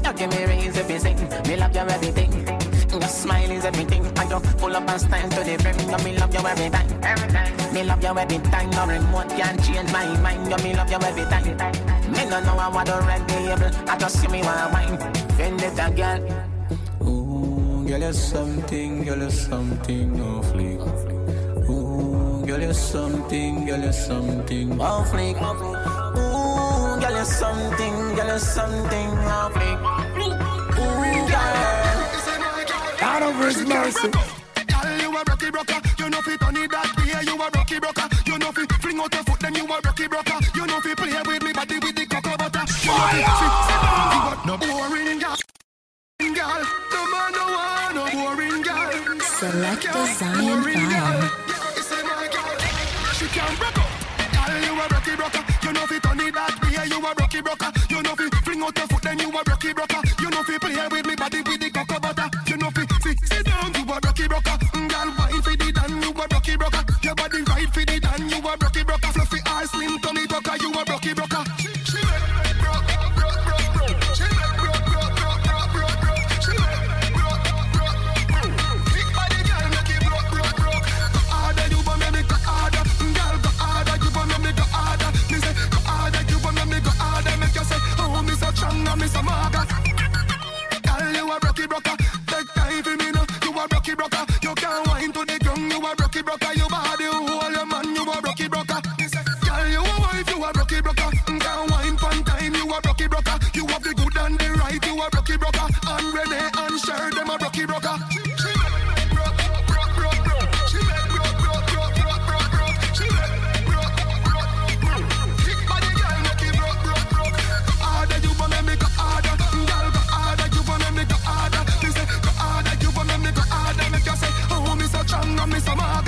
You 0.05 0.12
give 0.12 0.31
me 0.31 0.45
reason 0.47 0.87
to 0.87 1.49
Me 1.49 1.57
love 1.57 1.74
you 1.74 1.81
everything. 1.81 2.47
Your 2.89 3.03
smile 3.03 3.51
is 3.51 3.64
everything. 3.64 4.07
And 4.07 4.31
you 4.31 4.39
full 4.39 4.77
up 4.77 4.89
and 4.89 5.01
stand 5.01 5.33
to 5.33 5.43
the 5.43 5.57
brim 5.57 5.77
You 5.91 6.05
me 6.05 6.18
love 6.18 6.33
you 6.33 6.47
every 6.47 6.70
time 6.70 7.74
Me 7.74 7.83
love 7.83 8.05
you 8.05 8.16
every 8.16 8.39
time. 8.39 8.70
No 8.70 8.87
remote 8.87 9.31
can 9.31 9.61
change 9.61 9.91
my 9.91 10.07
mind. 10.20 10.49
You 10.49 10.57
me 10.62 10.72
love 10.72 10.89
you 10.89 10.99
every 11.03 11.24
time 11.24 12.12
Me 12.12 12.31
no 12.31 12.39
know 12.45 12.59
how 12.62 12.85
to 12.85 13.05
red 13.05 13.29
label. 13.29 13.91
I 13.91 13.97
just 13.99 14.20
see 14.20 14.29
me 14.29 14.43
want 14.43 14.72
wine. 14.72 14.97
Vendetta 15.35 15.93
girl 15.97 16.55
Girl, 17.87 18.01
you're 18.01 18.12
something, 18.12 19.05
girl, 19.05 19.18
you're 19.18 19.30
something 19.30 20.20
off 20.20 20.47
fleek. 20.53 20.80
Ooh, 21.70 22.45
girl, 22.45 22.61
you're 22.61 22.74
something, 22.74 23.64
girl, 23.64 23.80
you're 23.80 23.93
something 23.93 24.70
fleek. 24.70 25.37
Ooh, 25.37 27.01
girl, 27.01 27.12
you're 27.12 27.24
something, 27.24 28.14
girl, 28.16 28.26
you're 28.26 28.39
something 28.41 29.11
fleek. 29.55 29.78
Ooh, 30.18 31.28
girl. 31.30 31.76
God 32.99 33.22
over 33.22 33.47
his 33.47 33.64
mercy. 33.64 34.09
Girl, 34.09 35.01
you 35.01 35.16
a 35.16 35.22
rocky 35.22 35.51
broker. 35.53 35.80
You 35.99 36.11
know 36.11 36.20
fi 36.22 36.37
turn 36.39 36.57
it 36.57 36.70
that 36.72 36.91
way. 36.99 37.22
You 37.24 37.41
a 37.41 37.51
rocky 37.55 37.78
broker. 37.78 38.09
You 38.26 38.39
know 38.39 38.51
fi 38.51 38.66
fling 38.82 38.99
out 38.99 39.14
your 39.14 39.22
foot, 39.22 39.39
then 39.39 39.55
you 39.55 39.64
a 39.64 39.80
rocky 39.80 40.09
broker. 40.09 40.39
You 40.57 40.66
know 40.66 40.80
fi 40.80 40.95
play 40.97 41.22
with 41.24 41.43
me 41.45 41.53
body 41.53 41.78
with 41.78 41.95
the 41.95 42.07
cocoa 42.07 42.37
butter. 42.37 42.64
You 42.82 42.91
know 42.91 43.66
say 51.82 52.02
my 52.02 52.28
girl, 52.28 52.59
she 53.16 53.26
can 53.26 53.57
broke 53.57 53.78
up. 53.78 54.07
You 54.64 54.72
a 54.72 54.86
rocky 54.88 55.16
broker. 55.16 55.42
You 55.62 55.72
know 55.72 55.86
fi 55.86 55.98
turn 55.98 56.20
it. 56.20 56.34
You 56.90 56.98
a 56.98 57.14
rocky 57.14 57.40
broker. 57.40 57.72
You 57.88 58.02
know 58.02 58.14
fi 58.14 58.28
fling 58.44 58.62
out 58.62 58.76
your 58.76 58.86
foot, 58.86 59.02
then 59.02 59.18
you 59.18 59.30
a 59.30 59.42
rocky 59.48 59.72
broker. 59.72 60.00
You 60.20 60.30
know 60.30 60.42
fi 60.42 60.59
play 60.59 60.88
with 60.90 61.07
me 61.07 61.16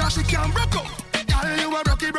She 0.09 0.23
can't 0.23 0.55
broke 0.55 0.75
up. 0.75 0.87
Girl, 1.27 1.57
you 1.59 1.77
a 1.77 1.83
rocky 1.83 2.11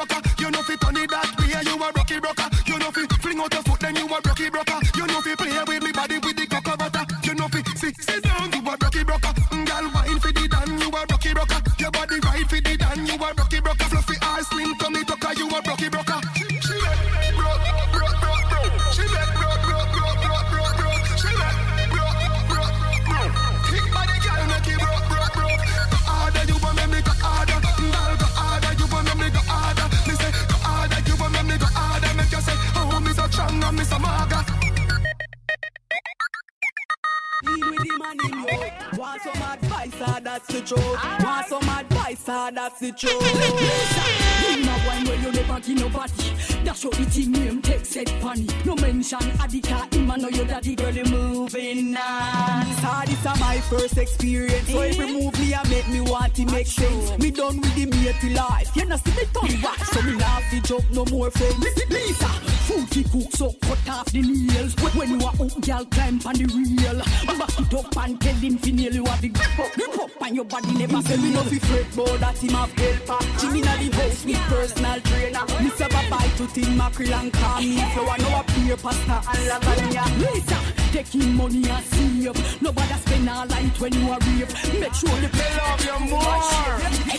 the 42.92 42.98
truth. 42.98 44.50
You 44.50 44.66
know 44.66 44.78
one 44.88 45.06
where 45.06 45.20
you 45.20 45.32
never 45.32 45.60
give 45.60 45.78
nobody. 45.78 46.64
That's 46.64 46.84
what 46.86 46.96
the 46.96 47.26
name 47.26 47.62
take 47.62 47.86
set 47.86 48.10
funny. 48.22 48.48
No 48.66 48.76
mention 48.76 49.20
Adika, 49.38 49.94
him 49.94 50.10
and 50.10 50.22
know 50.22 50.30
your 50.30 50.46
daddy 50.46 50.76
girl 50.76 50.92
you 50.94 51.06
moving 51.06 51.96
on. 51.98 52.66
So 52.82 53.02
this 53.06 53.20
is 53.20 53.40
my 53.40 53.60
first 53.70 53.98
experience. 53.98 54.68
So 54.70 54.82
every 54.82 55.14
move 55.14 55.40
me 55.40 55.54
I 55.54 55.68
make 55.70 55.88
me 55.90 56.02
want 56.02 56.36
to 56.36 56.46
make 56.46 56.68
sense. 56.68 57.18
Me 57.20 57.32
done 57.32 57.62
with 57.62 57.76
the 57.76 57.86
matey 57.86 58.34
life. 58.34 58.76
You 58.76 58.86
know 58.86 58.98
see 58.98 59.12
me 59.12 59.24
done 59.34 59.62
back, 59.62 59.86
so 59.86 60.02
me 60.02 60.16
not 60.16 60.44
fi 60.44 60.60
joke 60.60 60.90
no 60.92 61.06
more 61.06 61.32
friends. 61.32 61.66
Lisa, 61.90 62.28
food 62.68 62.90
fi 62.90 63.04
cook 63.04 63.32
so 63.36 63.54
cut 63.62 63.90
off 63.90 64.12
the 64.12 64.22
nails. 64.22 64.76
When 64.96 65.10
you 65.10 65.26
are 65.26 65.34
out, 65.34 65.62
girl 65.62 65.86
climb 65.86 66.22
on 66.26 66.36
the 66.36 66.46
rail. 66.46 67.38
Back 67.38 67.60
it 67.60 67.74
up 67.74 67.98
and 67.98 68.20
tell 68.22 68.36
him 68.36 68.58
fi 68.58 68.70
you 68.72 69.06
have 69.06 69.22
the 69.22 69.30
grip 69.30 69.60
up, 69.60 69.74
grip 69.74 70.00
up 70.00 70.09
and 70.30 70.36
your 70.36 70.45
body 70.45 70.71
never 70.77 71.01
say 71.01 71.17
me 71.17 71.32
no 71.34 71.41
fi 71.41 71.57
fret 71.57 71.86
but 71.95 72.19
that 72.19 72.38
him 72.38 72.53
have 72.53 72.71
helper. 72.77 73.19
Jimmy 73.39 73.61
na 73.61 73.73
the 73.82 73.89
house 73.97 74.25
with 74.25 74.43
personal 74.49 74.99
trainer. 75.01 75.43
Me 75.63 75.69
say 75.71 75.88
bye 75.89 76.09
bye 76.09 76.32
to 76.38 76.45
Tim 76.53 76.77
Mackerel 76.77 77.13
and 77.13 77.34
call 77.34 77.61
me 77.61 77.82
flour. 77.93 78.17
Now 78.19 78.39
a 78.39 78.43
pure 78.45 78.77
pasta 78.77 79.17
and 79.25 79.43
lasagna. 79.49 80.03
Lisa, 80.21 80.57
taking 80.93 81.34
money 81.34 81.67
and 81.67 81.86
save. 81.86 82.61
Nobody 82.61 82.93
spend 82.93 83.30
all 83.30 83.45
night 83.47 83.80
when 83.82 83.93
you 83.93 84.09
are 84.09 84.19
rave. 84.21 84.51
Make 84.80 84.93
sure 84.93 85.17
the 85.17 85.30
pay 85.34 85.51
love 85.57 85.86
you 85.89 85.99
more. 86.13 86.38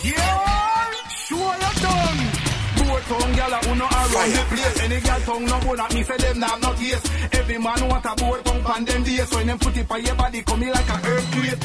Yeah, 0.07 0.91
sure 1.27 1.55
you 1.63 1.71
done. 1.83 2.21
Boat 2.79 3.03
tongue 3.11 3.33
gyal 3.35 3.55
a 3.55 3.59
uno 3.71 3.85
around 3.91 4.31
the 4.31 4.43
place. 4.55 4.79
Any 4.83 4.99
gyal 5.03 5.21
tongue 5.25 5.45
no 5.45 5.59
bone 5.59 5.79
at 5.81 5.93
me 5.93 6.03
say 6.03 6.17
them 6.17 6.39
nah 6.39 6.55
not 6.63 6.79
yes. 6.79 7.03
Every 7.33 7.57
man 7.57 7.87
want 7.89 8.05
a 8.05 8.15
boat 8.15 8.45
tongue 8.45 8.63
pan 8.63 8.85
them 8.85 9.03
days. 9.03 9.29
When 9.35 9.47
them 9.47 9.59
put 9.59 9.75
it 9.75 9.91
on 9.91 10.01
your 10.01 10.15
body 10.15 10.41
come 10.43 10.63
in 10.63 10.71
like 10.71 10.89
a 10.89 11.07
earthquake. 11.11 11.59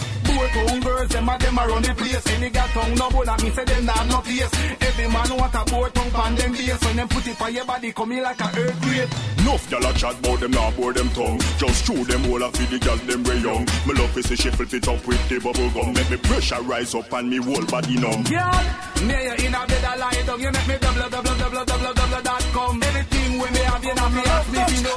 Tongue 0.57 0.81
girls 0.81 1.09
them 1.09 1.29
a 1.29 1.39
them 1.39 1.59
around 1.59 1.85
the 1.85 1.95
place. 1.95 2.27
Any 2.33 2.51
gyal 2.51 2.69
tongue 2.73 2.95
no 2.95 3.11
bone 3.11 3.29
at 3.29 3.43
me 3.43 3.51
say 3.51 3.65
them 3.65 3.85
not 3.85 4.27
yes. 4.27 4.51
Every 4.81 5.07
man 5.09 5.31
want 5.37 5.55
a 5.55 5.65
boat 5.71 5.95
tongue 5.95 6.11
pan 6.11 6.35
them 6.35 6.53
days. 6.55 6.81
When 6.81 6.97
them 6.97 7.09
put 7.09 7.27
it 7.27 7.43
on 7.43 7.55
your 7.55 7.65
body 7.67 7.93
come 7.93 8.13
in 8.13 8.23
like 8.23 8.41
a 8.41 8.49
earthquake. 8.57 9.11
Enough 9.39 9.69
gyal 9.69 9.91
a 9.91 9.99
chat 9.99 10.23
bout 10.23 10.41
them 10.41 10.51
nah 10.53 10.71
bore 10.71 10.93
them 10.93 11.11
tongue. 11.11 11.39
Just 11.59 11.85
chew 11.87 12.05
them 12.05 12.25
all 12.33 12.43
off 12.43 12.59
with 12.59 12.71
the 12.71 12.79
gyal 12.79 12.99
them 13.07 13.23
way 13.25 13.39
young. 13.39 13.65
Me 13.87 13.93
love 14.01 14.13
to 14.15 14.23
see 14.23 14.37
shuffle 14.37 14.67
fit 14.67 14.89
up 14.89 15.07
with 15.07 15.29
the 15.29 15.39
bubble 15.41 15.71
gum. 15.71 15.93
Make 15.93 16.11
me 16.11 16.17
pressure 16.17 16.63
rise 16.63 16.95
up 16.95 17.13
and 17.13 17.29
me 17.29 17.37
whole 17.37 17.67
body 17.67 17.97
numb. 18.01 18.25
Girl, 18.25 18.65
you 18.97 19.47
in 19.47 19.55
a 19.55 19.67
bed 19.67 19.85
a 19.85 19.99
lie 19.99 20.23
down. 20.25 20.41
You 20.41 20.51
make 20.53 20.69
me 20.69 20.77
double, 20.81 21.11
double, 21.11 21.37
double, 21.37 21.65
double, 21.65 21.95
double 21.95 22.23
dot 22.23 22.45
com. 22.53 22.83
Anything 22.83 23.16
when 23.39 23.53
me 23.53 23.61
have 23.61 23.83
know 23.85 24.09
me 24.11 24.23
ask 24.23 24.49
me 24.53 24.59
you 24.77 24.83
know. 24.85 24.97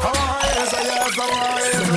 Yes, 0.59 0.71
yes, 0.71 1.17
yes, 1.17 1.39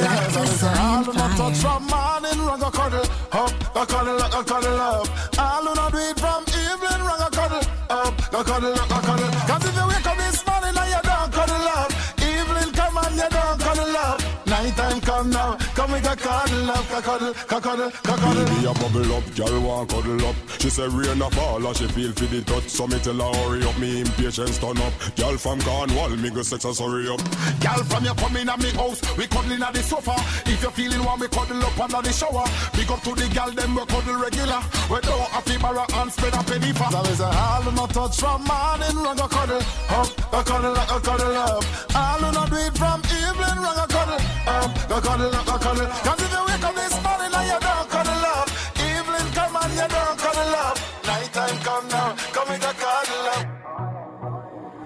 yes. 0.01 0.63
All 0.63 1.05
who 1.05 1.13
not 1.13 1.37
touch 1.37 1.59
from 1.59 1.83
morning, 1.87 2.39
run 2.47 2.59
go 2.61 2.71
cuddle 2.71 3.07
up, 3.33 3.53
go 3.75 3.83
cuddle 3.87 4.19
go 4.19 4.43
cuddle 4.43 4.81
up. 4.81 5.07
All 5.39 5.65
who 5.67 5.75
not 5.75 5.93
do 5.93 5.99
it 5.99 6.19
from 6.21 6.43
evening, 6.49 7.03
run 7.07 7.19
go 7.23 7.29
cuddle 7.31 7.65
up, 7.91 8.15
go 8.31 8.41
cuddle 8.45 8.75
go 8.75 8.99
cuddle. 9.07 9.31
Cause 9.49 9.65
if 9.69 9.75
you 9.77 9.87
wake 9.89 10.07
up 10.07 10.17
this 10.19 10.47
morning 10.47 10.77
and 10.81 10.91
you 10.95 11.03
don't 11.03 11.31
cuddle 11.33 11.69
up, 11.79 11.91
evening 12.21 12.71
come 12.75 12.97
and 12.99 13.15
you 13.17 13.29
don't 13.31 13.59
cuddle 13.61 13.97
up. 13.97 14.19
Nighttime 14.47 15.01
come 15.01 15.12
now, 15.31 15.57
come 15.75 15.93
we 15.93 16.01
go 16.01 16.15
cuddle 16.17 16.71
up, 16.71 16.89
go 16.89 17.01
cuddle, 17.01 17.35
go 17.49 17.61
cuddle, 17.61 17.91
go 18.03 18.15
cuddle. 18.17 18.45
Baby 18.45 18.67
a 18.67 18.73
bubble 18.75 19.15
up, 19.15 19.35
girl 19.35 19.61
want 19.61 19.91
cuddle 19.91 20.27
up. 20.27 20.37
She 20.59 20.71
say 20.71 20.89
rain 20.89 21.23
a 21.23 21.31
fall 21.31 21.67
and 21.67 21.77
she 21.77 21.87
feel 21.89 22.13
for 22.13 22.27
the 22.27 22.43
touch. 22.43 22.69
So 22.69 22.87
me 22.87 22.99
tell 23.01 23.15
her 23.15 23.33
hurry 23.39 23.65
up, 23.65 23.79
me 23.79 24.01
impatience 24.01 24.59
turn 24.59 24.79
up. 24.79 24.93
Girl 25.17 25.37
from 25.37 25.61
Cornwall, 25.61 26.11
me 26.17 26.31
go 26.31 26.43
sex 26.43 26.65
us 26.65 26.81
hurry 26.81 27.09
up. 27.09 27.21
Girl 27.61 27.83
from 27.85 28.05
you 28.05 28.15
coming 28.15 28.49
at 28.49 28.59
me 28.59 28.71
house, 28.71 29.01
we 29.17 29.27
cuddling 29.27 29.63
at 29.63 29.75
the 29.75 29.83
sofa. 29.83 30.15
If 30.51 30.63
you 30.63 30.71
feeling 30.71 31.05
warm, 31.05 31.21
we 31.21 31.29
cuddle 31.29 31.63
up 31.63 31.79
under 31.79 32.03
the 32.03 32.13
shower. 32.13 32.45
Big 32.75 32.91
up 32.91 33.01
to 33.03 33.15
the 33.15 33.29
girl, 33.35 33.51
them 33.51 33.75
we 33.75 33.85
cuddle 33.87 34.19
regular. 34.19 34.61
We 34.91 35.01
don't 35.01 35.31
have 35.31 35.45
to 35.45 35.59
borrow 35.61 35.87
and 35.95 36.13
spend 36.13 36.35
a 36.35 36.43
penny 36.43 36.73
for. 36.73 36.91
There 36.91 37.13
is 37.13 37.21
a 37.21 37.27
all 37.27 37.71
not 37.73 37.91
touch 37.91 38.19
from 38.19 38.45
morning, 38.45 38.97
run 38.97 39.17
go 39.17 39.29
cuddle 39.29 39.63
up, 39.91 40.31
go 40.31 40.43
cuddle 40.43 40.77
up, 40.77 41.03
cuddle 41.03 41.37
up. 41.37 41.65
All 41.95 42.21
not 42.33 42.51
do 42.51 42.57
it 42.57 42.77
from 42.77 43.01
evening, 43.07 43.59
run 43.63 43.77
go 43.77 43.87
cuddle 43.87 44.21
up, 44.47 44.89
go 44.89 45.01
cuddle 45.01 45.12
up, 45.21 45.47
go 45.47 45.59
cuddle. 45.59 45.87
Cause 45.87 46.23
if 46.23 46.33
you 46.33 46.43
wake 46.49 46.65
up 46.65 46.75
this 46.75 46.95
morning 47.05 47.33
and 47.39 47.47
you 47.53 47.59
don't 47.61 47.89
cuddle 47.91 48.25
up, 48.37 48.49
evening 48.79 49.29
come 49.37 49.57
and 49.63 49.73
you 49.73 49.89
don't 49.89 50.19
cuddle 50.19 50.55
up. 50.67 50.77
Nighttime 51.07 51.59
come 51.67 51.89
now, 51.89 52.09
come 52.35 52.49
we 52.51 52.57
go 52.59 52.73
cuddle 52.83 53.29
up. 53.37 53.47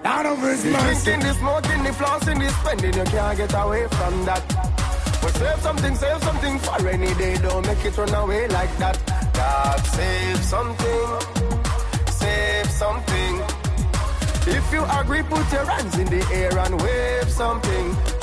Out 0.05 0.25
of 0.25 0.39
his 0.41 0.63
The 0.63 0.69
mercy. 0.71 1.03
drinking, 1.05 1.27
the 1.27 1.33
smoking, 1.35 1.83
the 1.83 1.89
flossing, 1.91 2.39
the 2.39 2.49
spending, 2.59 2.93
you 2.93 3.03
can't 3.05 3.37
get 3.37 3.53
away 3.53 3.87
from 3.87 4.25
that. 4.25 4.43
But 5.21 5.33
save 5.35 5.59
something, 5.61 5.95
save 5.95 6.23
something 6.23 6.59
for 6.59 6.83
rainy 6.83 7.13
day. 7.15 7.35
Don't 7.37 7.65
make 7.65 7.83
it 7.85 7.97
run 7.97 8.13
away 8.13 8.47
like 8.47 8.77
that. 8.77 8.95
God, 9.33 9.79
save 9.97 10.37
something, 10.43 11.07
save 12.11 12.69
something. 12.71 13.33
If 14.47 14.71
you 14.71 14.83
agree, 14.99 15.23
put 15.23 15.51
your 15.51 15.65
hands 15.65 15.97
in 15.97 16.07
the 16.07 16.23
air 16.33 16.57
and 16.57 16.81
wave 16.81 17.29
something. 17.29 18.16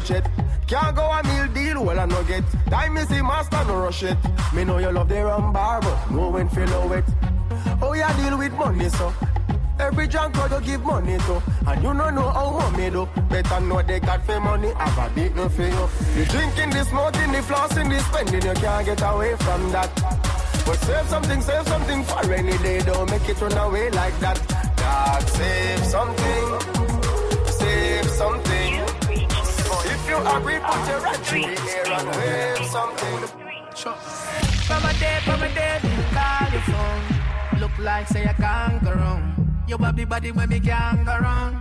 You 0.00 0.16
need 0.16 0.24
to 0.24 0.32
learn 0.32 0.50
how 0.50 0.60
to 0.60 0.60
budget. 0.60 0.60
Can't 0.66 0.96
go 0.96 1.02
a 1.02 1.22
meal 1.22 1.48
deal, 1.54 1.84
well 1.84 2.00
I 2.00 2.06
no 2.06 2.22
get. 2.24 2.44
Time 2.70 2.96
is 2.96 3.08
the 3.08 3.22
master, 3.22 3.64
no 3.66 3.80
rush 3.80 4.02
it. 4.02 4.16
Me 4.54 4.64
know 4.64 4.78
you 4.78 4.90
love 4.90 5.08
the 5.08 5.24
rum 5.24 5.52
bar, 5.52 5.80
but 5.80 6.10
know 6.10 6.30
when 6.30 6.48
feel 6.48 6.66
know 6.66 6.92
it. 6.92 7.04
Oh, 7.82 7.94
yeah, 7.94 8.14
deal 8.16 8.38
with 8.38 8.52
money, 8.52 8.88
so. 8.88 9.12
Every 9.78 10.08
junk 10.08 10.36
you 10.36 10.60
give 10.60 10.84
money 10.84 11.16
to, 11.16 11.42
and 11.66 11.82
you 11.82 11.94
don't 11.94 12.14
know 12.14 12.30
how 12.30 12.50
money 12.50 12.90
do. 12.90 13.08
Better 13.30 13.60
know 13.60 13.82
they 13.82 13.98
got 13.98 14.24
for 14.26 14.40
money, 14.40 14.72
have 14.74 15.10
a 15.10 15.14
big 15.14 15.34
no 15.34 15.48
for 15.48 15.62
oh. 15.62 15.90
you. 16.14 16.24
The 16.24 16.30
drinking, 16.30 16.70
the 16.70 16.84
smoking, 16.84 17.32
the 17.32 17.38
flossing, 17.38 17.88
the 17.88 17.98
spending, 18.00 18.46
you 18.46 18.54
can't 18.54 18.86
get 18.86 19.02
away 19.02 19.36
from 19.36 19.72
that. 19.72 19.90
But 20.66 20.78
save 20.80 21.08
something, 21.08 21.40
save 21.40 21.66
something 21.66 22.04
for 22.04 22.28
rainy 22.28 22.58
day, 22.58 22.80
don't 22.80 23.10
make 23.10 23.28
it 23.28 23.40
run 23.40 23.56
away 23.56 23.90
like 23.90 24.18
that. 24.20 24.38
God, 24.76 25.28
save 25.28 25.84
something, 25.84 26.60
save 27.46 28.10
something. 28.10 28.69
You 30.20 30.26
agree, 30.36 30.58
put 30.60 30.86
your 30.86 31.00
hand 31.00 31.32
in 31.32 31.54
the 31.54 31.70
air 31.72 31.92
and 31.96 32.08
wave 32.12 32.66
something. 32.68 33.24
From 34.68 34.84
a 34.84 34.92
day, 35.00 35.18
from 35.24 35.42
a 35.42 35.48
day, 35.54 35.80
call 36.12 36.52
your 36.52 36.60
phone. 36.68 37.58
Look 37.58 37.78
like 37.78 38.06
say 38.06 38.26
I 38.28 38.34
can't 38.34 38.84
go 38.84 38.92
wrong. 38.92 39.64
You 39.66 39.78
have 39.78 39.96
the 39.96 40.04
body 40.04 40.30
when 40.30 40.50
me 40.50 40.60
can't 40.60 41.06
go 41.06 41.16
wrong. 41.16 41.56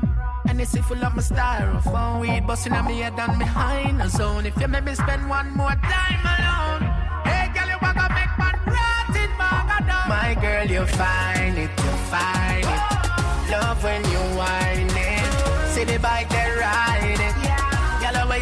And 0.49 0.59
it's 0.59 0.75
full 0.75 1.01
of 1.01 1.15
my 1.15 1.21
styrofoam. 1.21 2.19
Weed 2.19 2.45
busting 2.45 2.73
on 2.73 2.85
me 2.85 2.99
head 2.99 3.13
and 3.17 3.39
me 3.39 3.45
high 3.45 3.87
in 3.87 3.97
the 3.97 4.09
zone. 4.09 4.45
If 4.45 4.59
you 4.59 4.67
make 4.67 4.83
me 4.83 4.93
spend 4.93 5.29
one 5.29 5.55
more 5.55 5.77
time 5.95 6.23
alone. 6.35 6.83
Hey, 7.23 7.47
girl, 7.55 7.69
you 7.69 7.77
want 7.81 7.95
to 7.95 8.09
make 8.11 8.33
man 8.37 8.59
rot 8.67 9.15
in 9.15 9.31
my 9.39 10.05
My 10.09 10.35
girl, 10.41 10.65
you 10.65 10.85
find 10.85 11.57
it, 11.57 11.71
you 11.79 11.93
find 12.11 12.65
it. 12.65 12.81
Oh. 12.91 13.47
Love 13.51 13.83
when 13.85 14.03
you 14.11 14.19
whine 14.35 14.91
it. 14.91 15.69
See 15.69 15.85
the 15.85 15.97
bike, 15.99 16.27
they 16.27 16.48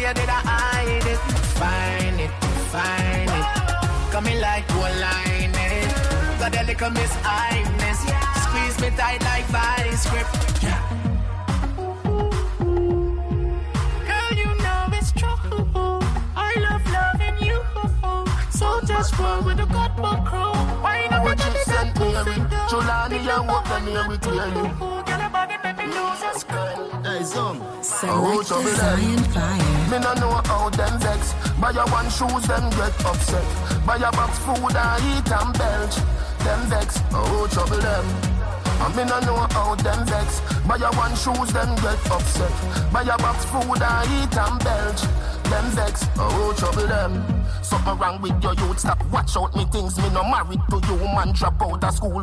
you 0.00 0.14
did 0.14 0.28
I 0.28 0.40
hide 0.50 1.06
it. 1.12 1.20
Find 1.58 2.20
it, 2.20 2.32
find 2.72 3.30
it. 3.38 3.46
me 4.24 4.40
like 4.40 4.66
gold 4.68 4.96
line 5.04 5.54
it. 5.54 5.90
Got 6.38 6.56
a 6.56 6.62
little 6.64 6.90
miss. 6.90 7.12
Squeeze 8.44 8.80
me 8.80 8.90
tight 8.96 9.22
like 9.24 9.46
vice 9.46 10.08
grip. 10.10 10.26
Yeah. 10.62 10.80
Girl, 14.08 14.30
you 14.40 14.50
know 14.64 14.82
it's 14.98 15.10
true. 15.12 16.00
I 16.36 16.52
love 16.66 16.84
loving 16.96 17.38
you. 17.46 17.58
So 18.50 18.80
just 18.86 19.18
roll 19.18 19.42
with 19.42 19.58
the 19.58 19.66
God 19.66 19.92
crew. 20.24 20.52
Why 20.82 21.06
not 21.10 21.24
What 21.24 21.38
you 21.44 21.64
sent 21.64 21.98
me, 21.98 22.12
Julani 22.70 23.18
what 23.46 23.64
the 23.64 23.78
name 23.80 24.08
we 24.08 24.16
tell 24.18 24.48
you. 24.58 25.07
Girl, 25.78 25.86
your 25.86 25.86
body 25.86 25.86
make 25.86 25.86
me 25.86 25.94
lose 25.94 26.22
a 26.22 26.38
screw. 26.38 27.02
Hey, 27.02 27.22
some. 27.24 27.82
Selector 27.82 28.74
Zion 28.76 29.24
Fire. 29.30 29.90
Me 29.90 29.98
no 29.98 30.14
know 30.14 30.40
how 30.44 30.70
them 30.70 30.98
vex. 31.00 31.34
Buy 31.60 31.70
a 31.70 31.84
one 31.90 32.10
shoes, 32.10 32.46
them 32.46 32.70
get 32.70 33.04
upset. 33.04 33.86
Buy 33.86 33.96
a 33.96 34.10
box 34.12 34.38
food 34.40 34.76
and 34.76 35.04
eat 35.04 35.32
and 35.32 35.58
belch. 35.58 35.96
Them 36.44 36.60
vex, 36.70 37.00
oh 37.12 37.48
trouble 37.50 37.78
them. 37.78 38.06
And 38.80 38.94
me 38.94 39.04
no 39.04 39.20
know 39.20 39.46
how 39.50 39.74
them 39.74 40.06
vex. 40.06 40.40
Buy 40.66 40.76
a 40.76 40.90
one 40.96 41.14
shoes, 41.16 41.52
them 41.52 41.74
get 41.76 42.10
upset. 42.10 42.92
Buy 42.92 43.02
a 43.02 43.16
box 43.18 43.44
food 43.46 43.82
and 43.82 44.10
eat 44.18 44.36
and 44.36 44.58
belch. 44.62 45.02
Them 45.50 45.64
vex, 45.72 46.06
oh 46.16 46.54
trouble 46.56 46.86
them. 46.86 47.44
Something 47.62 47.98
wrong 47.98 48.20
with 48.20 48.42
your 48.42 48.54
youth, 48.54 48.80
stop 48.80 49.04
watch 49.10 49.36
out 49.36 49.54
me 49.56 49.64
things. 49.66 49.96
Me 49.98 50.08
no 50.10 50.22
married 50.24 50.60
to 50.70 50.80
you, 50.86 50.96
man 50.98 51.32
drop 51.32 51.60
out 51.62 51.82
of 51.84 51.94
school. 51.94 52.22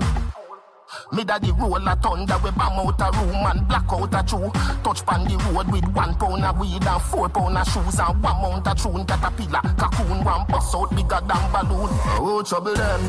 Me 1.12 1.24
daddy 1.24 1.52
roll 1.52 1.76
a 1.76 1.96
thunder 1.98 2.38
we 2.44 2.50
bam 2.52 2.80
out 2.82 3.00
a 3.00 3.12
room 3.18 3.46
and 3.46 3.68
black 3.68 3.86
out 3.92 4.14
a 4.14 4.24
chew. 4.26 4.50
Touch 4.84 5.06
pan 5.06 5.24
the 5.26 5.38
road 5.54 5.72
with 5.72 5.88
one 5.94 6.16
pound 6.16 6.44
of 6.44 6.58
weed 6.58 6.84
and 6.84 7.02
four 7.04 7.30
pound 7.30 7.58
of 7.58 7.68
shoes 7.68 8.00
and 8.00 8.24
one 8.24 8.42
mount 8.42 8.68
of 8.68 8.76
tune 8.82 9.06
caterpillar. 9.06 9.62
Cocoon 9.78 10.24
one 10.24 10.46
bust 10.50 10.76
out 10.76 10.90
bigger 10.90 11.22
than 11.22 11.46
balloon. 11.54 11.90
Oh 12.18 12.42
trouble 12.42 12.74
them. 12.74 13.02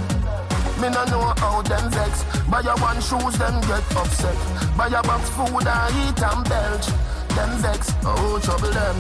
Me 0.81 0.91
no 0.91 1.05
know 1.07 1.33
how 1.41 1.63
them 1.63 1.91
vex. 1.91 2.23
Buy 2.51 2.61
a 2.61 2.77
one 2.77 3.01
shoes, 3.01 3.39
them 3.39 3.61
get 3.65 3.97
upset. 3.97 4.37
Buy 4.77 4.89
a 4.89 5.03
box 5.03 5.31
food 5.31 5.67
and 5.67 5.97
eat 6.05 6.21
and 6.21 6.45
belch. 6.45 6.87
Them 7.33 7.53
vex. 7.65 7.95
Oh 8.05 8.39
trouble 8.43 8.71
them. 8.77 8.97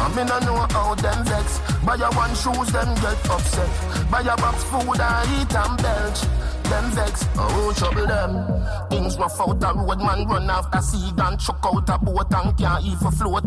And 0.00 0.16
me 0.16 0.24
no 0.24 0.38
know 0.40 0.66
how 0.72 0.94
them 0.94 1.24
vex. 1.26 1.60
Buy 1.84 2.00
a 2.00 2.08
one 2.16 2.34
shoes, 2.34 2.72
them 2.72 2.88
get 3.04 3.20
upset. 3.28 3.68
Buy 4.10 4.24
a 4.24 4.34
box 4.36 4.64
food 4.64 4.98
and 4.98 5.28
eat 5.36 5.54
and 5.54 5.76
belch. 5.76 6.43
Them 6.74 6.90
vex, 6.90 7.24
oh 7.38 7.72
trouble 7.76 8.04
them. 8.04 8.32
Things 8.90 9.16
rough 9.16 9.40
out 9.40 9.60
the 9.60 9.72
road, 9.72 9.98
man 9.98 10.26
run 10.26 10.50
after 10.50 10.80
seed 10.80 11.20
and 11.20 11.38
chuck 11.38 11.62
out 11.62 11.88
a 11.88 11.96
boat 11.98 12.34
and 12.34 12.58
can't 12.58 12.84
even 12.84 13.12
float. 13.12 13.46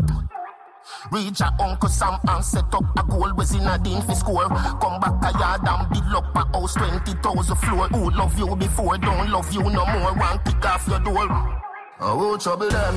Reach 1.12 1.42
a 1.42 1.52
Uncle 1.60 1.90
Sam 1.90 2.18
and 2.26 2.42
set 2.42 2.72
up 2.72 2.84
a 2.96 3.02
goal 3.04 3.28
a 3.28 3.78
din 3.84 4.00
for 4.00 4.14
score. 4.14 4.48
Come 4.48 4.98
back 4.98 5.20
a 5.28 5.38
yard 5.38 5.60
and 5.60 5.90
build 5.90 6.14
up 6.16 6.34
a 6.36 6.56
house 6.56 6.72
20,000 6.76 7.56
floor. 7.56 7.88
Who 7.88 8.10
love 8.12 8.38
you 8.38 8.56
before, 8.56 8.96
don't 8.96 9.30
love 9.30 9.52
you 9.52 9.62
no 9.62 9.84
more. 9.84 10.14
One 10.14 10.38
kick 10.46 10.64
off 10.64 10.88
your 10.88 11.00
door. 11.00 11.28
Oh, 12.00 12.38
trouble 12.38 12.70
them. 12.70 12.96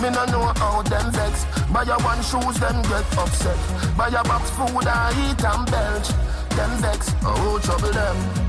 Me 0.00 0.08
no 0.08 0.24
know 0.24 0.52
how 0.56 0.80
them 0.80 1.12
vex. 1.12 1.44
Buy 1.70 1.82
a 1.82 2.00
one 2.00 2.22
shoes, 2.22 2.58
them 2.60 2.80
get 2.88 3.18
upset. 3.18 3.60
Buy 3.94 4.08
a 4.08 4.24
box 4.24 4.48
food 4.56 4.88
and 4.88 5.18
eat 5.28 5.44
and 5.44 5.70
belch. 5.70 6.08
Them 6.56 6.80
vex, 6.80 7.12
oh 7.22 7.60
trouble 7.62 7.92
them. 7.92 8.43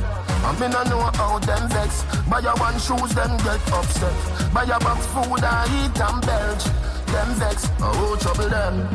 And 0.45 0.59
me 0.59 0.67
no 0.67 0.83
know 0.83 1.09
how 1.15 1.39
them 1.39 1.67
vex. 1.69 2.03
Buy 2.29 2.39
a 2.39 2.53
one 2.59 2.77
shoes, 2.77 3.15
them 3.15 3.35
get 3.37 3.71
upset. 3.73 4.53
Buy 4.53 4.63
a 4.63 4.79
box 4.79 5.05
food 5.07 5.43
and 5.43 5.71
eat 5.73 5.99
and 5.99 6.21
belch. 6.21 6.65
Them 7.07 7.33
vex, 7.39 7.67
oh 7.81 8.15
trouble 8.19 8.49
them. 8.49 8.87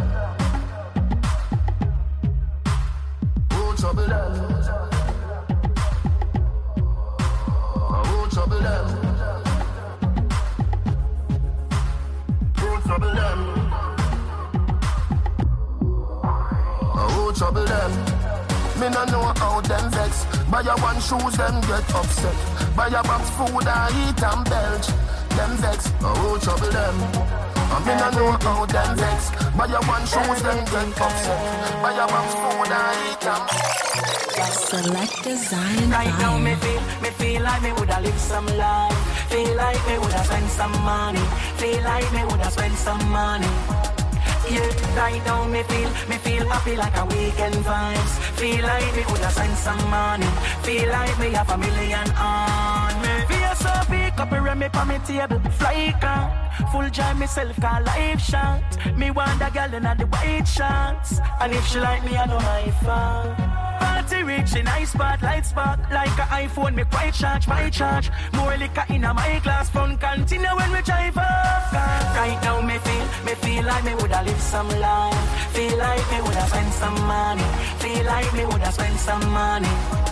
Oh 3.51 3.75
trouble 3.77 4.07
them. 4.07 4.33
Oh 7.83 8.29
trouble 8.31 8.61
them. 8.61 8.87
Oh 12.59 12.81
trouble 12.87 13.15
them. 13.15 13.41
Oh 16.95 17.33
trouble 17.37 17.65
them. 17.65 17.91
Me 18.81 18.89
no 18.89 19.05
know 19.07 19.33
how 19.37 19.61
them 19.63 19.91
vex. 19.91 20.40
Buy 20.51 20.63
a 20.63 20.75
one 20.83 21.01
shoes, 21.01 21.37
them 21.37 21.61
get 21.63 21.95
upset. 21.95 22.35
Buy 22.75 22.89
a 22.89 23.03
box 23.05 23.31
food 23.39 23.67
and 23.67 23.95
eat 24.03 24.23
and 24.23 24.45
belch. 24.51 24.87
Them 25.39 25.53
vex, 25.63 25.93
oh 26.03 26.39
trouble 26.43 26.71
them. 26.75 26.97
And 27.71 27.87
me 27.87 27.95
no 27.95 28.11
know 28.11 28.33
how 28.43 28.67
them 28.67 28.97
vex. 28.97 29.31
Buy 29.57 29.67
a 29.71 29.81
one 29.87 30.07
shoes, 30.11 30.43
them 30.43 30.65
get 30.67 31.01
upset. 31.01 31.41
Buy 31.81 31.93
a 31.95 32.07
box 32.11 32.35
food 32.35 32.73
and 32.75 32.99
eat 33.07 33.27
and 33.31 33.71
Select 34.71 35.27
a 35.27 35.37
Zion 35.37 35.91
Right 35.91 36.19
now 36.19 36.39
me 36.39 36.55
feel, 36.55 36.81
me 37.03 37.11
feel 37.11 37.43
like 37.43 37.63
me 37.63 37.73
woulda 37.73 38.01
live 38.01 38.19
some 38.19 38.47
life. 38.47 39.31
Feel 39.31 39.55
like 39.57 39.87
me 39.87 39.99
woulda 39.99 40.25
spend 40.25 40.49
some 40.51 40.73
money. 40.83 41.25
Feel 41.59 41.83
like 41.85 42.13
me 42.13 42.25
woulda 42.25 42.51
spend 42.51 42.75
some 42.75 43.09
money. 43.11 43.47
Yeah, 44.51 44.97
right 44.97 45.25
now 45.27 45.47
me 45.47 45.63
feel, 45.63 45.91
me 46.09 46.17
feel 46.17 46.45
happy 46.49 46.75
like 46.77 46.97
a 46.97 47.05
weekend 47.05 47.55
vibes. 47.55 48.15
Feel 48.35 48.63
like 48.65 48.97
me 48.97 49.05
woulda 49.07 49.31
spend 49.31 49.57
some 49.57 49.83
money. 49.91 50.27
Feel 50.63 50.89
like 50.91 51.17
me 51.21 51.31
have 51.31 51.51
a 51.51 51.57
million 51.57 52.11
on 52.19 52.93
me. 53.03 53.15
Feel 53.31 53.55
so 53.55 53.73
pick 54.11 54.21
up 54.21 54.33
a 54.33 54.55
me 54.55 54.67
on 54.67 54.89
me 54.89 54.99
table, 55.07 55.41
fly 55.51 55.95
car. 56.01 56.69
Full 56.73 56.91
joy 56.91 57.15
myself 57.15 57.57
call 57.61 57.83
life 57.85 58.21
shot. 58.21 58.63
Me 58.97 59.11
want 59.11 59.43
a 59.43 59.51
girl 59.51 59.75
in 59.75 59.83
the 59.83 60.07
white 60.07 60.47
shots. 60.47 61.19
And 61.41 61.53
if 61.53 61.67
she 61.67 61.81
like 61.81 62.05
me, 62.05 62.17
I 62.17 62.27
know 62.27 62.39
my 62.39 62.71
fault. 62.83 63.37
Party 63.81 64.23
reaching 64.23 64.65
nice 64.65 64.91
spot, 64.93 65.23
light 65.23 65.47
spark 65.47 65.81
Like 65.91 66.19
a 66.19 66.27
iPhone, 66.45 66.75
me 66.75 66.85
quite 66.85 67.15
charge, 67.15 67.49
my 67.49 67.71
charge 67.71 68.11
More 68.35 68.55
liquor 68.59 68.85
in 68.91 69.05
a 69.05 69.15
my 69.15 69.41
glass 69.43 69.71
Fun 69.71 69.97
continue 69.97 70.55
when 70.55 70.71
we 70.71 70.83
drive 70.83 71.17
off 71.17 71.73
Right 71.73 72.39
now 72.43 72.61
me 72.61 72.77
feel, 72.77 73.07
me 73.25 73.35
feel 73.37 73.65
like 73.65 73.83
me 73.85 73.95
woulda 73.95 74.23
live 74.23 74.41
some 74.41 74.69
life 74.69 75.55
Feel 75.55 75.79
like 75.79 76.11
me 76.13 76.21
woulda 76.21 76.47
spend 76.49 76.73
some 76.75 77.01
money 77.07 77.43
Feel 77.79 78.05
like 78.05 78.35
me 78.35 78.45
woulda 78.45 78.71
spend 78.71 78.99
some 78.99 79.31
money 79.31 80.10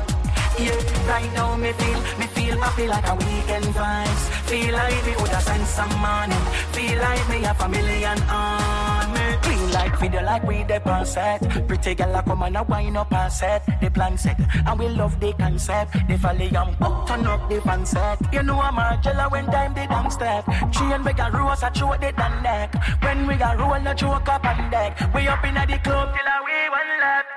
right 1.06 1.30
now 1.34 1.56
me 1.56 1.72
feel, 1.72 2.00
me 2.18 2.26
feel 2.26 2.58
happy 2.58 2.86
like 2.86 3.06
a 3.06 3.14
weekend 3.14 3.64
vibes. 3.74 4.24
Feel 4.48 4.72
like 4.74 5.06
me 5.06 5.14
woulda 5.16 5.40
spend 5.40 5.66
some 5.66 6.00
money. 6.00 6.34
Feel 6.72 6.98
like 6.98 7.28
me 7.28 7.42
have 7.42 7.60
a 7.60 7.68
million 7.68 8.18
on 8.22 9.12
me. 9.12 9.36
Clean 9.42 9.70
like 9.72 9.98
video, 9.98 10.22
like 10.22 10.42
we 10.44 10.64
the 10.64 11.04
set. 11.04 11.40
Pretty 11.68 11.94
girl 11.94 12.14
a 12.14 12.22
come 12.22 12.42
and 12.42 12.56
a 12.56 12.62
wine 12.62 12.96
up 12.96 13.12
and 13.12 13.32
set. 13.32 13.64
The 13.80 13.90
plan 13.90 14.16
set, 14.16 14.40
and 14.66 14.78
we 14.78 14.88
love 14.88 15.20
the 15.20 15.32
concept. 15.34 15.92
The 16.08 16.18
folly 16.18 16.48
pop 16.48 17.08
turn 17.08 17.26
up 17.26 17.48
the 17.48 17.60
fan 17.60 17.84
set. 17.84 18.18
You 18.32 18.42
know 18.42 18.60
I'm 18.60 18.78
a 18.78 19.00
jella 19.02 19.28
when 19.28 19.46
time 19.46 19.74
they 19.74 19.86
don't 19.86 20.10
step. 20.10 20.44
Chain 20.72 21.04
we 21.04 21.12
got 21.12 21.34
rose 21.34 21.62
a 21.62 21.70
throat 21.70 22.00
they 22.00 22.12
done 22.12 22.42
neck. 22.42 22.74
When 23.02 23.26
we 23.26 23.36
got 23.36 23.58
roll 23.58 23.80
no 23.80 23.94
choke 23.94 24.28
up 24.28 24.44
on 24.44 24.70
deck. 24.70 24.98
We 25.14 25.28
up 25.28 25.44
in 25.44 25.54
the 25.54 25.78
club 25.84 26.14
till 26.14 26.30
we 26.46 26.68
one 26.70 26.92
left. 27.00 27.28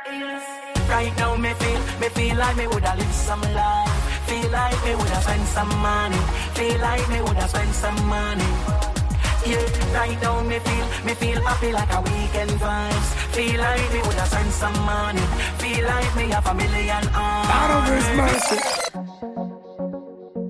Right 0.89 1.17
now 1.17 1.35
me 1.37 1.53
feel, 1.53 1.80
me 2.01 2.09
feel 2.09 2.35
like 2.35 2.57
me 2.57 2.65
woulda 2.67 2.93
live 2.97 3.13
some 3.13 3.41
life. 3.41 4.27
Feel 4.27 4.49
like 4.51 4.85
me 4.85 4.95
woulda 4.95 5.21
spend 5.21 5.47
some 5.47 5.69
money. 5.79 6.21
Feel 6.57 6.79
like 6.79 7.07
me 7.09 7.21
woulda 7.21 7.47
spend 7.47 7.73
some 7.75 8.07
money. 8.07 8.49
Yeah, 9.45 9.97
right 9.97 10.21
now 10.21 10.41
me 10.43 10.59
feel, 10.59 10.85
me 11.05 11.13
feel 11.13 11.41
happy 11.41 11.71
like 11.71 11.93
a 11.93 12.01
weekend 12.01 12.51
vibes. 12.63 13.09
Feel 13.35 13.59
like 13.59 13.93
me 13.93 14.01
woulda 14.01 14.25
spend 14.25 14.51
some 14.51 14.79
money. 14.85 15.25
Feel 15.61 15.85
like 15.85 16.15
me 16.15 16.29
have 16.29 16.47
a 16.47 16.53
million 16.53 17.07
on. 17.13 17.45
Out 17.57 17.71
of 17.77 17.85
his 17.93 18.07
mercy. 18.17 18.59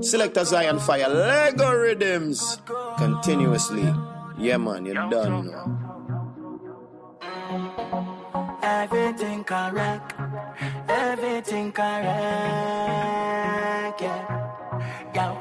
Selector 0.02 0.45
Zion 0.45 0.80
Fire, 0.80 1.10
Lego 1.10 1.72
rhythms 1.74 2.60
continuously. 2.97 3.93
Yeah, 4.39 4.58
man, 4.58 4.86
you're 4.86 5.10
done. 5.10 5.52
Everything 8.64 9.43
correct, 9.43 10.14
everything 10.88 11.72
correct, 11.72 12.02
yeah, 14.02 15.14
yeah. 15.16 15.36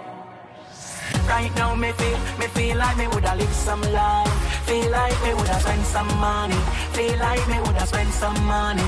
Right 1.28 1.54
now 1.56 1.74
me 1.74 1.92
feel, 1.92 2.18
me 2.38 2.46
feel 2.48 2.76
like 2.76 2.96
me 2.96 3.06
woulda 3.06 3.34
live 3.36 3.52
some 3.52 3.82
life. 3.92 4.32
Feel 4.66 4.90
like 4.90 5.22
me 5.22 5.34
woulda 5.34 5.60
spend 5.60 5.84
some 5.86 6.08
money. 6.18 6.56
Feel 6.92 7.18
like 7.18 7.48
me 7.48 7.60
woulda 7.60 7.86
spend 7.86 8.10
some 8.12 8.44
money. 8.46 8.82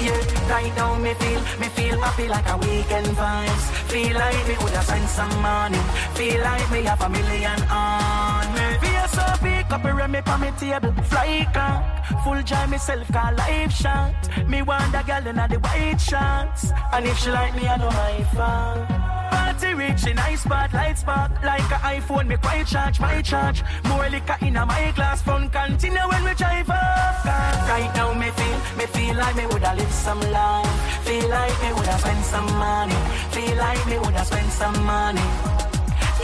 Yeah, 0.00 0.50
right 0.50 0.74
now 0.76 0.98
me 0.98 1.14
feel, 1.14 1.40
me 1.58 1.68
feel 1.68 1.98
happy 2.00 2.28
like 2.28 2.48
a 2.48 2.56
weekend 2.58 3.06
vibes. 3.16 3.64
Feel 3.90 4.14
like 4.14 4.48
me 4.48 4.56
woulda 4.60 4.82
spend 4.82 5.08
some 5.08 5.40
money. 5.40 5.78
Feel 6.14 6.40
like 6.42 6.70
me 6.70 6.82
have 6.82 7.00
a 7.00 7.08
million 7.08 7.62
on 7.70 8.52
Me 8.54 8.76
be 8.80 8.88
so 9.08 9.22
VSOP, 9.22 9.55
copy 9.68 9.92
me 9.92 10.18
on 10.18 10.40
me 10.40 10.50
table, 10.58 10.92
fly 11.04 11.46
cock. 11.52 12.24
Full 12.24 12.42
joy 12.42 12.66
myself, 12.66 13.08
call 13.12 13.34
life 13.34 13.72
shot. 13.72 14.14
Me 14.48 14.62
want 14.62 14.94
a 14.94 15.02
girl 15.04 15.26
in 15.26 15.36
the 15.36 15.58
white 15.58 16.00
shots. 16.00 16.72
And 16.92 17.06
if 17.06 17.18
she 17.18 17.30
like 17.30 17.54
me, 17.56 17.66
I 17.66 17.76
know 17.76 17.90
my 17.90 18.24
fault. 18.34 19.06
Party 19.30 19.74
rich 19.74 20.06
in 20.06 20.18
ice 20.18 20.42
spot, 20.42 20.72
light 20.72 20.98
spot 20.98 21.30
Like 21.42 21.70
a 21.70 21.78
iPhone, 21.96 22.28
me 22.28 22.36
quite 22.36 22.66
charge, 22.66 23.00
my 23.00 23.20
charge 23.22 23.62
More 23.88 24.08
liquor 24.08 24.36
in 24.40 24.56
a 24.56 24.64
my 24.64 24.92
glass 24.92 25.20
Fun 25.22 25.50
continue 25.50 26.08
when 26.10 26.24
we 26.24 26.34
drive 26.34 26.70
off 26.70 27.24
Right 27.24 27.90
now 27.96 28.14
me 28.14 28.30
feel, 28.30 28.58
me 28.78 28.86
feel 28.86 29.16
like 29.16 29.36
me 29.36 29.46
woulda 29.46 29.74
live 29.76 29.92
some 29.92 30.20
life 30.20 31.04
Feel 31.04 31.28
like 31.28 31.62
me 31.62 31.72
woulda 31.72 31.98
spend 31.98 32.24
some 32.24 32.46
money 32.58 32.94
Feel 33.30 33.56
like 33.56 33.86
me 33.86 33.98
woulda 33.98 34.24
spend 34.24 34.52
some 34.52 34.84
money 34.84 35.65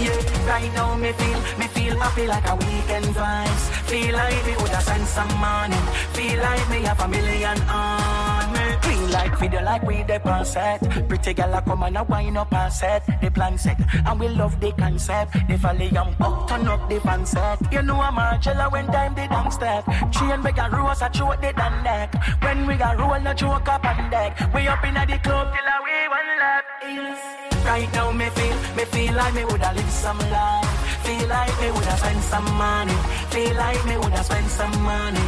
yeah, 0.00 0.48
right 0.48 0.72
now 0.74 0.96
me 0.96 1.12
feel, 1.12 1.40
me 1.58 1.66
feel 1.68 1.98
happy 1.98 2.26
like 2.26 2.46
a 2.48 2.54
weekend 2.56 3.06
vibes. 3.14 3.64
Feel 3.88 4.14
like 4.14 4.46
we 4.46 4.52
woulda 4.56 4.80
spend 4.80 5.06
some 5.06 5.34
money. 5.38 5.76
Feel 6.14 6.38
like 6.40 6.70
me 6.70 6.82
have 6.82 7.00
a 7.00 7.08
million 7.08 7.60
on 7.62 8.52
me. 8.52 8.60
Clean 8.82 9.10
like 9.10 9.38
video, 9.38 9.62
like 9.62 9.82
we 9.82 10.02
the 10.02 10.44
set. 10.44 10.80
Pretty 11.08 11.34
girl 11.34 11.54
a 11.54 11.62
come 11.62 11.82
and 11.82 11.96
a 11.96 12.02
wine 12.04 12.36
up 12.36 12.52
and 12.52 12.72
set. 12.72 13.04
The 13.20 13.30
plan 13.30 13.58
set, 13.58 13.78
and 14.06 14.20
we 14.20 14.28
love 14.28 14.58
the 14.60 14.72
concept. 14.72 15.32
The 15.48 15.56
valley 15.56 15.88
and 15.88 16.16
up, 16.20 16.48
turn 16.48 16.68
up 16.68 16.88
the 16.88 17.00
fan 17.00 17.26
set. 17.26 17.58
You 17.72 17.82
know 17.82 18.00
I'm 18.00 18.14
Margiela 18.14 18.72
when 18.72 18.86
time 18.86 19.14
the 19.14 19.26
don't 19.28 19.52
step. 19.52 19.84
Chain 20.10 20.42
we 20.42 20.52
got 20.52 20.72
rose, 20.72 21.02
I 21.02 21.08
choke 21.08 21.40
the 21.40 21.52
dan 21.52 21.84
deck. 21.84 22.14
When 22.42 22.66
we 22.66 22.76
got 22.76 22.98
roll, 22.98 23.20
no 23.20 23.34
joke 23.34 23.68
up 23.68 23.84
on 23.84 24.10
deck. 24.10 24.38
We 24.54 24.66
up 24.68 24.84
in 24.84 24.94
the 24.94 25.18
club 25.22 25.52
till 25.52 25.70
we 25.84 26.08
one 26.08 26.38
left. 26.40 27.51
Right 27.64 27.90
now 27.94 28.10
me 28.12 28.28
feel, 28.30 28.56
me 28.76 28.84
feel 28.84 29.14
like 29.14 29.34
me 29.34 29.44
woulda 29.44 29.72
live 29.74 29.90
some 29.90 30.18
life. 30.18 31.06
Feel 31.06 31.28
like 31.28 31.60
me 31.60 31.70
woulda 31.70 31.96
spend 31.96 32.22
some 32.22 32.44
money. 32.56 32.94
Feel 33.30 33.54
like 33.54 33.84
me 33.86 33.96
woulda 33.96 34.24
spend 34.24 34.48
some 34.50 34.82
money. 34.82 35.26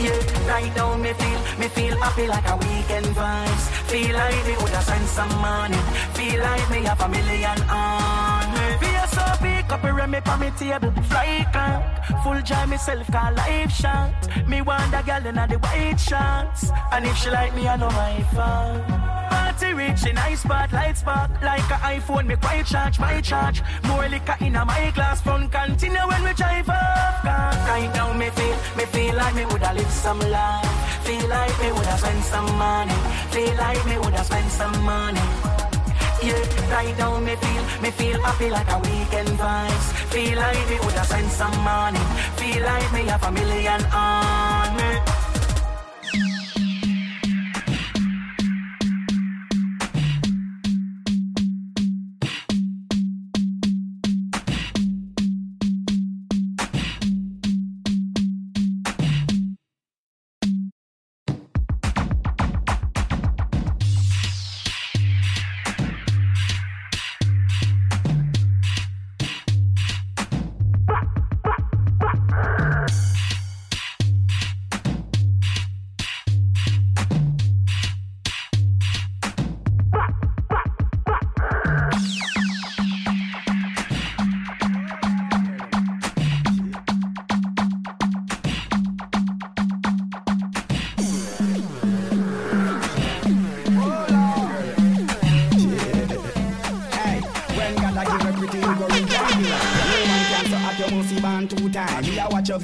Yeah, 0.00 0.48
right 0.48 0.74
now 0.76 0.96
me 0.96 1.12
feel, 1.12 1.40
me 1.58 1.68
feel 1.68 1.96
happy 1.96 2.26
like 2.26 2.48
a 2.48 2.56
weekend 2.56 3.06
vibes. 3.16 3.64
Feel 3.90 4.14
like 4.16 4.46
me 4.46 4.54
woulda 4.56 4.80
spend 4.82 5.06
some 5.08 5.34
money. 5.40 5.76
Feel 6.14 6.40
like 6.40 6.70
me 6.70 6.82
have 6.84 7.00
a 7.00 7.08
million 7.08 7.60
on 7.68 8.52
me. 8.54 8.66
VSOP, 8.80 9.68
copy 9.68 9.92
me 9.92 10.18
on 10.24 10.40
me 10.40 10.50
table, 10.58 10.92
fly 11.02 11.46
cock. 11.52 12.22
Full 12.22 12.40
joy 12.42 12.66
myself, 12.66 13.06
call 13.10 13.32
life 13.34 13.72
shot. 13.72 14.12
Me 14.46 14.62
want 14.62 14.94
a 14.94 15.02
girl 15.02 15.26
in 15.26 15.34
the 15.34 15.58
white 15.58 15.98
shots. 15.98 16.70
And 16.92 17.06
if 17.06 17.16
she 17.16 17.30
like 17.30 17.54
me, 17.54 17.66
I 17.66 17.76
know 17.76 17.90
my 17.90 18.22
fault. 18.34 19.39
Party 19.60 19.74
rich 19.74 20.06
in 20.06 20.16
ice 20.16 20.40
spot, 20.40 20.72
light 20.72 20.96
spot 20.96 21.30
Like 21.42 21.68
a 21.70 21.78
iPhone, 21.96 22.26
me 22.26 22.36
quite 22.36 22.64
charge, 22.64 22.98
my 22.98 23.20
charge 23.20 23.62
More 23.84 24.08
liquor 24.08 24.36
in 24.40 24.56
a 24.56 24.64
my 24.64 24.90
glass 24.94 25.20
Front 25.20 25.52
continue 25.52 26.00
when 26.08 26.22
we 26.24 26.32
drive 26.32 26.68
up 26.70 27.24
Right 27.24 27.90
now 27.94 28.10
me 28.14 28.30
feel, 28.30 28.56
me 28.78 28.84
feel 28.86 29.14
like 29.16 29.34
me 29.34 29.44
woulda 29.44 29.74
live 29.74 29.90
some 29.90 30.18
life 30.18 31.04
Feel 31.04 31.28
like 31.28 31.60
me 31.60 31.72
woulda 31.72 31.98
spend 31.98 32.24
some 32.24 32.46
money 32.56 32.94
Feel 33.32 33.54
like 33.56 33.84
me 33.84 33.98
woulda 33.98 34.24
spend 34.24 34.50
some 34.50 34.82
money 34.82 35.20
yeah, 36.22 36.34
right 36.70 36.98
now 36.98 37.18
me 37.18 37.34
feel, 37.34 37.80
me 37.80 37.90
feel 37.90 38.20
happy 38.20 38.50
like 38.50 38.70
a 38.70 38.78
weekend 38.80 39.28
vibes. 39.38 39.86
Feel 40.12 40.36
like 40.36 40.68
me 40.68 40.78
woulda 40.78 41.02
spend 41.02 41.30
some 41.30 41.58
money. 41.64 41.98
Feel 42.36 42.62
like 42.62 42.92
me 42.92 43.06
have 43.08 43.24
a 43.24 43.32
million 43.32 43.82
on 43.86 44.76
me. 44.76 45.19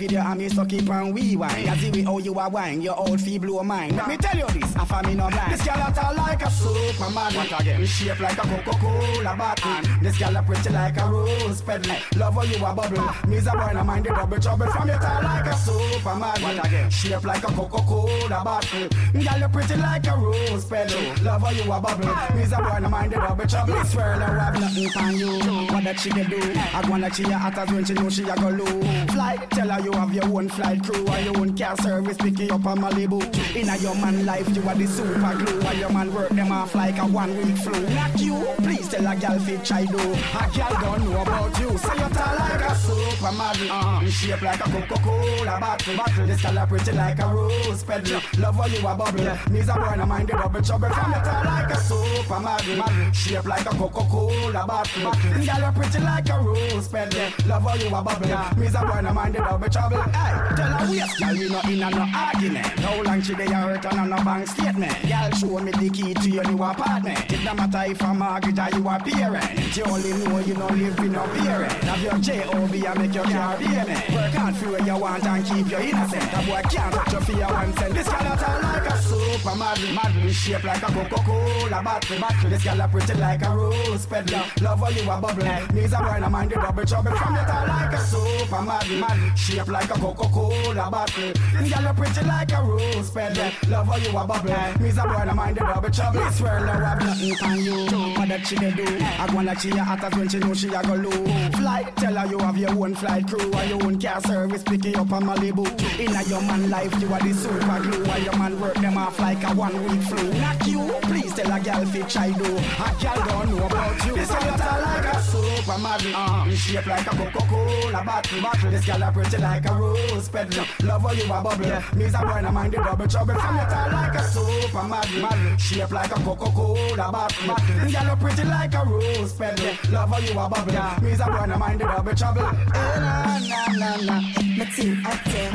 Video 0.07 0.20
and 0.20 0.39
me 0.39 0.49
so 0.49 0.64
keep 0.64 0.89
on 0.91 1.14
rewind. 1.14 1.68
As 1.68 1.82
if 1.82 2.05
how 2.05 2.18
you 2.18 2.39
are 2.39 2.51
wine, 2.51 2.80
your 2.82 2.97
old 2.97 3.20
fee 3.20 3.39
blow 3.39 3.62
mine. 3.62 3.97
Let 3.97 4.09
me 4.09 4.16
tell 4.16 4.37
you 4.37 4.47
this, 4.59 4.76
I 4.76 4.84
me 5.07 5.14
no 5.14 5.28
blind. 5.28 5.53
This 5.53 5.64
girl 5.64 5.76
out 5.76 6.16
like 6.16 6.43
a 6.43 6.51
superman. 6.51 7.34
What 7.34 7.61
again? 7.61 7.80
Me 7.80 7.87
shape 7.87 8.20
like 8.20 8.39
a 8.39 8.43
Coca-Cola 8.43 9.37
bottle. 9.37 10.01
This 10.03 10.18
girl 10.18 10.37
a 10.37 10.43
pretty 10.43 10.70
like 10.70 10.97
a 10.97 11.07
rose 11.07 11.62
petal. 11.62 11.97
Love 12.16 12.34
how 12.34 12.43
you 12.43 12.64
a 12.64 12.74
bubble. 12.74 13.28
Me's 13.28 13.47
a 13.47 13.53
boy 13.53 13.72
no 13.72 13.84
mind 13.84 14.05
the 14.05 14.11
double 14.11 14.39
trouble. 14.39 14.66
From 14.66 14.89
your 14.89 14.99
tall 14.99 15.22
like 15.22 15.47
a 15.47 15.57
superman. 15.57 16.43
What 16.43 16.66
again? 16.66 16.91
Shape 16.91 17.24
like 17.24 17.45
a 17.45 17.53
Coca-Cola 17.53 18.43
bottle. 18.45 18.89
Girl 19.12 19.41
you 19.41 19.49
pretty 19.49 19.76
like 19.76 20.07
a 20.07 20.16
rose 20.16 20.64
petal. 20.64 21.24
Love 21.24 21.43
how 21.43 21.51
you 21.51 21.72
a 21.72 21.80
bubble. 21.80 22.37
Me's 22.37 22.53
a 22.53 22.57
boy 22.57 22.78
no 22.80 22.89
mind 22.89 23.12
the 23.12 23.16
double 23.16 23.47
trouble. 23.47 23.74
I 23.74 23.84
swear 23.84 24.14
I 24.14 24.45
have 24.45 24.61
nothing 24.61 24.89
on 24.97 25.16
you. 25.16 25.39
What 25.72 25.84
that 25.84 25.99
she 25.99 26.11
can 26.11 26.28
do? 26.30 26.39
I 26.39 26.89
wanna 26.89 27.07
a 27.07 27.39
hot 27.39 27.59
as 27.59 27.72
when 27.72 27.84
she 27.84 27.95
know 27.95 28.09
she 28.09 28.22
a 28.29 28.37
go 28.37 28.49
low. 28.49 29.07
Fly, 29.12 29.37
tell 29.51 29.68
her 29.68 29.81
you 29.81 29.93
have 29.93 30.12
your 30.12 30.24
own 30.24 30.49
flight 30.49 30.83
crew 30.83 31.07
and 31.07 31.24
your 31.27 31.39
own 31.39 31.57
car 31.57 31.77
service 31.79 32.16
pick 32.16 32.39
you 32.39 32.49
up 32.49 32.66
on 32.66 32.79
Malibu. 32.79 33.20
In 33.55 33.68
a 33.68 33.77
your 33.79 33.95
man 33.97 34.27
life, 34.27 34.49
you 34.55 34.62
are 34.68 34.74
the 34.74 34.87
super 34.87 35.35
glue. 35.37 35.61
While 35.62 35.77
your 35.77 35.91
man 35.91 36.12
work 36.14 36.29
them 36.31 36.53
off 36.53 36.74
like 36.74 36.99
a 36.99 37.07
one 37.07 37.37
week 37.37 37.57
flu. 37.59 37.89
Not 37.95 38.18
you, 38.20 38.45
please 38.59 38.89
tell 38.89 39.07
a 39.07 39.16
gal 39.16 39.39
fit 39.39 39.64
try 39.64 39.85
do. 39.85 39.99
A 39.99 40.51
gal 40.55 40.72
don't 40.81 41.05
know 41.05 41.22
about 41.22 41.59
you, 41.61 41.77
so 41.79 41.93
you 41.93 42.09
tall 42.11 42.37
like 42.37 42.61
a 42.61 42.74
supermodel. 42.74 43.68
Uh, 43.70 44.11
shape 44.11 44.43
like 44.43 44.61
a 44.61 44.70
Coca-Cola 44.70 45.61
bottle. 45.61 45.97
bottle. 45.97 46.27
This 46.27 46.43
gal 46.43 46.66
pretty 46.66 46.93
like 46.93 47.18
a 47.18 47.27
rose 47.29 47.85
petal. 47.85 48.20
Love 48.39 48.57
how 48.57 48.66
you 48.66 48.79
a 48.87 48.95
bubble. 48.95 49.53
Me's 49.53 49.68
a 49.68 49.74
boy, 49.74 49.95
no 49.97 50.07
mind 50.07 50.29
the 50.29 50.33
double 50.33 50.62
trouble. 50.62 50.89
From 50.91 51.12
you 51.12 51.20
tall 51.20 51.45
like 51.45 51.70
a 51.70 51.77
supermodel. 51.77 53.14
Shape 53.14 53.45
like 53.45 53.66
a 53.66 53.70
Coca-Cola 53.70 54.66
bottle. 54.66 55.03
bottle. 55.05 55.45
Gal 55.45 55.72
pretty 55.72 55.99
like 56.01 56.29
a 56.29 56.39
rose 56.41 56.89
petal. 56.89 57.47
Love 57.47 57.62
how 57.62 57.74
you 57.74 57.87
a 57.87 58.03
bubble. 58.03 58.16
Me's 58.21 58.75
a 58.75 58.81
boy, 58.81 59.01
no 59.03 59.12
mind 59.12 59.35
the 59.35 59.39
double 59.39 59.69
trouble. 59.69 60.03
Hey, 60.03 60.55
tell 60.57 60.73
her 60.73 60.91
waist, 60.91 61.19
girl, 61.19 61.33
we 61.37 61.49
no 61.49 61.61
in 61.69 61.83
a 61.83 61.91
no 61.91 62.07
argument. 62.14 62.67
How 62.67 63.03
long 63.03 63.21
she 63.23 63.35
dey 63.35 63.47
hurt 63.47 63.85
on 63.87 64.12
a 64.12 64.25
bank 64.25 64.47
statement? 64.49 64.93
Girl, 65.03 65.31
show 65.33 65.59
me 65.59 65.73
the 65.73 65.91
key 65.91 66.14
to 66.14 66.31
your 66.31 66.45
new 66.45 66.62
apartment. 66.62 67.33
It 67.33 67.45
no 67.45 67.55
matter 67.55 67.91
if 67.91 68.01
a 68.01 68.14
mortgage 68.14 68.59
or 68.59 68.69
you 68.79 68.89
a 68.89 68.99
parent. 68.99 69.77
You 69.77 69.85
only 69.85 70.12
know 70.25 70.39
you 70.41 70.55
no 70.55 70.67
live 70.69 70.99
with 70.99 71.12
no 71.12 71.23
parent. 71.27 71.73
Have 71.85 72.03
your 72.03 72.19
J.O.B. 72.19 72.87
and 72.87 72.99
make 72.99 73.14
your 73.14 73.25
car 73.25 73.57
payment. 73.57 74.09
Work 74.14 74.33
hard 74.33 74.57
for 74.57 74.71
what 74.71 74.87
you 74.87 74.97
want 74.97 75.25
and 75.27 75.45
keep 75.45 75.71
your 75.71 75.81
innocent. 75.81 76.23
A 76.33 76.47
boy 76.47 76.62
can't 76.71 76.95
touch 76.95 77.12
your 77.12 77.21
fear 77.23 77.47
one 77.47 77.73
cent. 77.77 77.95
This 77.95 78.09
girl 78.09 78.27
out 78.27 78.62
like 78.62 78.87
a 78.87 78.95
supermodel. 78.97 79.95
Model 79.95 80.31
shape 80.31 80.64
like 80.64 80.83
a 80.83 80.87
Coca-Cola 80.87 81.83
bottle. 81.83 82.19
bottle. 82.21 82.51
This 82.51 82.64
girl 82.64 82.81
a 82.81 82.89
pretty 82.89 83.14
like 83.14 83.43
a 83.45 83.51
rose 83.51 84.07
peddler. 84.07 84.45
Love 84.62 84.81
how 84.81 84.89
you 84.89 85.03
a 85.11 85.21
bubble. 85.21 85.75
Me's 85.75 85.93
a 85.93 85.99
boy 85.99 86.19
no 86.21 86.29
mind 86.31 86.51
the 86.51 86.57
double 86.57 86.85
trouble. 86.85 87.12
From 87.17 87.35
your 87.35 87.45
like 87.45 87.93
a 87.93 87.99
supermodel. 88.11 89.00
Model 89.00 89.34
shape 89.34 89.68
like 89.68 89.90
a 89.90 89.98
Coca-Cola 89.98 90.90
bottle. 90.90 91.32
Girl, 91.52 91.66
you 91.66 91.92
pretty 91.94 92.26
like 92.26 92.52
a 92.52 92.62
rose 92.62 93.11
petal. 93.11 93.50
Love 93.68 93.86
how 93.86 93.96
you 93.96 94.16
a 94.16 94.26
bubble. 94.26 94.82
Me's 94.82 94.98
a 94.98 95.02
boy, 95.02 95.24
no 95.24 95.34
mind 95.34 95.57
the 95.57 95.61
double 95.61 95.90
trouble. 95.90 96.30
Swear, 96.32 96.61
no 96.61 96.72
have 96.72 97.00
nothing 97.00 97.32
on 97.42 97.62
you. 97.62 97.86
What 98.18 98.28
that 98.28 98.46
she 98.46 98.57
do? 98.57 98.84
I 99.00 99.26
like 99.42 99.61
she 99.61 99.70
a 99.70 99.84
hot 99.84 100.04
as 100.04 100.12
when 100.14 100.28
she 100.28 100.38
know 100.38 100.54
she 100.54 100.68
a 100.68 100.82
go 100.82 100.94
low. 100.94 101.50
Flight, 101.52 101.96
tell 101.96 102.14
her 102.14 102.26
you 102.26 102.38
have 102.38 102.59
your 102.59 102.70
own 102.70 102.94
flight 102.94 103.26
crew 103.28 103.52
and 103.52 103.70
your 103.70 103.82
own 103.84 104.00
car 104.00 104.20
service 104.20 104.62
pick 104.62 104.84
you 104.84 104.94
up 104.94 105.12
on 105.12 105.24
Malibu. 105.24 105.64
In 105.98 106.14
a 106.14 106.22
your 106.24 106.42
man 106.42 106.68
life, 106.70 106.94
you 107.00 107.12
are 107.12 107.20
the 107.20 107.32
super 107.32 107.80
glue. 107.80 108.04
While 108.04 108.22
your 108.22 108.36
man 108.36 108.61
work 108.61 108.74
them 108.74 108.98
off 108.98 109.18
like 109.18 109.42
a 109.44 109.54
one 109.54 109.74
week 109.88 110.02
flu. 110.02 110.32
Not 110.40 110.66
you, 110.66 110.90
tell 111.37 111.53
a 111.53 111.61
girl 111.61 111.84
fi 111.87 112.01
try 112.03 112.32
do. 112.32 112.45
A 112.45 112.89
girl 113.03 113.20
don't 113.26 113.51
know 113.51 113.66
about 113.66 114.07
you. 114.07 114.14
This 114.16 114.28
girl 114.30 114.57
tall 114.57 114.80
like 114.80 115.05
a 115.05 115.16
supermodel. 115.20 116.14
Uh, 116.14 116.51
shape 116.57 116.87
like 116.87 117.07
a 117.07 117.11
Coca-Cola 117.11 118.05
bottle. 118.05 118.43
bottle. 118.43 118.70
This 118.70 118.87
girl 118.87 119.03
a 119.03 119.12
pretty 119.12 119.37
like 119.37 119.66
a 119.66 119.74
rose 119.74 120.28
petal. 120.28 120.64
Love 120.82 121.03
how 121.03 121.12
you 121.12 121.24
a 121.24 121.43
bubble. 121.43 121.66
Yeah. 121.66 121.82
Me's 121.95 122.14
a 122.14 122.18
boy, 122.18 122.41
no 122.41 122.51
mind 122.51 122.72
the 122.72 122.78
double 122.78 123.07
trouble. 123.07 123.34
From 123.34 123.55
you 123.57 123.61
tall 123.62 123.93
like 123.93 124.14
a 124.14 124.22
supermodel. 124.32 125.20
Model. 125.20 125.57
Shape 125.59 125.91
like 125.91 126.11
a 126.11 126.20
Coca-Cola 126.20 126.97
bottle. 127.12 127.47
bottle. 127.47 127.74
This 127.82 127.93
girl 127.93 128.12
a 128.12 128.16
pretty 128.16 128.45
like 128.45 128.74
a 128.74 128.84
rose 128.87 129.32
petal. 129.34 129.93
Love 129.93 130.09
how 130.11 130.18
you 130.18 130.30
a 130.32 130.49
bubble. 130.49 130.72
Yeah. 130.72 130.99
Me's 131.03 131.20
a 131.20 131.26
boy, 131.26 131.47
no 131.47 131.59
mind 131.59 131.80
the 131.80 131.84
double 131.84 132.14
trouble. 132.14 132.43
Eh, 132.43 133.01
na 133.01 133.39
na 133.39 133.97
na 133.97 134.20
na. 134.20 134.45
Me 134.57 134.64
team 134.74 135.04
up 135.04 135.22
there. 135.24 135.50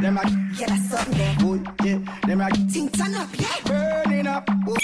Them 0.00 0.16
a 0.16 0.22
Yeah, 0.58 0.66
that's 0.68 0.88
something. 0.88 1.36
Oh, 1.40 1.62
yeah. 1.84 1.98
Them 2.26 2.40
a 2.40 2.50
Ting 2.72 2.88
turn 2.88 3.14
up, 3.14 3.28
yeah. 3.38 3.60
burning 3.66 4.26
up. 4.26 4.48
Oh, 4.66 4.76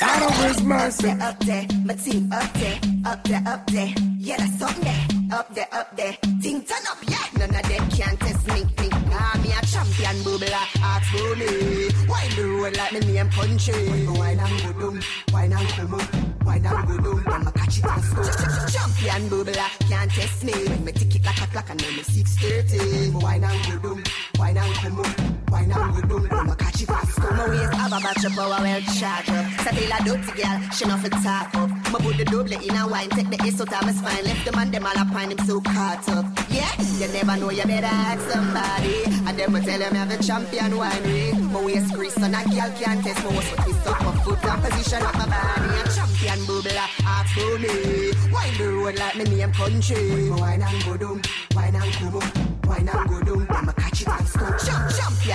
Out 0.00 0.22
of 0.22 0.44
his 0.44 0.62
mercy. 0.62 1.10
Up 1.10 1.38
there, 1.40 1.66
my 1.84 1.94
team 1.94 2.32
up 2.32 2.50
there, 2.54 2.80
up 3.04 3.22
there, 3.24 3.42
up 3.46 3.66
there. 3.66 3.94
Yeah, 4.18 4.36
that's 4.38 4.58
something. 4.58 5.30
Up 5.30 5.54
there, 5.54 5.68
up 5.72 5.94
there. 5.94 6.16
Ting 6.40 6.62
turn 6.62 6.86
up, 6.90 6.98
yeah. 7.06 7.26
None 7.38 7.54
of 7.54 7.68
them 7.68 7.90
can 7.90 8.16
test 8.16 8.46
me. 8.48 8.64
me. 8.64 8.89
Nah, 9.10 9.34
me 9.42 9.50
a 9.52 9.60
champion 9.66 10.16
bubbler. 10.24 10.66
Ask 10.82 11.10
for 11.12 11.36
me. 11.36 11.90
Why 12.06 12.28
the 12.36 12.44
road 12.46 12.76
like 12.76 12.92
me 12.92 13.00
name 13.12 13.30
country? 13.30 14.06
Why 14.06 14.34
not 14.34 14.50
go 14.62 14.72
down? 14.80 15.02
Why 15.30 15.46
not 15.46 15.66
come 15.68 15.94
up? 15.94 16.02
Why 16.44 16.58
not 16.58 16.86
go 16.88 16.96
down? 16.96 17.24
Then 17.24 17.48
I 17.48 17.50
catch 17.50 17.78
it 17.78 17.84
score. 18.04 18.68
Champion 18.70 19.22
bubbler 19.30 19.88
can't 19.88 20.10
test 20.10 20.44
me. 20.44 20.52
When 20.52 20.84
me 20.84 20.92
tick 20.92 21.16
it 21.16 21.24
like 21.24 21.40
a 21.42 21.46
clock 21.46 21.70
and 21.70 21.80
then 21.80 21.96
me 21.96 22.02
six 22.02 22.36
thirty. 22.36 23.10
Why 23.10 23.38
not 23.38 23.56
go 23.66 23.78
down? 23.78 24.04
Why 24.36 24.52
not 24.52 24.74
come 24.76 25.00
up? 25.00 25.06
Why 25.50 25.64
not 25.66 25.94
go 25.94 26.00
down? 26.08 26.28
Then 26.28 26.50
I 26.50 26.54
catch 26.54 26.82
it 26.82 26.90
and 26.90 27.08
score. 27.08 27.32
My 27.32 27.48
waist 27.48 27.74
have 27.74 27.92
a 27.92 28.00
battery 28.00 28.30
power 28.30 28.58
well 28.62 28.80
charged 28.80 29.30
up. 29.30 29.46
Settle 29.60 29.92
a 29.92 29.98
dirty 30.04 30.42
girl, 30.42 30.60
she 30.70 30.84
not 30.86 31.00
fit 31.00 31.12
talk 31.12 31.54
up. 31.54 31.70
Me 31.90 31.98
put 31.98 32.16
the 32.18 32.24
double 32.24 32.52
in 32.52 32.76
a 32.76 32.86
wine, 32.86 33.08
take 33.10 33.30
the 33.30 33.38
ace 33.44 33.60
out 33.60 33.72
of 33.72 33.82
my 33.82 33.90
spine. 33.90 34.24
Left 34.24 34.44
the 34.44 34.52
man 34.52 34.70
them 34.70 34.86
all 34.86 34.96
up 34.96 35.12
on 35.12 35.32
him 35.32 35.38
so 35.44 35.60
caught 35.60 36.08
up. 36.10 36.24
Yeah, 36.48 36.70
you 36.98 37.08
never 37.12 37.36
know, 37.36 37.50
you 37.50 37.64
better 37.64 37.86
ask 37.86 38.30
somebody. 38.30 39.02
And 39.26 39.36
them 39.36 39.52
will 39.52 39.60
tell 39.60 39.80
you 39.80 39.86
have 39.86 40.10
a 40.12 40.22
champion 40.22 40.72
winery. 40.78 41.34
My 41.50 41.64
waist 41.64 41.92
grease 41.92 42.16
and 42.18 42.34
a 42.34 42.44
girl 42.44 42.70
can't 42.78 43.02
test 43.02 43.24
my 43.24 43.30
waist, 43.30 43.56
but 43.56 43.64
twist 43.64 43.86
up 43.88 44.00
my 44.04 44.12
foot 44.22 44.44
and 44.44 44.62
position 44.62 45.02
up 45.02 45.14
my 45.14 45.26
body. 45.26 45.80
A 45.80 45.88
champion 45.90 46.38
bubbler, 46.46 46.88
ask 47.02 47.34
for 47.34 47.58
me. 47.58 48.12
Wine 48.30 48.54
the 48.56 48.68
road 48.70 48.96
like 48.96 49.16
me 49.16 49.24
name 49.24 49.52
country. 49.52 50.30
Wine 50.30 50.62
and 50.62 50.84
go 50.84 50.96
down, 50.96 51.22
wine 51.56 51.74
and 51.74 51.92
come 51.94 52.16
up. 52.16 52.66
Wine 52.66 52.88
and 52.88 53.08
go 53.10 53.20
down, 53.20 53.46
then 53.46 53.68
I 53.68 53.72
catch 53.72 54.02
it 54.02 54.08
and 54.08 54.28
score. 54.28 54.89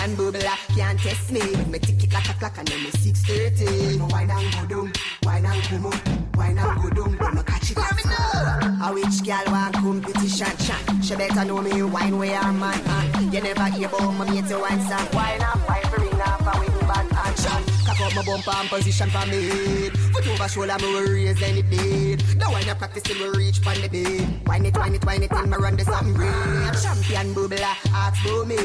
Champion 0.06 0.32
bubbler, 0.34 0.78
can't 0.78 1.00
test 1.00 1.32
me. 1.32 1.40
When 1.40 1.72
me 1.72 1.80
tick 1.80 2.04
it 2.04 2.14
like 2.14 2.30
a 2.30 2.34
clock 2.34 2.58
and 2.60 2.68
then 2.68 2.84
me 2.84 2.92
6.30. 2.92 4.12
Wine 4.12 4.30
and 4.30 4.70
go 4.70 4.76
down, 4.76 4.94
wine 5.24 5.46
and 5.46 5.64
come 5.64 5.86
up. 5.88 6.38
Wine 6.38 6.58
and 6.60 6.82
go 6.82 6.90
down, 6.90 7.18
then 7.18 7.38
I 7.40 7.42
catch 7.42 7.72
it 7.72 7.78
and 7.78 8.00
score. 8.00 8.88
A 8.88 8.94
which 8.94 9.26
girl 9.26 9.52
want 9.52 9.74
competition, 9.74 10.58
chat. 10.58 11.04
She 11.04 11.16
better 11.16 11.46
know 11.46 11.62
me 11.62 11.82
wine 11.82 12.20
where 12.20 12.40
I'm 12.40 12.60
man. 12.60 13.34
You 13.34 13.42
never 13.42 13.66
hear 13.66 13.88
about 13.88 14.12
my 14.12 14.30
mate 14.30 14.48
to 14.48 14.60
wine 14.60 14.82
song. 14.82 15.08
Wine 15.14 15.42
up, 15.42 15.68
wine 15.68 15.84
for 15.86 16.00
ring 16.00 16.22
up, 16.22 16.54
and 16.54 16.60
with 16.60 16.76
me 16.76 16.88
bad 16.88 17.08
and 17.12 17.38
chat. 17.38 17.75
My 18.16 18.24
bumper 18.24 18.52
and 18.52 18.70
position 18.70 19.10
for 19.10 19.28
me. 19.28 19.90
Foot 19.90 20.28
over 20.30 20.48
shoulder, 20.48 20.78
me 20.80 20.88
will 20.94 21.12
raise 21.12 21.42
any 21.44 21.62
bed. 21.64 22.22
The 22.40 22.48
wine 22.50 22.70
I 22.70 22.74
practice 22.74 23.04
till 23.04 23.20
we 23.20 23.38
reach 23.38 23.62
pon 23.62 23.76
the 23.82 23.90
bed. 23.90 24.48
Wine 24.48 24.66
it, 24.66 24.78
wine 24.78 24.96
it, 24.96 25.06
wine 25.06 25.24
it 25.24 25.32
till 25.32 25.46
me 25.46 25.58
run 25.58 25.76
the 25.76 25.84
something 25.84 26.14
red. 26.14 26.74
Champion 26.80 27.34
bubbler, 27.36 27.76
ask 27.92 28.24
for 28.24 28.46
me. 28.46 28.56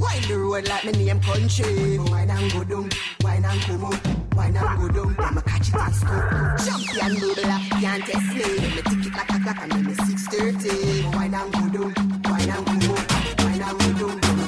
Wine 0.00 0.22
the 0.28 0.38
road 0.38 0.66
like 0.66 0.84
me 0.86 0.92
name 0.92 1.20
country. 1.20 1.98
Wine 1.98 2.30
and 2.30 2.50
go 2.50 2.64
down, 2.64 2.88
wine 3.20 3.44
and 3.44 3.60
come 3.60 3.84
up. 3.84 4.00
Wine 4.34 4.56
and 4.56 4.78
go 4.80 4.88
down, 4.88 5.34
me 5.34 5.42
catch 5.44 5.68
it 5.68 5.74
and 5.74 5.94
score. 5.94 6.56
Champion 6.64 7.12
bubbler, 7.20 7.60
can't 7.76 8.02
test 8.02 8.32
me. 8.32 8.48
Then 8.48 8.76
me 8.76 8.80
tick 8.80 9.06
it 9.06 9.12
like 9.12 9.28
a 9.28 9.38
clock 9.44 9.60
and 9.60 9.72
then 9.72 9.84
me 9.84 9.92
6.30. 9.92 11.14
Wine 11.14 11.34
and 11.34 11.52
go 11.52 11.68
down, 11.68 11.92
wine 12.24 12.48
and 12.48 12.64
come 12.64 12.96
up. 12.96 13.12
Wine 13.44 13.60
and 13.60 13.98
go 13.98 14.08
down, 14.24 14.40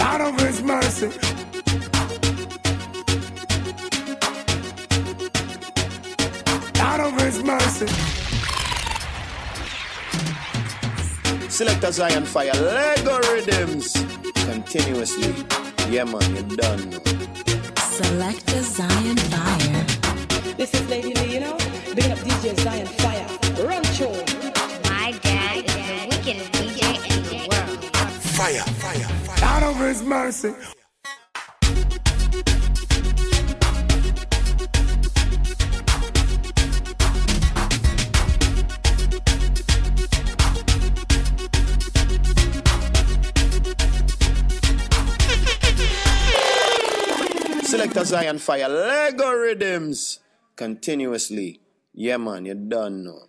Out 0.00 0.20
of 0.22 0.40
his 0.40 0.62
mercy. 0.62 1.57
Out 6.98 7.12
of 7.12 7.20
his 7.20 7.44
mercy. 7.44 7.86
Selector 11.48 11.92
Zion 11.92 12.24
Fire, 12.24 12.52
Lego 12.54 13.20
Rhythms. 13.30 13.92
Continuously. 14.34 15.32
Yeah, 15.88 16.04
man, 16.04 16.34
you're 16.34 16.56
done. 16.56 16.90
know. 16.90 16.98
Selector 17.76 18.62
Zion 18.64 19.16
Fire. 19.16 19.86
This 20.56 20.74
is 20.74 20.88
Lady 20.88 21.14
Lee, 21.14 21.34
you 21.34 21.40
know? 21.40 21.56
Big 21.94 22.10
up 22.10 22.18
DJ 22.18 22.58
Zion 22.58 22.86
Fire. 22.86 23.28
Run 23.64 23.84
show. 23.94 24.10
My 24.90 25.12
dad 25.22 25.66
is 25.66 25.74
the 25.74 26.06
wickedest 26.10 26.52
DJ 26.52 26.82
in 27.14 27.22
the 27.30 27.48
world. 27.48 27.84
Fire, 28.34 28.64
fire, 28.82 29.08
fire. 29.24 29.44
Out 29.44 29.62
of 29.62 29.76
his 29.76 30.02
mercy. 30.02 30.52
Selector 47.78 48.04
Zion 48.06 48.38
Fire, 48.40 48.68
Lego 48.68 49.30
Rhythms. 49.30 50.18
Continuously. 50.56 51.60
Yeah, 51.94 52.16
man, 52.16 52.44
you 52.44 52.56
done 52.56 53.04
know. 53.04 53.27